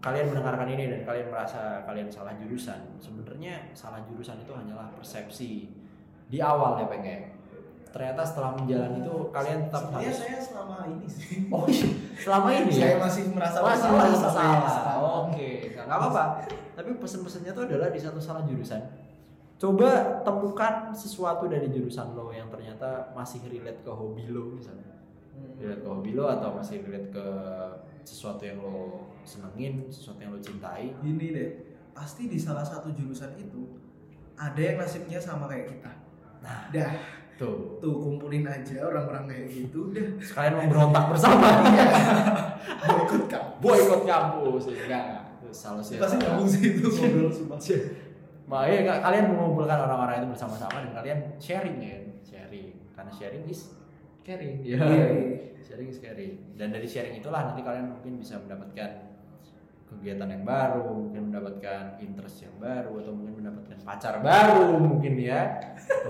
kalian 0.02 0.34
mendengarkan 0.34 0.66
ini 0.74 0.84
dan 0.90 1.00
kalian 1.06 1.30
merasa 1.30 1.86
kalian 1.86 2.10
salah 2.10 2.34
jurusan 2.38 2.98
sebenarnya 2.98 3.70
salah 3.74 4.02
jurusan 4.06 4.38
itu 4.42 4.52
hanyalah 4.54 4.90
persepsi 4.94 5.70
di 6.26 6.38
awal 6.42 6.82
ya 6.82 6.86
pengen 6.90 7.35
ternyata 7.96 8.20
setelah 8.28 8.52
menjalani 8.60 9.00
itu 9.00 9.16
kalian 9.32 9.58
tetap 9.72 9.88
Sebenarnya 9.88 10.04
harus 10.12 10.20
saya 10.20 10.40
selama 10.44 10.76
ini 10.84 11.06
sih. 11.08 11.28
Oh 11.48 11.64
iya, 11.64 11.88
selama 12.20 12.48
ini 12.52 12.70
saya 12.76 12.92
ya 12.92 12.96
masih 13.00 13.22
merasa 13.32 13.58
masih 13.64 13.88
bersalah 13.88 14.52
merasa 14.60 14.80
salah. 14.84 15.24
oke 15.24 15.48
nggak 15.72 15.84
nggak 15.88 15.98
apa-apa. 16.04 16.24
Tapi 16.76 16.90
pesan-pesannya 17.00 17.50
itu 17.56 17.62
adalah 17.64 17.88
di 17.88 17.96
satu 17.96 18.20
salah 18.20 18.44
jurusan. 18.44 18.84
Coba 19.56 20.20
temukan 20.20 20.92
sesuatu 20.92 21.48
dari 21.48 21.72
jurusan 21.72 22.12
lo 22.12 22.28
yang 22.28 22.52
ternyata 22.52 23.16
masih 23.16 23.40
relate 23.48 23.80
ke 23.80 23.88
hobi 23.88 24.28
lo 24.28 24.52
misalnya. 24.52 24.92
Hmm. 25.32 25.56
relate 25.56 25.80
ke 25.80 25.88
hobi 25.88 26.12
lo 26.12 26.28
atau 26.28 26.52
masih 26.52 26.84
relate 26.84 27.08
ke 27.08 27.26
sesuatu 28.04 28.44
yang 28.44 28.60
lo 28.60 29.08
senengin, 29.24 29.88
sesuatu 29.88 30.20
yang 30.20 30.36
lo 30.36 30.40
cintai. 30.44 30.92
gini 31.00 31.32
deh 31.32 31.50
pasti 31.96 32.28
di 32.28 32.36
salah 32.36 32.60
satu 32.60 32.92
jurusan 32.92 33.40
itu 33.40 33.72
ada 34.36 34.60
yang 34.60 34.76
nasibnya 34.76 35.16
sama 35.16 35.48
kayak 35.48 35.72
kita. 35.72 35.92
Nah, 36.44 36.68
dah 36.68 36.92
tuh. 37.36 37.76
tuh 37.78 37.94
kumpulin 37.94 38.44
aja 38.44 38.80
orang-orang 38.82 39.24
kayak 39.26 39.46
gitu 39.50 39.92
udah 39.92 40.06
Sekalian 40.18 40.54
memberontak 40.58 41.04
bersama. 41.08 41.48
ikut 42.82 43.22
kamu 43.32 43.48
Boykot 43.56 44.02
kampus, 44.04 44.62
ya 44.66 44.76
enggak. 44.84 45.04
Terus 45.40 45.56
salah 45.56 45.80
sih. 45.80 45.96
pasti 45.96 46.16
nyambung 46.16 46.48
sih 46.48 46.62
itu 46.74 46.86
ngobrol 46.86 47.30
sumpah 47.30 47.58
Makanya 48.46 48.78
nggak- 48.80 49.00
kalian 49.02 49.24
mengumpulkan 49.28 49.78
orang-orang 49.80 50.14
itu 50.20 50.28
bersama-sama 50.30 50.76
dan 50.78 50.92
kalian 50.92 51.18
sharing 51.36 51.76
ya, 51.78 51.98
sharing. 52.22 52.70
Karena 52.94 53.10
sharing 53.10 53.42
is 53.44 53.74
caring. 54.22 54.62
Ya. 54.62 54.78
Iya. 54.78 55.06
sharing 55.58 55.88
is 55.88 55.98
caring. 55.98 56.34
Dan 56.54 56.70
dari 56.70 56.86
sharing 56.86 57.18
itulah 57.18 57.42
nanti 57.42 57.60
kalian 57.60 57.90
mungkin 57.90 58.16
bisa 58.16 58.38
mendapatkan 58.38 59.02
kegiatan 59.86 60.28
yang 60.28 60.42
baru, 60.42 60.82
mungkin 60.86 61.30
mendapatkan 61.30 61.98
interest 61.98 62.42
yang 62.42 62.54
baru 62.56 63.02
atau 63.02 63.10
mungkin 63.10 63.42
mendapatkan 63.42 63.65
pacar 63.86 64.18
baru 64.20 64.82
mungkin 64.82 65.14
ya. 65.22 65.54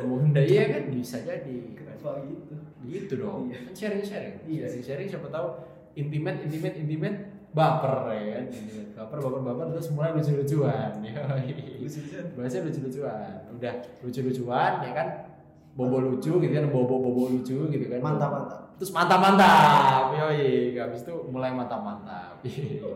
Mungkin 0.00 0.32
iya 0.40 0.64
kan 0.72 0.82
bisa 0.88 1.20
jadi. 1.20 1.76
kenapa 1.76 2.24
gitu 2.24 2.54
Gitu 2.88 3.14
dong. 3.20 3.52
Iya. 3.52 3.68
Kan 3.68 3.74
sharing 3.76 4.04
sharing. 4.04 4.36
Iya. 4.48 4.64
Sharing 4.72 4.84
sharing 4.84 5.08
siapa 5.12 5.28
tahu 5.28 5.46
intimate 5.92 6.40
intimate 6.48 6.76
intimate 6.80 7.18
baper 7.52 8.16
ya 8.16 8.24
kan. 8.40 8.44
Intimate, 8.48 8.90
baper 8.96 9.18
baper 9.20 9.40
baper 9.44 9.66
terus 9.76 9.88
mulai 9.92 10.16
lucu-lucuan. 10.16 10.90
Yoi. 11.04 11.84
bahasanya 12.34 12.68
lucu-lucuan 12.68 13.46
udah 13.56 13.74
lucu-lucuan 14.02 14.72
ya 14.82 14.92
kan 14.92 15.08
bobo 15.76 16.00
lucu 16.00 16.40
gitu 16.40 16.52
kan 16.56 16.66
bobo 16.72 16.96
bobo 17.04 17.22
lucu 17.28 17.68
gitu 17.68 17.84
kan 17.92 18.00
mantap 18.00 18.30
mantap 18.32 18.60
terus 18.80 18.90
mantap 18.96 19.20
mantap 19.20 20.08
yoi 20.16 20.72
habis 20.72 21.04
itu 21.04 21.14
mulai 21.28 21.52
mantap 21.52 21.84
mantap 21.84 22.40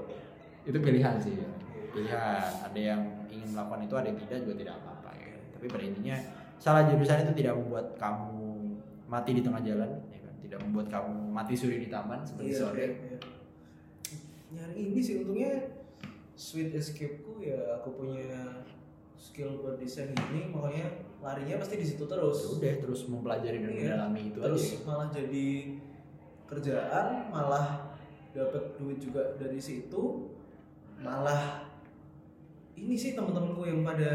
itu 0.68 0.78
pilihan 0.81 1.16
sih 1.20 1.41
ya. 1.41 1.49
pilihan 1.93 2.41
ada 2.64 2.81
yang 2.81 3.01
melakukan 3.51 3.80
itu 3.82 3.94
ada 3.94 4.11
tidak 4.11 4.38
juga 4.40 4.55
tidak 4.57 4.74
apa-apa 4.78 5.11
ya 5.14 5.36
tapi 5.51 5.66
pada 5.66 5.84
intinya 5.84 6.16
salah 6.57 6.82
jurusan 6.84 7.24
itu 7.24 7.34
tidak 7.36 7.55
membuat 7.57 7.86
kamu 7.96 8.40
mati 9.07 9.30
di 9.32 9.42
tengah 9.42 9.61
jalan 9.61 9.90
ya 10.09 10.18
kan? 10.20 10.34
Tidak 10.40 10.59
membuat 10.61 10.86
kamu 10.88 11.12
mati 11.28 11.55
suri 11.55 11.78
di 11.78 11.88
taman 11.88 12.20
seperti 12.22 12.48
Iya, 12.48 12.59
sore 12.59 12.86
iya. 12.86 13.18
nyari 14.51 14.74
ini 14.76 15.01
sih 15.01 15.14
untungnya 15.20 15.53
sweet 16.34 16.74
escape 16.74 17.22
ku 17.22 17.38
ya 17.38 17.78
aku 17.78 17.94
punya 17.94 18.66
skill 19.14 19.61
buat 19.61 19.78
desain 19.78 20.11
ini 20.11 20.51
makanya 20.51 20.90
larinya 21.20 21.61
pasti 21.61 21.76
di 21.76 21.86
situ 21.86 22.03
Ya 22.03 22.11
terus 22.11 22.38
udah 22.57 22.74
terus 22.80 23.01
mempelajari 23.07 23.59
dan 23.61 23.70
Iya. 23.70 23.78
mendalami 23.94 24.20
itu 24.32 24.38
terus 24.40 24.64
aja 24.64 24.78
malah 24.82 25.09
jadi 25.12 25.46
kerjaan 26.46 27.07
malah 27.30 27.66
dapat 28.30 28.64
duit 28.74 28.98
juga 28.98 29.22
dari 29.36 29.61
situ 29.61 30.32
malah 30.98 31.70
ini 32.81 32.95
sih 32.95 33.12
teman-temanku 33.12 33.62
yang 33.62 33.81
pada 33.83 34.11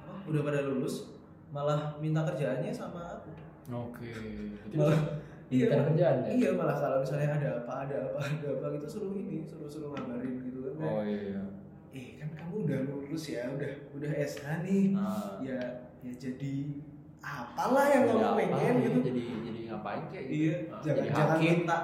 apa, 0.00 0.26
udah 0.26 0.42
pada 0.42 0.60
lulus 0.62 1.14
malah 1.50 1.94
minta 1.98 2.22
kerjaannya 2.22 2.70
sama 2.70 3.18
aku 3.18 3.30
Oke. 3.70 4.10
Berarti 4.10 4.74
malah 4.74 4.98
iya. 5.46 5.66
iya 5.70 5.82
kerjaan 5.86 6.16
ya? 6.20 6.30
iya 6.32 6.50
malah 6.52 6.74
kalau 6.74 6.98
misalnya 6.98 7.28
ada 7.34 7.48
apa 7.62 7.72
ada 7.86 7.96
apa 8.10 8.18
ada 8.20 8.46
apa 8.50 8.66
gitu 8.74 8.86
suruh 8.88 9.14
ini 9.14 9.42
suruh 9.42 9.70
suruh 9.70 9.90
ngabarin 9.90 10.42
gitu 10.42 10.58
kan 10.62 10.72
Oh 10.82 11.02
iya. 11.02 11.42
eh 11.90 12.18
kan 12.18 12.30
kamu 12.34 12.66
udah 12.66 12.78
lulus 12.86 13.24
ya 13.30 13.46
udah 13.50 13.70
udah 13.94 14.10
SH 14.14 14.46
nih 14.62 14.82
Nah, 14.94 15.38
ya 15.42 15.58
ya 16.00 16.12
jadi 16.16 16.54
apalah 17.20 17.86
yang 17.86 18.02
jadi 18.02 18.14
kamu 18.14 18.24
apa, 18.24 18.38
pengen 18.38 18.56
iya, 18.56 18.84
gitu 18.88 18.98
Jadi 19.04 19.22
jadi 19.44 19.60
ngapain 19.68 20.02
kayak 20.08 20.24
gitu? 20.26 20.34
iya 20.40 20.54
Nah, 20.66 20.78
jangan 20.80 20.98
jadi 20.98 21.08
jangan 21.10 21.30
hakim, 21.30 21.54
minta 21.60 21.78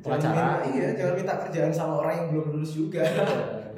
jangan 0.00 0.22
minta 0.32 0.54
iya 0.70 0.86
jangan 0.96 1.14
minta 1.14 1.34
kerjaan 1.46 1.72
sama 1.74 1.94
orang 2.00 2.14
yang 2.16 2.26
belum 2.32 2.46
lulus 2.54 2.72
juga 2.74 3.02
Iya. 3.02 3.26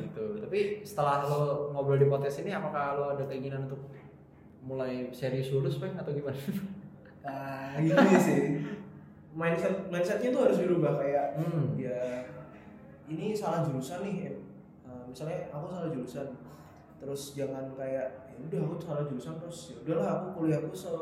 Tapi 0.53 0.85
setelah 0.85 1.25
lo 1.25 1.73
ngobrol 1.73 1.97
di 1.97 2.13
podcast 2.13 2.45
ini, 2.45 2.53
apakah 2.53 3.01
lo 3.01 3.17
ada 3.17 3.25
keinginan 3.25 3.73
untuk 3.73 3.89
mulai 4.61 5.09
serius 5.09 5.49
lulus, 5.49 5.81
Bang, 5.81 5.97
atau 5.97 6.13
gimana? 6.13 6.37
nah 7.25 7.73
ini 7.81 7.89
sih 8.21 8.61
mindset 9.33 9.89
mindsetnya 9.89 10.29
tuh 10.29 10.45
harus 10.45 10.61
dirubah 10.61 11.01
kayak 11.01 11.41
Hmm. 11.41 11.73
ya 11.81 12.29
ini 13.09 13.33
salah 13.33 13.65
jurusan 13.65 14.05
nih. 14.05 14.45
Eh, 14.85 15.03
misalnya 15.09 15.49
aku 15.57 15.73
salah 15.73 15.89
jurusan 15.89 16.29
terus 17.01 17.33
jangan 17.33 17.73
kayak 17.73 18.29
ya 18.29 18.37
udah 18.53 18.61
aku 18.69 18.77
salah 18.77 19.09
jurusan 19.09 19.41
terus 19.41 19.73
ya 19.73 19.77
udahlah 19.89 20.09
aku 20.21 20.27
kuliahku 20.37 20.77
se 20.77 20.93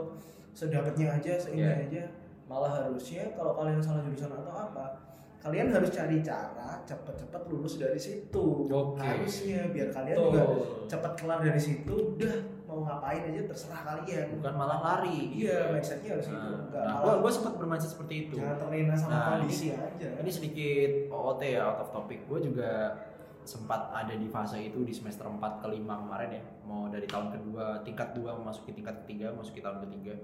sedapatnya 0.54 1.18
aja 1.18 1.34
seini 1.34 1.66
Iya. 1.66 1.90
aja 1.90 2.02
malah 2.46 2.86
harusnya 2.86 3.34
kalau 3.34 3.58
kalian 3.58 3.82
salah 3.82 4.06
jurusan 4.06 4.30
atau 4.30 4.54
apa 4.54 5.09
kalian 5.40 5.72
harus 5.72 5.88
cari 5.88 6.20
cara 6.20 6.84
cepet-cepet 6.84 7.42
lulus 7.48 7.80
dari 7.80 7.96
situ 7.96 8.68
Oke. 8.68 9.00
harusnya 9.00 9.72
biar 9.72 9.88
kalian 9.88 10.16
Betul. 10.20 10.28
juga 10.28 10.42
cepet 10.84 11.12
kelar 11.16 11.40
dari 11.40 11.56
situ 11.60 11.94
udah 12.14 12.34
mau 12.68 12.84
ngapain 12.84 13.24
aja 13.24 13.42
terserah 13.48 13.80
kalian 13.82 14.36
bukan 14.36 14.52
malah 14.52 14.78
lari 14.78 15.32
iya 15.32 15.66
ya. 15.66 15.72
mindsetnya 15.72 16.14
harus 16.20 16.28
gitu 16.28 16.38
Nah, 16.44 16.68
nggak 16.68 16.82
nah, 16.84 16.94
malah 17.00 17.16
gue 17.24 17.32
sempat 17.32 17.52
bermindset 17.56 17.90
seperti 17.90 18.14
itu. 18.28 18.34
jangan 18.36 18.56
terlena 18.60 18.94
sama 18.94 19.10
Nah, 19.10 19.24
kondisi 19.40 19.66
aja 19.72 20.08
Ini 20.20 20.30
sedikit 20.30 20.90
OOT 21.08 21.42
ya 21.42 21.60
out 21.64 21.78
of 21.82 21.90
topic. 21.90 22.20
Gue 22.28 22.38
juga 22.44 23.00
sempat 23.40 23.88
ada 23.90 24.12
di 24.12 24.28
fase 24.28 24.60
itu 24.60 24.84
di 24.84 24.92
semester 24.92 25.24
4 25.24 25.40
ke 25.58 25.66
5 25.66 25.80
kemarin 25.82 26.30
ya. 26.36 26.42
Mau 26.62 26.86
dari 26.86 27.08
tahun 27.08 27.32
kedua, 27.32 27.80
tingkat 27.82 28.12
2 28.12 28.28
memasuki 28.44 28.70
tingkat 28.70 29.02
ketiga, 29.02 29.32
memasuki 29.32 29.58
tahun 29.58 29.88
ketiga. 29.88 30.14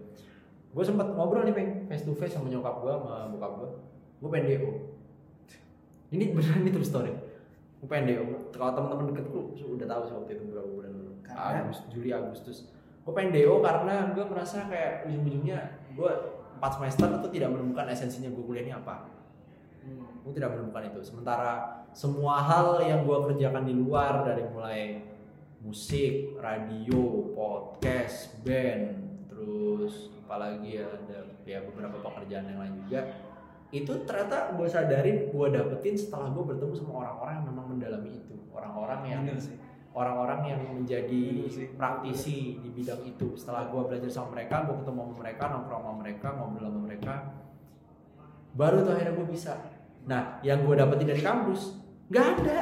Gue 0.70 0.84
sempat 0.84 1.08
ngobrol 1.10 1.42
nih 1.42 1.56
peng 1.56 1.70
face 1.88 2.04
to 2.04 2.12
face 2.12 2.36
sama 2.36 2.46
nyokap 2.46 2.78
gue 2.78 2.92
sama 2.92 3.32
bokap 3.32 3.52
gue. 3.58 3.68
Gue 4.20 4.28
pengen 4.30 4.46
DO. 4.52 4.70
Ini 6.10 6.24
beneran 6.34 6.62
ini 6.62 6.70
true 6.70 6.86
story. 6.86 7.12
Gue 7.82 7.88
pengen 7.90 8.04
DO. 8.08 8.24
Kalau 8.54 8.72
teman-teman 8.72 9.12
deketku 9.12 9.54
udah 9.58 9.86
tahu 9.86 10.02
sih 10.06 10.14
waktu 10.14 10.30
itu 10.38 10.44
berapa 10.50 10.68
bulan? 10.70 10.92
Agustus, 11.36 11.86
Juli 11.92 12.10
Agustus. 12.14 12.56
Gue 13.02 13.12
pengen 13.12 13.34
DO 13.34 13.60
karena 13.60 14.14
gue 14.14 14.24
merasa 14.24 14.66
kayak 14.70 15.06
ujung-ujungnya 15.10 15.58
gue 15.96 16.10
4 16.56 16.76
semester 16.80 17.06
itu 17.20 17.28
tidak 17.36 17.52
menemukan 17.52 17.86
esensinya 17.88 18.32
gue 18.32 18.44
kuliah 18.44 18.64
ini 18.64 18.74
apa 18.74 19.16
Hmm. 19.86 20.02
gue 20.26 20.34
tidak 20.34 20.58
menemukan 20.58 20.82
itu 20.90 20.98
sementara 21.06 21.86
semua 21.94 22.42
hal 22.42 22.82
yang 22.82 23.06
gue 23.06 23.18
kerjakan 23.30 23.62
di 23.62 23.74
luar 23.78 24.26
dari 24.26 24.42
mulai 24.50 24.98
musik 25.62 26.34
radio 26.42 27.30
podcast 27.38 28.34
band 28.42 28.98
terus 29.30 30.10
apalagi 30.26 30.82
ya 30.82 30.90
ada 30.90 31.30
ya 31.46 31.62
beberapa 31.62 32.02
pekerjaan 32.02 32.50
yang 32.50 32.58
lain 32.66 32.74
juga 32.82 33.25
itu 33.74 33.92
ternyata 34.06 34.54
gue 34.54 34.68
sadarin 34.70 35.26
gue 35.26 35.46
dapetin 35.50 35.98
setelah 35.98 36.30
gue 36.30 36.44
bertemu 36.54 36.72
sama 36.78 36.92
orang-orang 37.02 37.32
yang 37.42 37.46
memang 37.50 37.66
mendalami 37.74 38.10
itu. 38.14 38.34
Orang-orang 38.54 39.00
yang 39.10 39.22
orang-orang 39.96 40.40
yang 40.52 40.60
menjadi 40.76 41.24
praktisi 41.74 42.62
di 42.62 42.68
bidang 42.70 43.02
itu. 43.02 43.34
Setelah 43.34 43.66
gue 43.66 43.82
belajar 43.90 44.10
sama 44.12 44.38
mereka 44.38 44.68
gue 44.68 44.76
ketemu 44.84 45.00
sama 45.02 45.14
mereka 45.18 45.44
nongkrong 45.50 45.82
sama 45.82 45.96
mereka 45.98 46.28
ngobrol 46.36 46.68
sama 46.70 46.80
mereka 46.86 47.14
baru 48.56 48.76
tuh 48.86 48.92
akhirnya 48.94 49.14
gue 49.18 49.26
bisa. 49.28 49.52
Nah 50.06 50.38
yang 50.46 50.62
gue 50.62 50.74
dapetin 50.78 51.08
dari 51.10 51.22
kampus 51.24 51.60
nggak 52.12 52.26
ada 52.38 52.58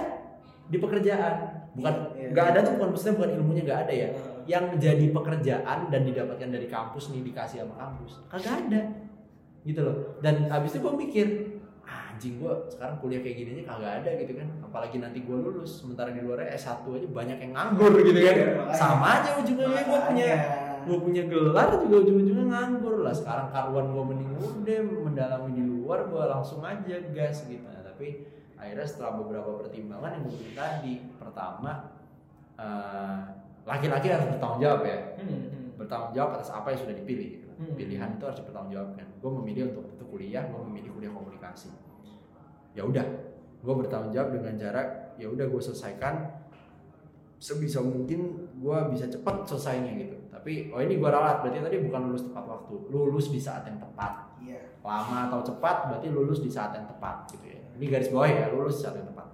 di 0.72 0.78
pekerjaan. 0.80 1.36
Bukan 1.74 1.94
Iya. 2.14 2.30
nggak 2.30 2.46
ada 2.54 2.58
tuh 2.62 2.72
bukan 2.78 2.88
maksudnya 2.94 3.14
bukan 3.18 3.30
ilmunya 3.36 3.62
nggak 3.66 3.80
ada 3.86 3.92
ya. 3.92 4.08
Yang 4.48 4.64
menjadi 4.76 5.06
pekerjaan 5.12 5.78
dan 5.92 6.00
didapatkan 6.06 6.48
dari 6.48 6.66
kampus 6.70 7.12
nih 7.12 7.22
dikasih 7.28 7.66
sama 7.66 7.74
kampus 7.76 8.12
kagak 8.32 8.54
ada 8.68 9.03
gitu 9.64 9.80
loh. 9.80 9.96
Dan 10.20 10.52
abis 10.52 10.76
itu 10.76 10.84
gue 10.84 10.94
mikir 10.94 11.26
"Ah, 11.84 12.12
anjing 12.12 12.40
gue 12.40 12.52
sekarang 12.72 12.96
kuliah 13.00 13.20
kayak 13.20 13.36
gini 13.36 13.50
aja 13.60 13.64
kagak 13.74 13.92
ada 14.04 14.10
gitu 14.20 14.32
kan. 14.36 14.48
Apalagi 14.60 14.96
nanti 15.00 15.18
gue 15.24 15.36
lulus 15.36 15.80
sementara 15.80 16.12
di 16.12 16.20
luarnya 16.20 16.52
S1 16.56 16.84
aja 16.84 17.08
banyak 17.08 17.38
yang 17.40 17.52
nganggur 17.56 17.92
gitu 18.00 18.20
kan. 18.20 18.34
Iya, 18.36 18.46
sama 18.76 19.06
aja 19.20 19.30
ujungnya 19.40 19.82
gue 19.84 20.00
punya 20.12 20.30
gue 20.84 20.98
punya 21.00 21.22
gelar 21.32 21.68
juga 21.80 21.96
ujung-ujungnya 22.04 22.46
nganggur 22.52 22.96
lah. 23.00 23.14
Sekarang 23.16 23.48
karuan 23.48 23.88
gue 23.92 24.04
mending 24.04 24.30
udah 24.36 24.80
mendalami 25.08 25.50
di 25.56 25.64
luar 25.64 26.08
gue 26.08 26.24
langsung 26.28 26.60
aja 26.60 26.96
gas 27.12 27.48
gitu. 27.48 27.64
Nah, 27.64 27.84
tapi 27.84 28.28
akhirnya 28.60 28.86
setelah 28.88 29.20
beberapa 29.20 29.60
pertimbangan 29.60 30.20
yang 30.20 30.24
gue 30.28 30.52
tadi 30.56 30.94
pertama 31.16 31.72
eh, 32.60 33.20
laki-laki 33.64 34.12
harus 34.12 34.28
bertanggung 34.28 34.60
jawab 34.60 34.80
ya. 34.84 34.98
Hmm, 35.20 35.28
hmm. 35.28 35.68
bertanggung 35.80 36.12
jawab 36.12 36.30
atas 36.40 36.52
apa 36.52 36.72
yang 36.72 36.80
sudah 36.84 36.96
dipilih. 36.96 37.43
Hmm. 37.54 37.78
pilihan 37.78 38.18
itu 38.18 38.24
harus 38.26 38.38
dipertanggungjawabkan. 38.42 39.06
Gue 39.22 39.30
memilih 39.42 39.62
untuk 39.70 39.86
itu 39.94 40.04
kuliah 40.10 40.42
gue 40.50 40.60
memilih 40.66 40.90
kuliah 40.98 41.12
komunikasi. 41.14 41.70
Ya 42.74 42.82
udah 42.82 43.06
gue 43.64 43.74
bertanggung 43.78 44.10
jawab 44.10 44.34
dengan 44.34 44.58
cara 44.58 44.82
ya 45.14 45.30
udah 45.30 45.46
gue 45.46 45.62
selesaikan. 45.62 46.42
Sebisa 47.38 47.84
mungkin 47.84 48.50
gue 48.56 48.78
bisa 48.90 49.06
cepat 49.06 49.46
selesainya 49.46 49.92
gitu. 50.00 50.16
Tapi 50.34 50.74
oh 50.74 50.80
ini 50.82 50.98
gue 50.98 51.08
ralat 51.10 51.44
berarti 51.44 51.62
tadi 51.62 51.78
bukan 51.86 52.10
lulus 52.10 52.26
tepat 52.26 52.44
waktu. 52.50 52.74
Lulus 52.90 53.26
di 53.30 53.38
saat 53.38 53.62
yang 53.70 53.78
tepat. 53.78 54.34
Iya. 54.42 54.60
Lama 54.82 55.30
atau 55.30 55.40
cepat 55.46 55.92
berarti 55.92 56.08
lulus 56.10 56.42
di 56.42 56.50
saat 56.50 56.74
yang 56.74 56.90
tepat 56.90 57.30
gitu 57.30 57.46
ya. 57.54 57.60
Ini 57.78 57.84
garis 57.86 58.10
bawah 58.10 58.28
ya 58.28 58.50
lulus 58.50 58.80
di 58.80 58.82
saat 58.88 58.96
yang 58.98 59.06
tepat. 59.06 59.26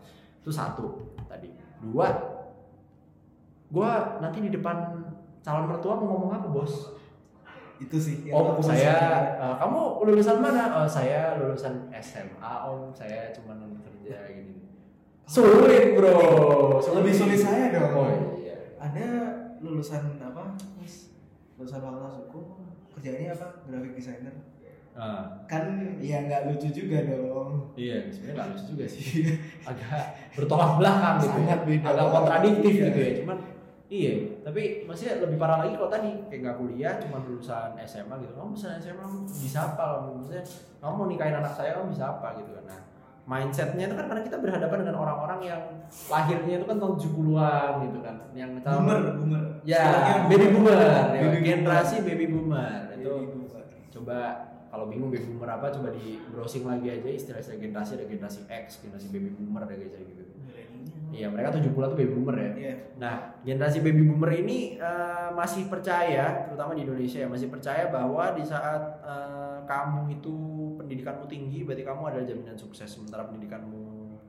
Itu 0.44 0.50
satu 0.52 1.16
tadi. 1.24 1.48
Dua 1.80 2.08
gue 3.70 3.90
nanti 4.18 4.38
di 4.42 4.50
depan 4.50 4.76
calon 5.40 5.70
mertua 5.70 5.96
mau 5.96 6.06
ngomong 6.18 6.32
apa 6.36 6.48
bos 6.50 6.99
itu 7.80 7.96
sih 7.96 8.16
yang 8.28 8.36
om 8.36 8.46
aku 8.52 8.62
saya 8.62 8.92
eh, 9.34 9.54
kamu 9.56 9.80
lulusan 10.04 10.36
mana? 10.38 10.62
Oh, 10.76 10.86
saya 10.86 11.34
lulusan 11.36 11.88
SMA 11.96 12.52
om. 12.62 12.92
Saya 12.92 13.32
cuma 13.32 13.56
kerja 13.80 14.16
gini. 14.28 14.68
Sulit 15.24 15.96
bro. 15.96 16.14
Lebih 16.76 17.12
sulit. 17.12 17.40
saya 17.40 17.72
dong. 17.72 17.92
Oh 17.96 18.08
iya. 18.36 18.76
Ada 18.76 19.06
lulusan 19.58 20.20
apa 20.20 20.54
Mas? 20.76 21.08
lulusan 21.56 21.80
fakultas 21.80 22.14
hukum 22.28 22.68
kerjanya 22.92 23.32
apa? 23.32 23.64
Graphic 23.64 23.92
designer. 23.94 24.34
Ah, 24.90 25.22
kan 25.46 25.64
ya 26.02 26.26
nggak 26.26 26.50
lucu 26.50 26.68
juga 26.74 27.06
dong. 27.06 27.72
Iya 27.78 28.10
sebenarnya 28.10 28.34
nggak 28.36 28.48
lucu 28.52 28.64
juga 28.74 28.84
sih. 28.84 29.06
Agak 29.70 30.04
bertolak 30.34 30.76
belakang 30.76 31.16
gitu 31.22 31.32
Sangat 31.32 31.60
ya. 31.62 31.66
beda. 31.66 31.86
Agak 31.88 32.06
kontradiktif 32.10 32.72
Iya. 32.74 32.84
gitu 32.90 32.98
ya. 32.98 33.12
Cuman 33.24 33.38
iya 33.90 34.38
tapi 34.46 34.86
maksudnya 34.86 35.18
lebih 35.18 35.34
parah 35.36 35.66
lagi 35.66 35.74
kalau 35.74 35.90
tadi 35.90 36.10
kayak 36.30 36.40
nggak 36.46 36.56
kuliah 36.62 36.94
cuma 37.02 37.16
lulusan 37.26 37.74
SMA 37.82 38.14
gitu. 38.22 38.32
Kamu 38.38 38.54
lulusan 38.54 38.78
SMA 38.78 39.04
bisa 39.26 39.58
apa? 39.74 39.84
Kamu 39.98 40.22
maksudnya 40.22 40.44
kamu 40.78 40.92
mau 40.94 41.06
nikahin 41.10 41.36
anak 41.36 41.52
saya 41.52 41.74
kamu 41.74 41.90
bisa 41.90 42.04
apa 42.06 42.38
gitu 42.38 42.54
kan? 42.54 42.64
Nah 42.70 42.80
mindsetnya 43.26 43.84
itu 43.86 43.94
kan 43.94 44.06
karena 44.10 44.22
kita 44.26 44.36
berhadapan 44.42 44.76
dengan 44.82 44.96
orang-orang 45.02 45.40
yang 45.44 45.62
lahirnya 46.10 46.54
itu 46.58 46.66
kan 46.66 46.76
tahun 46.78 46.94
70-an 46.98 47.72
gitu 47.86 47.98
kan. 48.02 48.16
Yang 48.32 48.50
tahun 48.62 48.80
boomer 48.86 49.00
boomer. 49.18 49.42
Ya 49.62 49.82
Istilahnya 49.82 50.16
baby 50.30 50.46
boomer. 50.54 50.78
Ya, 50.78 51.02
Baby 51.10 51.26
boomer. 51.26 51.42
generasi 51.42 51.96
baby 52.02 52.26
boomer. 52.30 52.70
Baby 52.90 53.02
itu 53.02 53.10
boomer. 53.10 53.62
coba 53.90 54.18
kalau 54.70 54.86
bingung 54.86 55.10
baby 55.10 55.26
boomer 55.34 55.50
apa 55.50 55.66
coba 55.74 55.88
di 55.90 56.18
browsing 56.30 56.62
lagi 56.62 56.86
aja. 56.90 57.08
Istilah-istilah 57.10 57.58
generasi 57.58 57.90
ada 57.98 58.04
generasi 58.06 58.40
X 58.46 58.64
generasi 58.82 59.06
baby 59.10 59.30
boomer 59.34 59.66
ada 59.66 59.74
kayak 59.74 60.06
gitu 60.06 60.22
iya 61.10 61.26
mereka 61.26 61.50
70 61.52 61.70
tuh 61.70 61.94
baby 61.94 62.12
boomer 62.12 62.36
ya. 62.36 62.50
Iya. 62.54 62.74
nah 62.96 63.14
generasi 63.40 63.78
baby 63.80 64.02
boomer 64.02 64.30
ini 64.32 64.58
eh, 64.74 65.28
masih 65.30 65.66
percaya 65.66 66.46
terutama 66.46 66.72
di 66.72 66.82
Indonesia 66.82 67.18
ya 67.18 67.26
masih 67.26 67.48
percaya 67.48 67.88
bahwa 67.88 68.32
di 68.32 68.42
saat 68.42 68.82
eh, 69.00 69.58
kamu 69.64 70.00
itu 70.12 70.34
pendidikanmu 70.76 71.26
tinggi 71.26 71.62
berarti 71.62 71.82
kamu 71.82 72.02
adalah 72.04 72.24
jaminan 72.24 72.54
sukses 72.54 72.86
sementara 72.86 73.26
pendidikanmu 73.26 73.82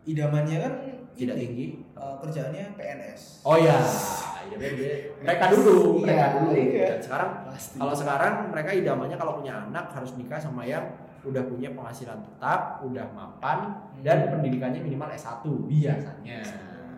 idamannya 0.04 0.58
kan 0.60 0.74
tidak 1.12 1.36
ini, 1.36 1.44
tinggi. 1.44 1.68
eh, 1.94 2.16
kerjaannya 2.18 2.66
PNS 2.74 3.22
oh 3.44 3.56
ya 3.56 3.78
iya, 4.50 4.58
dia- 4.58 5.02
mereka 5.22 5.46
dulu 5.50 6.00
mereka 6.00 6.18
Iya, 6.24 6.28
dulu. 6.36 6.52
Iya. 6.52 6.86
Dan 6.88 7.00
sekarang 7.00 7.30
pasti. 7.46 7.78
Kalau 7.78 7.94
sekarang 7.94 8.34
mereka 8.50 8.70
idamannya 8.72 9.16
kalau 9.16 9.38
punya 9.38 9.54
anak 9.62 9.92
harus 9.92 10.12
nikah 10.14 10.36
sama 10.36 10.64
yang 10.64 10.82
udah 11.22 11.46
punya 11.46 11.70
penghasilan 11.70 12.18
tetap, 12.18 12.82
udah 12.82 13.06
mapan 13.14 13.70
dan 14.02 14.26
pendidikannya 14.28 14.82
minimal 14.82 15.06
S1 15.08 15.46
biasanya. 15.70 16.42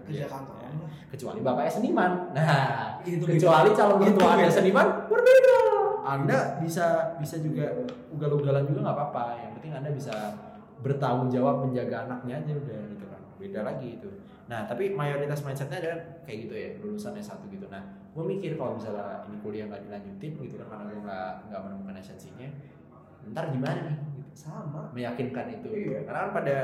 Kerja 0.04 0.26
Biasanya. 0.26 0.32
kantoran 0.32 0.74
lah 0.80 0.90
Kecuali 1.14 1.40
bapaknya 1.46 1.72
seniman. 1.72 2.12
Nah, 2.34 2.98
Itu 3.06 3.24
kecuali 3.28 3.70
calon 3.76 3.98
Itu 4.02 4.04
mertua 4.18 4.30
Anda 4.34 4.46
beda. 4.48 4.56
seniman 4.58 4.88
berbeda. 5.08 5.56
Anda 6.04 6.40
bisa 6.60 6.86
bisa 7.22 7.36
juga 7.40 7.66
ugal-ugalan 8.12 8.64
juga 8.68 8.80
nggak 8.84 8.98
apa-apa. 8.98 9.24
Yang 9.40 9.52
penting 9.60 9.72
Anda 9.78 9.90
bisa 9.94 10.16
bertanggung 10.84 11.30
jawab 11.32 11.64
menjaga 11.64 12.10
anaknya 12.10 12.44
aja 12.44 12.54
udah 12.60 12.80
gitu 12.92 13.06
kan. 13.08 13.22
Beda 13.40 13.60
lagi 13.64 13.88
itu. 14.02 14.10
Nah, 14.44 14.68
tapi 14.68 14.92
mayoritas 14.92 15.40
mindsetnya 15.48 15.80
ada 15.80 15.94
kayak 16.28 16.38
gitu 16.48 16.54
ya, 16.54 16.70
lulusan 16.84 17.16
S1 17.16 17.40
gitu. 17.48 17.66
Nah, 17.72 17.80
gue 18.12 18.24
mikir 18.28 18.60
kalau 18.60 18.76
misalnya 18.76 19.24
ini 19.32 19.40
kuliah 19.40 19.66
nggak 19.72 19.88
dilanjutin 19.88 20.32
gitu 20.36 20.56
kan 20.60 20.68
karena 20.68 20.84
gue 20.92 21.00
nggak 21.00 21.32
nggak 21.48 21.62
menemukan 21.64 21.96
esensinya, 21.96 22.50
ntar 23.32 23.48
gimana 23.56 23.80
nih? 23.88 23.96
Gitu. 23.96 24.12
sama 24.34 24.90
Meyakinkan 24.92 25.46
itu. 25.62 25.70
Iya. 25.70 26.10
Karena 26.10 26.20
kan 26.28 26.32
pada 26.44 26.56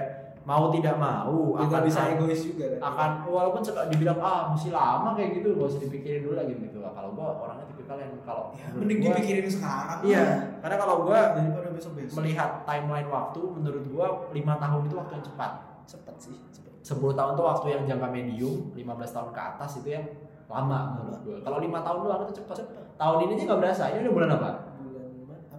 mau 0.50 0.74
tidak 0.74 0.98
mau 0.98 1.54
kita 1.54 1.78
akan 1.78 1.82
bisa 1.86 2.02
egois 2.10 2.42
juga 2.42 2.66
kan? 2.74 2.80
akan 2.90 3.10
walaupun 3.30 3.62
suka 3.62 3.86
dibilang 3.86 4.18
ah 4.18 4.50
mesti 4.50 4.74
lama 4.74 5.14
kayak 5.14 5.38
gitu 5.38 5.54
gak 5.54 5.70
usah 5.70 5.82
dipikirin 5.86 6.26
dulu 6.26 6.36
lagi 6.42 6.58
gitu 6.58 6.82
kalau 6.82 7.14
gua 7.14 7.38
orangnya 7.38 7.70
tipikal 7.70 8.02
yang 8.02 8.18
kalau 8.26 8.50
ya, 8.58 8.66
mending 8.74 8.98
gua- 8.98 9.14
dipikirin 9.14 9.46
sekarang 9.46 10.00
iya 10.02 10.22
lah. 10.26 10.40
karena 10.66 10.76
kalau 10.82 10.96
gua 11.06 11.20
daripada 11.38 11.70
besok 11.70 11.94
besok 12.02 12.18
melihat 12.18 12.66
timeline 12.66 13.10
waktu 13.14 13.42
menurut 13.46 13.84
gua 13.94 14.08
lima 14.34 14.54
tahun 14.58 14.82
itu 14.90 14.96
waktu 14.98 15.14
yang 15.22 15.26
cepat. 15.30 15.52
Cepet 15.90 16.16
sih 16.22 16.38
cepet. 16.54 16.74
10 16.86 17.18
tahun 17.18 17.32
itu 17.34 17.44
waktu 17.46 17.66
yang 17.70 17.84
jangka 17.86 18.08
medium 18.10 18.56
15 18.74 19.14
tahun 19.14 19.30
ke 19.34 19.42
atas 19.42 19.72
itu 19.82 19.90
yang 19.94 20.06
lama 20.50 20.98
menurut 20.98 21.18
gua. 21.22 21.38
Kalau 21.46 21.58
lima 21.62 21.80
tahun 21.86 21.98
doang 22.02 22.22
itu 22.26 22.42
cepat 22.42 22.58
tahun 22.98 23.18
ini 23.26 23.32
aja 23.38 23.44
nggak 23.54 23.62
berasa 23.62 23.84
ini 23.94 24.00
udah 24.02 24.14
bulan 24.18 24.30
apa? 24.34 24.50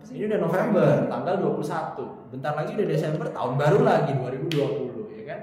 Ini 0.09 0.25
udah 0.27 0.41
November 0.41 0.89
tanggal 1.07 1.35
21 1.61 2.33
bentar 2.33 2.53
lagi 2.57 2.71
udah 2.75 2.89
Desember 2.89 3.27
tahun 3.29 3.55
baru 3.61 3.79
lagi 3.85 4.13
2020 4.17 5.21
ya 5.21 5.25
kan? 5.29 5.41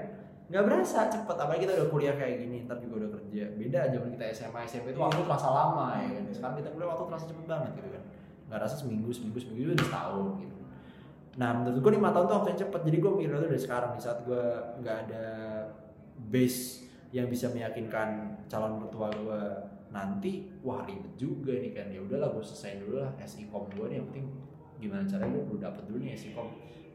Nggak 0.48 0.62
berasa 0.64 0.98
cepet. 1.12 1.36
Apalagi 1.36 1.62
kita 1.68 1.72
udah 1.78 1.88
kuliah 1.92 2.14
kayak 2.16 2.36
gini 2.42 2.64
ntar 2.66 2.80
juga 2.82 3.06
udah 3.06 3.10
kerja. 3.20 3.44
Beda 3.54 3.80
zaman 3.92 4.08
kita 4.16 4.24
SMA 4.34 4.60
SMP 4.66 4.86
itu 4.96 5.00
waktu 5.00 5.20
terasa 5.22 5.48
lama 5.52 5.86
ya 6.00 6.08
kan? 6.18 6.24
Sekarang 6.34 6.56
kita 6.58 6.68
kuliah 6.74 6.88
waktu 6.90 7.04
terasa 7.06 7.24
cepet 7.30 7.44
banget 7.46 7.70
gitu 7.78 7.88
kan? 7.94 8.02
Nggak 8.48 8.58
rasa 8.64 8.74
seminggu 8.80 9.10
seminggu 9.14 9.38
seminggu 9.38 9.76
udah 9.76 9.86
setahun 9.86 10.26
gitu. 10.42 10.56
Nah 11.38 11.50
menurut 11.54 11.78
gue 11.78 11.92
lima 11.94 12.08
tahun 12.10 12.24
tuh 12.26 12.34
waktu 12.42 12.48
yang 12.50 12.60
cepet. 12.66 12.80
Jadi 12.82 12.96
gue 12.98 13.10
mikir 13.14 13.30
tuh 13.30 13.50
dari 13.52 13.62
sekarang 13.62 13.90
di 13.94 14.02
saat 14.02 14.18
gue 14.26 14.44
nggak 14.82 14.96
ada 15.06 15.26
base 16.28 16.90
yang 17.14 17.30
bisa 17.30 17.48
meyakinkan 17.48 18.36
calon 18.52 18.84
mertua 18.84 19.08
gue 19.08 19.42
nanti 19.88 20.52
wah 20.60 20.84
ribet 20.84 21.12
juga 21.16 21.56
nih 21.56 21.72
kan. 21.72 21.86
Ya 21.88 22.00
udahlah 22.04 22.32
gue 22.36 22.44
selesai 22.44 22.84
dulu 22.84 23.00
lah 23.00 23.12
SIKOM 23.24 23.64
gue 23.72 23.86
nih. 23.88 23.96
Yang 24.00 24.06
penting 24.12 24.26
gimana 24.78 25.02
caranya 25.08 25.32
gue 25.34 25.44
udah 25.58 25.62
dapet 25.72 25.82
dulu 25.90 25.98
nih 26.04 26.14
SIKOM 26.14 26.48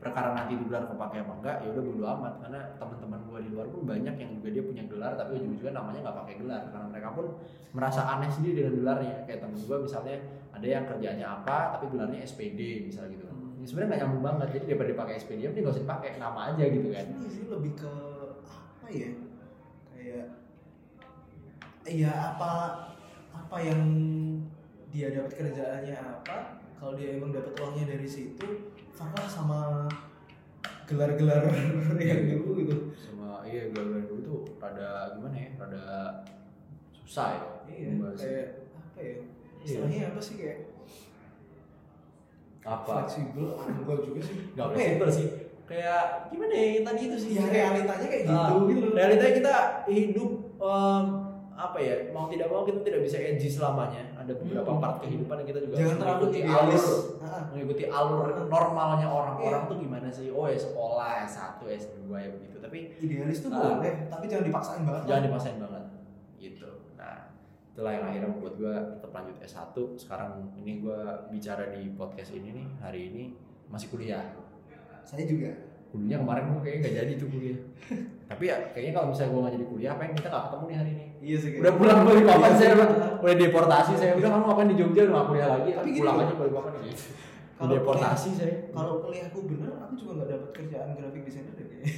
perkara 0.03 0.35
nanti 0.35 0.59
di 0.59 0.67
gelar 0.67 0.83
kepake 0.83 1.23
apa 1.23 1.33
enggak 1.39 1.57
ya 1.63 1.67
udah 1.71 1.83
bodo 1.83 2.03
amat. 2.19 2.33
Karena 2.43 2.61
teman-teman 2.75 3.19
gue 3.23 3.39
di 3.43 3.49
luar 3.55 3.67
pun 3.71 3.81
banyak 3.87 4.15
yang 4.19 4.29
juga 4.35 4.49
dia 4.51 4.63
punya 4.63 4.83
gelar 4.85 5.13
tapi 5.15 5.31
ujung-ujungnya 5.39 5.73
namanya 5.73 5.99
nggak 6.05 6.17
pakai 6.21 6.35
gelar. 6.43 6.63
Karena 6.69 6.87
mereka 6.91 7.09
pun 7.15 7.25
merasa 7.73 8.01
aneh 8.05 8.29
sendiri 8.29 8.53
dengan 8.61 8.73
gelarnya. 8.83 9.15
Kayak 9.25 9.39
temen 9.47 9.57
gue 9.57 9.77
misalnya 9.79 10.15
ada 10.53 10.67
yang 10.67 10.83
kerjanya 10.85 11.25
apa 11.41 11.57
tapi 11.77 11.85
gelarnya 11.89 12.19
SPD 12.21 12.83
misalnya 12.85 13.15
gitu. 13.15 13.25
Ya, 13.31 13.65
sebenarnya 13.65 13.89
nggak 13.89 14.01
nyambung 14.03 14.23
banget. 14.27 14.47
Jadi 14.59 14.65
daripada 14.69 14.89
dipakai 14.91 15.13
SPD 15.23 15.39
dia 15.39 15.61
nggak 15.63 15.73
usah 15.73 15.83
dipakai. 15.87 16.09
Nama 16.19 16.39
aja 16.51 16.63
gitu 16.67 16.87
kan. 16.91 17.05
Ini 17.09 17.29
sih 17.31 17.45
lebih 17.47 17.71
ke 17.79 17.93
apa 18.43 18.87
ya? 18.91 19.11
Kayak 19.87 20.42
ya 21.85 22.11
apa 22.31 22.51
apa 23.29 23.57
yang 23.59 23.81
dia 24.89 25.09
dapat 25.09 25.31
kerjaannya 25.33 25.97
apa? 25.97 26.37
Kalau 26.77 26.93
dia 26.93 27.15
emang 27.15 27.31
dapat 27.31 27.55
uangnya 27.55 27.95
dari 27.95 28.05
situ 28.05 28.45
farlah 28.91 29.25
sama 29.25 29.87
gelar-gelar 30.85 31.47
yang 31.99 32.21
dulu 32.29 32.61
gitu. 32.61 32.75
Sama 32.93 33.41
iya 33.43 33.71
gelar-gelar 33.71 34.03
dulu 34.05 34.21
tuh 34.21 34.39
rada 34.59 35.15
gimana 35.15 35.35
ya? 35.35 35.49
Rada 35.57 35.83
susah 37.03 37.27
ya 37.35 37.41
iya 37.67 37.89
kayak 38.13 38.47
apa 38.75 38.99
ya? 38.99 39.03
Iya. 39.03 39.15
istilahnya 39.63 40.01
apa 40.11 40.19
sih 40.19 40.35
kayak 40.37 40.59
apa? 42.63 42.91
fleksibel 43.03 43.47
enggak 43.59 43.97
juga 44.03 44.19
sih? 44.23 44.35
Nggak 44.55 44.65
Apa 44.65 44.71
ya? 44.71 44.77
fleksibel 44.77 45.09
sih. 45.11 45.27
Kayak 45.63 46.01
gimana 46.27 46.53
ya 46.53 46.81
tadi 46.83 47.01
itu 47.07 47.17
sih. 47.17 47.29
Ya 47.33 47.45
realitanya 47.47 48.07
kayak 48.07 48.23
gitu 48.27 48.35
Ah, 48.35 48.67
gitu 48.67 48.79
loh 48.83 48.93
realitanya 48.93 49.33
kita 49.33 49.55
hidup 49.89 50.31
em, 50.59 51.05
apa 51.63 51.77
ya 51.77 51.95
mau 52.09 52.27
tidak 52.27 52.47
mau 52.47 52.61
kita 52.61 52.79
tidak 52.81 53.01
bisa 53.01 53.17
edgy 53.17 53.47
selamanya. 53.47 54.03
Ada 54.15 54.35
beberapa 54.35 54.67
Hmm. 54.69 54.79
part 54.79 54.97
kehidupan 54.99 55.35
yang 55.39 55.47
kita 55.47 55.59
juga 55.61 55.75
jangan 55.75 55.95
terlalu 55.95 56.13
mengikuti 56.19 56.37
idealis 56.39 56.83
alur 56.83 57.01
mengikuti 57.49 57.83
alur 57.87 58.19
normalnya 58.45 59.07
orang-orang 59.07 59.61
Iya. 59.61 59.69
tuh 59.69 59.77
gimana 59.77 60.07
sih? 60.09 60.27
Oh 60.27 60.45
ya 60.45 60.57
sekolah 60.57 61.09
S1 61.23 61.59
S2 61.63 62.03
ya 62.13 62.29
begitu. 62.29 62.55
Tapi 62.59 62.77
idealis 62.99 63.39
tuh 63.39 63.49
boleh 63.49 63.93
tapi 64.07 64.25
jangan 64.25 64.45
dipaksain 64.45 64.81
banget. 64.83 65.01
jangan 65.05 65.23
dipaksain 65.23 65.57
banget. 65.57 65.83
Gitu. 66.37 66.69
Nah 66.93 67.17
itulah 67.65 67.91
yang 67.91 68.05
akhirnya 68.05 68.29
membuat 68.29 68.53
gue 68.55 68.73
tetap 68.93 69.11
lanjut 69.11 69.35
S1 69.39 69.73
sekarang 69.97 70.31
ini 70.55 70.79
gue 70.79 70.99
bicara 71.29 71.63
di 71.69 71.91
podcast 71.91 72.31
ini 72.31 72.49
nih 72.53 72.67
hari 72.79 73.01
ini 73.09 73.23
masih 73.65 73.87
kuliah. 73.87 74.21
Saya 75.01 75.23
juga 75.23 75.51
kuliah 75.93 76.17
kemarin 76.17 76.43
gue 76.49 76.61
kayaknya 76.65 76.81
gak 76.81 76.95
jadi 76.97 77.11
tuh 77.21 77.27
kuliah. 77.29 77.59
Tapi 78.33 78.43
ya 78.49 78.55
kayaknya 78.73 78.91
kalau 78.97 79.07
misalnya 79.13 79.29
gue 79.29 79.41
gak 79.45 79.53
jadi 79.53 79.65
kuliah 79.69 79.91
apa 79.93 80.01
yang 80.09 80.13
kita 80.17 80.27
gak 80.33 80.43
ketemu 80.49 80.65
nih 80.65 80.77
hari 80.81 80.91
ini? 80.97 81.05
Iya 81.21 81.37
sih 81.37 81.49
udah 81.61 81.73
pulang 81.77 81.99
balik 82.01 82.23
papan 82.25 82.49
Iya, 82.49 82.57
saya 82.57 82.71
iya. 82.73 82.85
udah 83.21 83.35
deportasi 83.37 83.91
saya. 83.93 84.11
Udah 84.17 84.29
kamu 84.33 84.43
ngapain 84.49 84.69
di 84.73 84.77
Jogja? 84.81 85.01
Udah 85.05 85.13
gak 85.13 85.27
kuliah 85.29 85.47
lagi. 85.53 85.69
Tapi 85.77 85.89
pulang 86.01 86.17
aja 86.17 86.33
balik 86.33 86.53
papan 86.57 86.71
gitu 86.81 87.05
Kalau 87.53 87.69
deportasi 87.77 88.29
saya. 88.33 88.55
kalau 88.73 88.93
kuliahku 89.05 89.39
bener 89.45 89.71
aku 89.77 89.93
juga 89.95 90.11
nggak 90.17 90.29
dapat 90.33 90.49
kerjaan 90.57 90.89
graphic 90.97 91.21
designer 91.29 91.53
deh 91.53 91.65
kayaknya. 91.69 91.91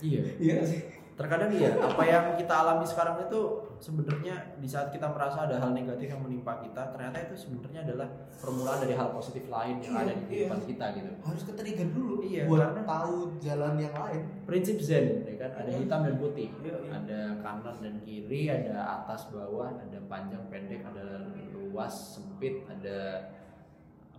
Iya. 0.00 0.20
Iya 0.40 0.56
sih 0.64 0.80
terkadang 1.16 1.48
iya 1.48 1.72
apa 1.74 2.02
yang 2.04 2.36
kita 2.36 2.52
alami 2.54 2.84
sekarang 2.84 3.24
itu 3.24 3.40
sebenarnya 3.78 4.36
di 4.56 4.68
saat 4.68 4.92
kita 4.92 5.08
merasa 5.08 5.48
ada 5.48 5.56
hal 5.56 5.72
negatif 5.72 6.06
yang 6.06 6.20
menimpa 6.20 6.60
kita 6.60 6.92
ternyata 6.92 7.16
itu 7.24 7.34
sebenarnya 7.34 7.88
adalah 7.88 8.08
permulaan 8.36 8.84
dari 8.84 8.92
hal 8.92 9.08
positif 9.10 9.48
lain 9.48 9.80
yang 9.80 9.92
Iya, 9.92 10.02
ada 10.02 10.12
di 10.12 10.20
iya. 10.20 10.28
kehidupan 10.28 10.60
kita 10.68 10.84
gitu 10.92 11.10
harus 11.24 11.42
ke 11.42 11.52
trigger 11.56 11.88
dulu 11.90 12.14
Iya, 12.20 12.42
buat 12.44 12.60
karena- 12.68 12.84
tahu 12.84 13.16
jalan 13.40 13.74
yang 13.76 13.94
lain 13.96 14.22
prinsip 14.44 14.76
zen 14.78 15.24
ya 15.24 15.34
kan 15.38 15.50
ada 15.56 15.70
Iya. 15.72 15.78
hitam 15.80 16.00
dan 16.04 16.14
putih 16.16 16.48
Iya, 16.60 16.74
iya. 16.76 16.90
ada 16.92 17.20
kanan 17.40 17.76
dan 17.80 17.94
kiri 18.04 18.42
ada 18.46 18.74
atas 19.00 19.20
bawah 19.32 19.72
ada 19.72 19.98
panjang 20.04 20.44
pendek 20.46 20.84
ada 20.84 21.32
luas 21.48 21.94
sempit 22.12 22.60
ada 22.68 23.24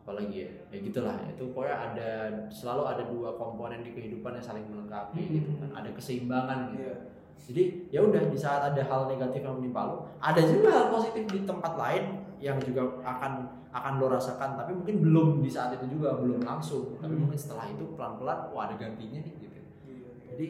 apa 0.07 0.15
lagi 0.15 0.47
ya 0.47 0.49
ya 0.71 0.79
gitulah. 0.79 1.19
Itu 1.27 1.51
pokoknya 1.51 1.75
ada 1.91 2.09
selalu 2.47 2.83
ada 2.87 3.03
dua 3.03 3.35
komponen 3.35 3.83
di 3.83 3.91
kehidupan 3.91 4.31
yang 4.33 4.45
saling 4.45 4.63
melengkapi 4.63 5.19
Hmm. 5.19 5.33
gitu 5.35 5.51
kan. 5.59 5.69
Ada 5.83 5.89
keseimbangan 5.91 6.59
gitu. 6.71 6.79
Iya. 6.81 6.95
jadi 7.37 7.63
ya 7.93 7.99
udah 8.01 8.23
di 8.27 8.35
saat 8.35 8.73
ada 8.73 8.81
hal 8.81 9.05
negatif 9.05 9.39
yang 9.39 9.61
menimpa 9.61 9.85
lo 9.85 10.09
ada 10.17 10.41
juga 10.41 10.73
hal 10.73 10.85
positif 10.89 11.21
di 11.29 11.45
tempat 11.45 11.77
lain 11.77 12.03
yang 12.39 12.57
juga 12.57 12.81
akan 13.05 13.45
akan 13.69 13.93
lo 14.01 14.09
rasakan 14.09 14.57
tapi 14.57 14.73
mungkin 14.73 15.05
belum 15.05 15.27
di 15.39 15.47
saat 15.47 15.75
itu 15.75 15.85
juga 15.91 16.15
belum 16.17 16.41
langsung. 16.41 16.95
Tapi 16.97 17.13
Hmm. 17.13 17.27
mungkin 17.27 17.35
setelah 17.37 17.67
itu 17.67 17.83
pelan 17.93 18.15
pelan 18.15 18.47
wah 18.49 18.65
ada 18.65 18.79
gantinya 18.79 19.19
nih 19.19 19.33
gitu. 19.37 19.59
Iya. 19.85 20.09
jadi 20.31 20.47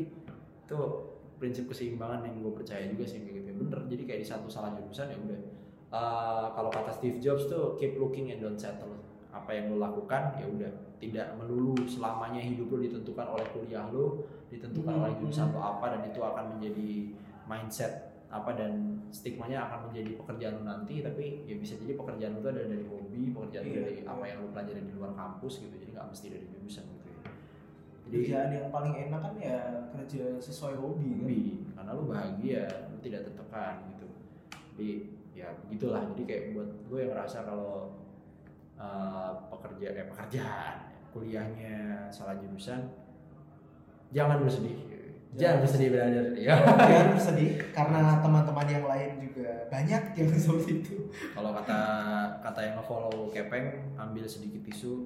itu 0.63 0.79
prinsip 1.37 1.65
keseimbangan 1.65 2.21
yang 2.23 2.39
gue 2.39 2.53
percaya 2.53 2.85
juga 2.85 3.03
sih 3.03 3.25
kayak 3.25 3.35
gitu. 3.41 3.51
Bener. 3.57 3.79
Jadi 3.89 4.01
kayak 4.05 4.21
di 4.21 4.27
satu 4.29 4.45
salah 4.47 4.71
jurusan 4.73 5.09
ya 5.09 5.17
udah. 5.17 5.39
Eh, 5.87 6.45
kalau 6.51 6.69
kata 6.69 6.91
Steve 6.91 7.17
Jobs 7.17 7.47
tuh 7.47 7.73
keep 7.75 7.95
looking 7.95 8.29
and 8.29 8.39
don't 8.39 8.55
settle 8.55 8.95
apa 9.47 9.55
yang 9.55 9.71
lo 9.71 9.79
lakukan 9.79 10.35
ya 10.35 10.43
udah. 10.43 10.71
Tidak 10.99 11.39
melulu 11.39 11.79
selamanya 11.87 12.43
hidup 12.43 12.67
lo 12.67 12.83
ditentukan 12.83 13.23
oleh 13.31 13.47
kuliah 13.55 13.87
lo 13.87 14.27
ditentukan 14.51 14.91
Hmm, 14.91 15.07
oleh 15.07 15.15
jurusan 15.23 15.55
lo 15.55 15.63
apa 15.63 15.95
dan 15.95 16.03
itu 16.03 16.19
akan 16.19 16.59
menjadi 16.59 17.15
mindset 17.47 18.11
apa 18.27 18.59
dan 18.59 18.99
stigmanya 19.07 19.71
akan 19.71 19.87
menjadi 19.87 20.19
pekerjaan 20.19 20.59
lo 20.59 20.63
nanti. 20.67 20.99
Tapi 20.99 21.47
ya 21.47 21.55
bisa 21.55 21.79
jadi 21.79 21.95
pekerjaan 21.95 22.35
lo 22.35 22.43
itu 22.43 22.49
adalah 22.51 22.67
dari 22.67 22.85
hobi 22.91 23.21
pekerjaan 23.31 23.63
lo 23.63 23.71
Iya, 23.71 23.79
dari 23.87 23.95
iya. 24.03 24.11
apa 24.11 24.23
yang 24.27 24.37
lo 24.43 24.47
pelajari 24.51 24.81
di 24.83 24.93
luar 24.99 25.11
kampus 25.15 25.53
gitu. 25.63 25.75
Jadi 25.79 25.91
nggak 25.95 26.07
mesti 26.11 26.25
dari 26.27 26.45
jurusan 26.51 26.83
gitu 26.91 27.07
ya. 27.07 27.19
Jadi 28.03 28.15
kerjaan 28.27 28.49
yang 28.51 28.67
paling 28.67 28.95
enak 29.07 29.19
kan 29.23 29.33
ya 29.39 29.59
kerja 29.95 30.23
sesuai 30.43 30.75
hobi 30.75 31.07
kan? 31.07 31.23
Hobi 31.23 31.41
karena 31.71 31.91
lu 31.95 32.03
bahagia 32.11 32.63
lu 32.91 32.99
tidak 32.99 33.31
tertekan 33.31 33.79
gitu. 33.95 34.07
Jadi 34.75 34.89
ya 35.39 35.47
begitulah. 35.63 36.03
Jadi 36.11 36.23
kayak 36.27 36.43
buat 36.51 36.69
lu 36.91 36.95
yang 36.99 37.15
ngerasa 37.15 37.47
kalau 37.47 37.95
uh, 38.77 39.33
pekerja 39.51 39.93
eh 39.93 40.07
pekerjaan 40.07 40.75
kuliahnya 41.11 42.07
salah 42.07 42.37
jurusan 42.37 42.87
jangan 44.09 44.41
bersedih 44.41 44.77
jangan 45.35 45.61
bersedih 45.61 45.89
brother 45.91 46.25
ya 46.33 46.55
jangan 46.89 47.07
bersedih 47.13 47.51
karena 47.75 48.01
teman-teman 48.23 48.67
yang 48.69 48.85
lain 48.87 49.11
juga 49.21 49.49
banyak 49.67 50.01
yang 50.15 50.27
seperti 50.33 50.71
itu 50.81 50.95
kalau 51.35 51.51
kata 51.53 51.79
kata 52.41 52.59
yang 52.63 52.75
nge-follow 52.79 53.29
kepeng 53.29 53.93
ambil 53.99 54.25
sedikit 54.25 54.63
tisu 54.63 55.05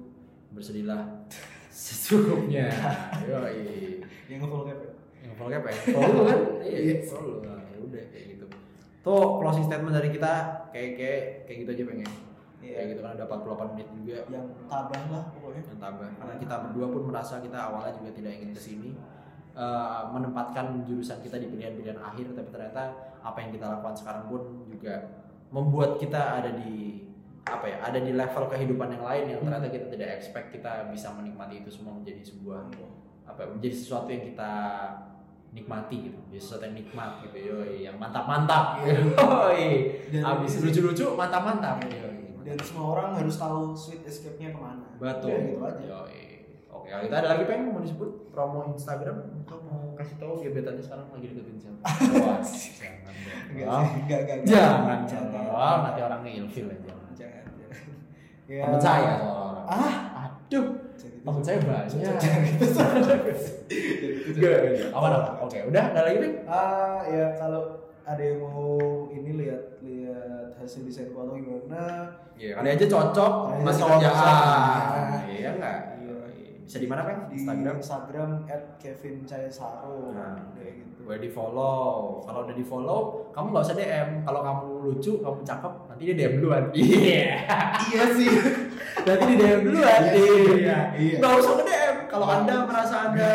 bersedihlah 0.52 1.26
secukupnya 1.68 2.68
Yoi. 3.28 4.00
yang 4.28 4.40
nge-follow 4.44 4.68
kayak 4.68 4.92
yang 5.22 5.34
follow 5.38 5.54
ya? 5.54 5.60
Follow 5.94 6.22
kan? 6.26 6.38
Iya, 6.66 6.78
Iya. 6.82 6.94
follow. 7.06 7.46
Nah, 7.46 7.62
ya 7.70 7.78
udah 7.78 8.02
kayak 8.10 8.24
gitu. 8.34 8.46
Tuh 9.06 9.38
closing 9.38 9.70
statement 9.70 9.94
dari 9.94 10.10
kita 10.10 10.32
kayak 10.74 10.90
kayak 10.98 11.20
kayak 11.46 11.58
gitu 11.62 11.70
aja 11.78 11.84
pengen. 11.94 12.10
Kayak 12.62 12.78
Iya. 12.78 12.90
gitu 12.94 13.00
kan 13.02 13.10
ada 13.18 13.24
48 13.26 13.68
menit 13.74 13.88
juga. 13.90 14.16
Yang 14.30 14.46
tabah 14.70 15.04
lah 15.10 15.24
pokoknya. 15.34 15.62
Yang 15.66 15.80
tambah. 15.82 16.08
Karena 16.14 16.34
kita 16.38 16.54
berdua 16.62 16.86
pun 16.94 17.02
merasa 17.10 17.34
kita 17.42 17.58
awalnya 17.58 17.92
juga 17.98 18.10
tidak 18.14 18.32
ingin 18.38 18.50
ke 18.54 18.62
sini. 18.62 18.90
Eh, 19.52 20.02
menempatkan 20.08 20.80
jurusan 20.88 21.20
kita 21.20 21.36
di 21.36 21.52
pilihan-pilihan 21.52 22.00
akhir, 22.00 22.32
tapi 22.32 22.48
ternyata 22.48 22.88
apa 23.20 23.36
yang 23.36 23.52
kita 23.52 23.68
lakukan 23.68 23.92
sekarang 23.92 24.24
pun 24.32 24.64
juga 24.64 24.96
membuat 25.52 26.00
kita 26.00 26.40
ada 26.40 26.56
di 26.56 27.04
apa 27.44 27.68
ya 27.68 27.76
ada 27.84 28.00
di 28.00 28.16
level 28.16 28.48
kehidupan 28.48 28.96
yang 28.96 29.04
lain 29.04 29.24
yang 29.28 29.40
ternyata 29.44 29.68
kita 29.68 29.92
tidak 29.92 30.08
expect 30.16 30.56
kita 30.56 30.88
bisa 30.88 31.12
menikmati 31.12 31.60
itu 31.60 31.68
semua 31.68 31.92
menjadi 31.92 32.22
sebuah 32.24 32.70
apa 33.28 33.38
ya, 33.44 33.48
menjadi 33.52 33.74
sesuatu 33.76 34.08
yang 34.08 34.24
kita 34.32 34.52
nikmati 35.52 35.96
gitu. 36.08 36.18
Jadi 36.32 36.40
sesuatu 36.40 36.64
yang 36.72 36.76
nikmat 36.80 37.10
gitu. 37.28 37.36
Yoi 37.52 37.84
yang 37.84 37.96
mantap 38.00 38.24
mantap 38.24 38.80
yoi. 38.88 40.00
Dan 40.08 40.24
abis 40.24 40.64
lucu 40.64 40.80
lucu 40.80 41.12
mantap 41.12 41.44
mantap 41.44 41.76
yoi 41.92 42.11
dan 42.42 42.58
semua 42.62 42.86
orang 42.98 43.08
harus 43.18 43.34
tahu 43.38 43.74
sweet 43.74 44.02
escape-nya 44.02 44.50
ke 44.50 44.58
mana. 44.58 44.86
Betul. 44.98 45.30
Ya, 45.30 45.38
gitu 45.46 45.62
aja. 45.62 45.84
Yoi. 45.86 46.22
Oke 46.72 46.88
kalau 46.88 47.04
kita 47.06 47.16
ada 47.20 47.28
lagi 47.36 47.44
pengen 47.46 47.70
mau 47.70 47.82
disebut? 47.84 48.10
Promo 48.34 48.58
Instagram? 48.74 49.44
Atau 49.44 49.58
mau 49.62 49.92
kasih 49.94 50.16
tahu 50.18 50.40
gebetannya 50.40 50.82
sekarang 50.82 51.06
lagi 51.12 51.26
deketin 51.30 51.56
siapa? 51.60 51.78
Wah, 52.18 52.40
jangan 52.80 52.98
enggak 53.06 53.66
dong 53.68 53.84
sih 53.86 54.00
enggak 54.02 54.20
enggak 54.24 54.36
enggak. 54.40 54.50
jangan 54.50 54.98
jangan 55.04 55.28
dong. 55.30 55.82
nanti 55.84 56.00
orangnya 56.00 56.30
ilfil 56.42 56.66
aja. 56.72 56.92
Jangan 57.12 57.12
jangan. 57.14 57.44
Ya. 58.50 58.62
temen 58.66 58.80
saya 58.80 59.14
orang. 59.22 59.66
Ah? 59.70 59.94
Aduh. 60.26 60.66
Jangan 60.98 61.20
temen 61.22 61.42
saya 61.44 61.58
banyak. 61.62 61.88
Jangan 62.18 62.40
gitu. 62.50 62.64
Jangan 62.72 63.20
gitu. 63.30 63.48
Gak, 64.42 64.58
apa 64.90 65.06
apa? 65.06 65.30
Oke 65.44 65.58
udah? 65.68 65.84
Ada 65.92 66.00
lagi 66.08 66.18
Peng? 66.18 66.34
ah 66.48 66.98
ya 67.06 67.26
kalau 67.38 67.62
ada 68.02 68.22
yang 68.22 68.42
mau 68.42 69.06
ini 69.14 69.30
lihat 69.38 69.78
lihat 69.78 70.01
hasil 70.54 70.86
desainku 70.86 71.18
atau 71.18 71.34
gimana 71.34 71.82
Iya, 72.38 72.58
kali 72.58 72.68
aja 72.74 72.86
cocok 72.88 73.32
Kali 73.44 73.54
aja 73.54 73.64
masih 73.66 73.82
kerjaan. 73.84 75.02
Iya 75.28 75.50
enggak? 75.58 75.78
Iya. 76.00 76.14
Bisa 76.62 76.78
di 76.78 76.88
mana, 76.88 77.00
Peng? 77.04 77.18
di 77.28 77.34
Instagram. 77.36 77.74
Instagram 77.82 78.30
at 78.48 78.62
Kevin 78.80 79.16
Nah. 79.28 80.38
kayak 80.56 80.72
gitu 80.80 81.00
Boleh 81.02 81.20
di 81.20 81.30
follow. 81.30 82.22
Kalau 82.22 82.46
udah 82.46 82.54
di 82.54 82.64
follow, 82.64 83.00
kamu 83.34 83.46
nggak 83.50 83.64
usah 83.66 83.76
DM. 83.76 84.08
Kalau 84.22 84.40
kamu 84.46 84.66
lucu, 84.86 85.12
kamu 85.18 85.38
cakep, 85.42 85.72
nanti 85.90 86.02
dia 86.06 86.14
DM 86.14 86.32
duluan. 86.38 86.64
Iya. 86.72 87.26
iya 87.90 88.04
sih 88.14 88.30
nanti 89.02 89.24
di 89.26 89.36
DM 89.36 89.60
duluan. 89.66 90.00
Iya, 90.06 90.14
iya, 90.14 90.78
iya. 90.94 91.16
Nggak 91.18 91.32
usah 91.42 91.52
ke 91.58 91.64
kalau 92.06 92.26
anda 92.30 92.54
merasa 92.64 92.96
anda 93.10 93.30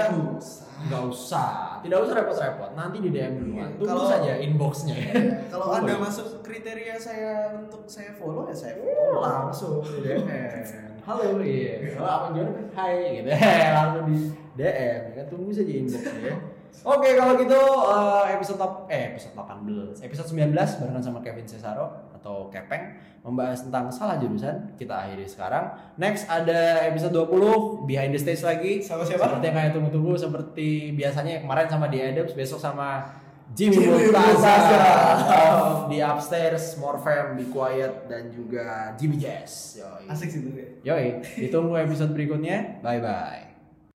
Nggak 0.87 1.03
usah. 1.11 1.51
Tidak 1.79 1.97
usah 2.01 2.13
repot-repot. 2.15 2.69
Nanti 2.73 2.97
di 2.99 3.09
DM 3.09 3.33
duluan. 3.37 3.69
Tunggu 3.75 3.89
Kalau- 3.93 4.09
saja 4.09 4.33
inboxnya. 4.37 4.95
Kalau 5.53 5.67
anda 5.71 5.93
masuk 5.97 6.41
kriteria 6.41 6.95
saya 6.95 7.31
untuk 7.57 7.85
saya 7.85 8.13
follow 8.15 8.45
ya 8.45 8.55
saya 8.55 8.73
Oh, 8.77 8.85
follow. 8.85 9.21
langsung 9.21 9.73
di 9.81 9.99
DM. 10.01 10.23
Halo, 11.07 11.39
iya. 11.39 11.95
Kalau 11.95 12.09
apa 12.09 12.25
gimana? 12.31 12.51
Hai, 12.75 13.23
gitu. 13.23 13.29
langsung 13.79 14.05
di 14.07 14.17
DM. 14.55 15.01
Ya, 15.13 15.23
tunggu 15.25 15.49
saja 15.49 15.71
inboxnya 15.71 16.13
ya. 16.21 16.35
Oke, 16.85 17.09
kalau 17.17 17.33
gitu 17.35 17.57
eh, 17.89 18.37
episode 18.37 18.59
top 18.59 18.85
eh 18.85 19.11
episode 19.11 19.33
18, 19.33 19.97
episode 20.03 20.29
19 20.29 20.53
barengan 20.53 21.01
sama 21.01 21.19
Kevin 21.19 21.43
Cesaro 21.43 22.05
atau 22.27 22.51
Kepeng 22.51 22.99
membahas 23.23 23.63
tentang 23.63 23.87
salah 23.87 24.19
jurusan. 24.19 24.75
Kita 24.75 25.07
akhiri 25.07 25.23
sekarang. 25.23 25.71
Next 25.95 26.27
ada 26.27 26.83
episode 26.83 27.15
20 27.15 27.87
behind 27.87 28.11
the 28.11 28.19
stage 28.19 28.43
lagi. 28.43 28.83
Sama 28.83 29.07
siapa? 29.07 29.31
Seperti 29.31 29.47
yang 29.47 29.55
kalian 29.55 29.73
tunggu-tunggu 29.79 30.13
seperti 30.19 30.91
biasanya 30.91 31.39
kemarin 31.39 31.71
sama 31.71 31.87
di 31.87 32.03
Adams, 32.03 32.35
besok 32.35 32.59
sama 32.59 33.07
Jimmy 33.55 33.79
Jimmy 33.79 34.11
Multaza. 34.11 34.55
of 35.63 35.87
di 35.87 36.03
upstairs, 36.03 36.75
More 36.75 36.99
Fam, 36.99 37.39
Be 37.39 37.47
Quiet 37.47 38.11
dan 38.11 38.27
juga 38.27 38.91
Jimmy 38.99 39.15
Jazz. 39.15 39.79
Yoi. 39.79 40.11
Asik 40.11 40.27
sih 40.27 40.43
tuh 40.43 40.51
ya. 40.51 40.67
Yoi, 40.83 41.23
ditunggu 41.47 41.79
episode 41.79 42.11
berikutnya. 42.11 42.83
Bye 42.83 42.99
bye. 42.99 43.46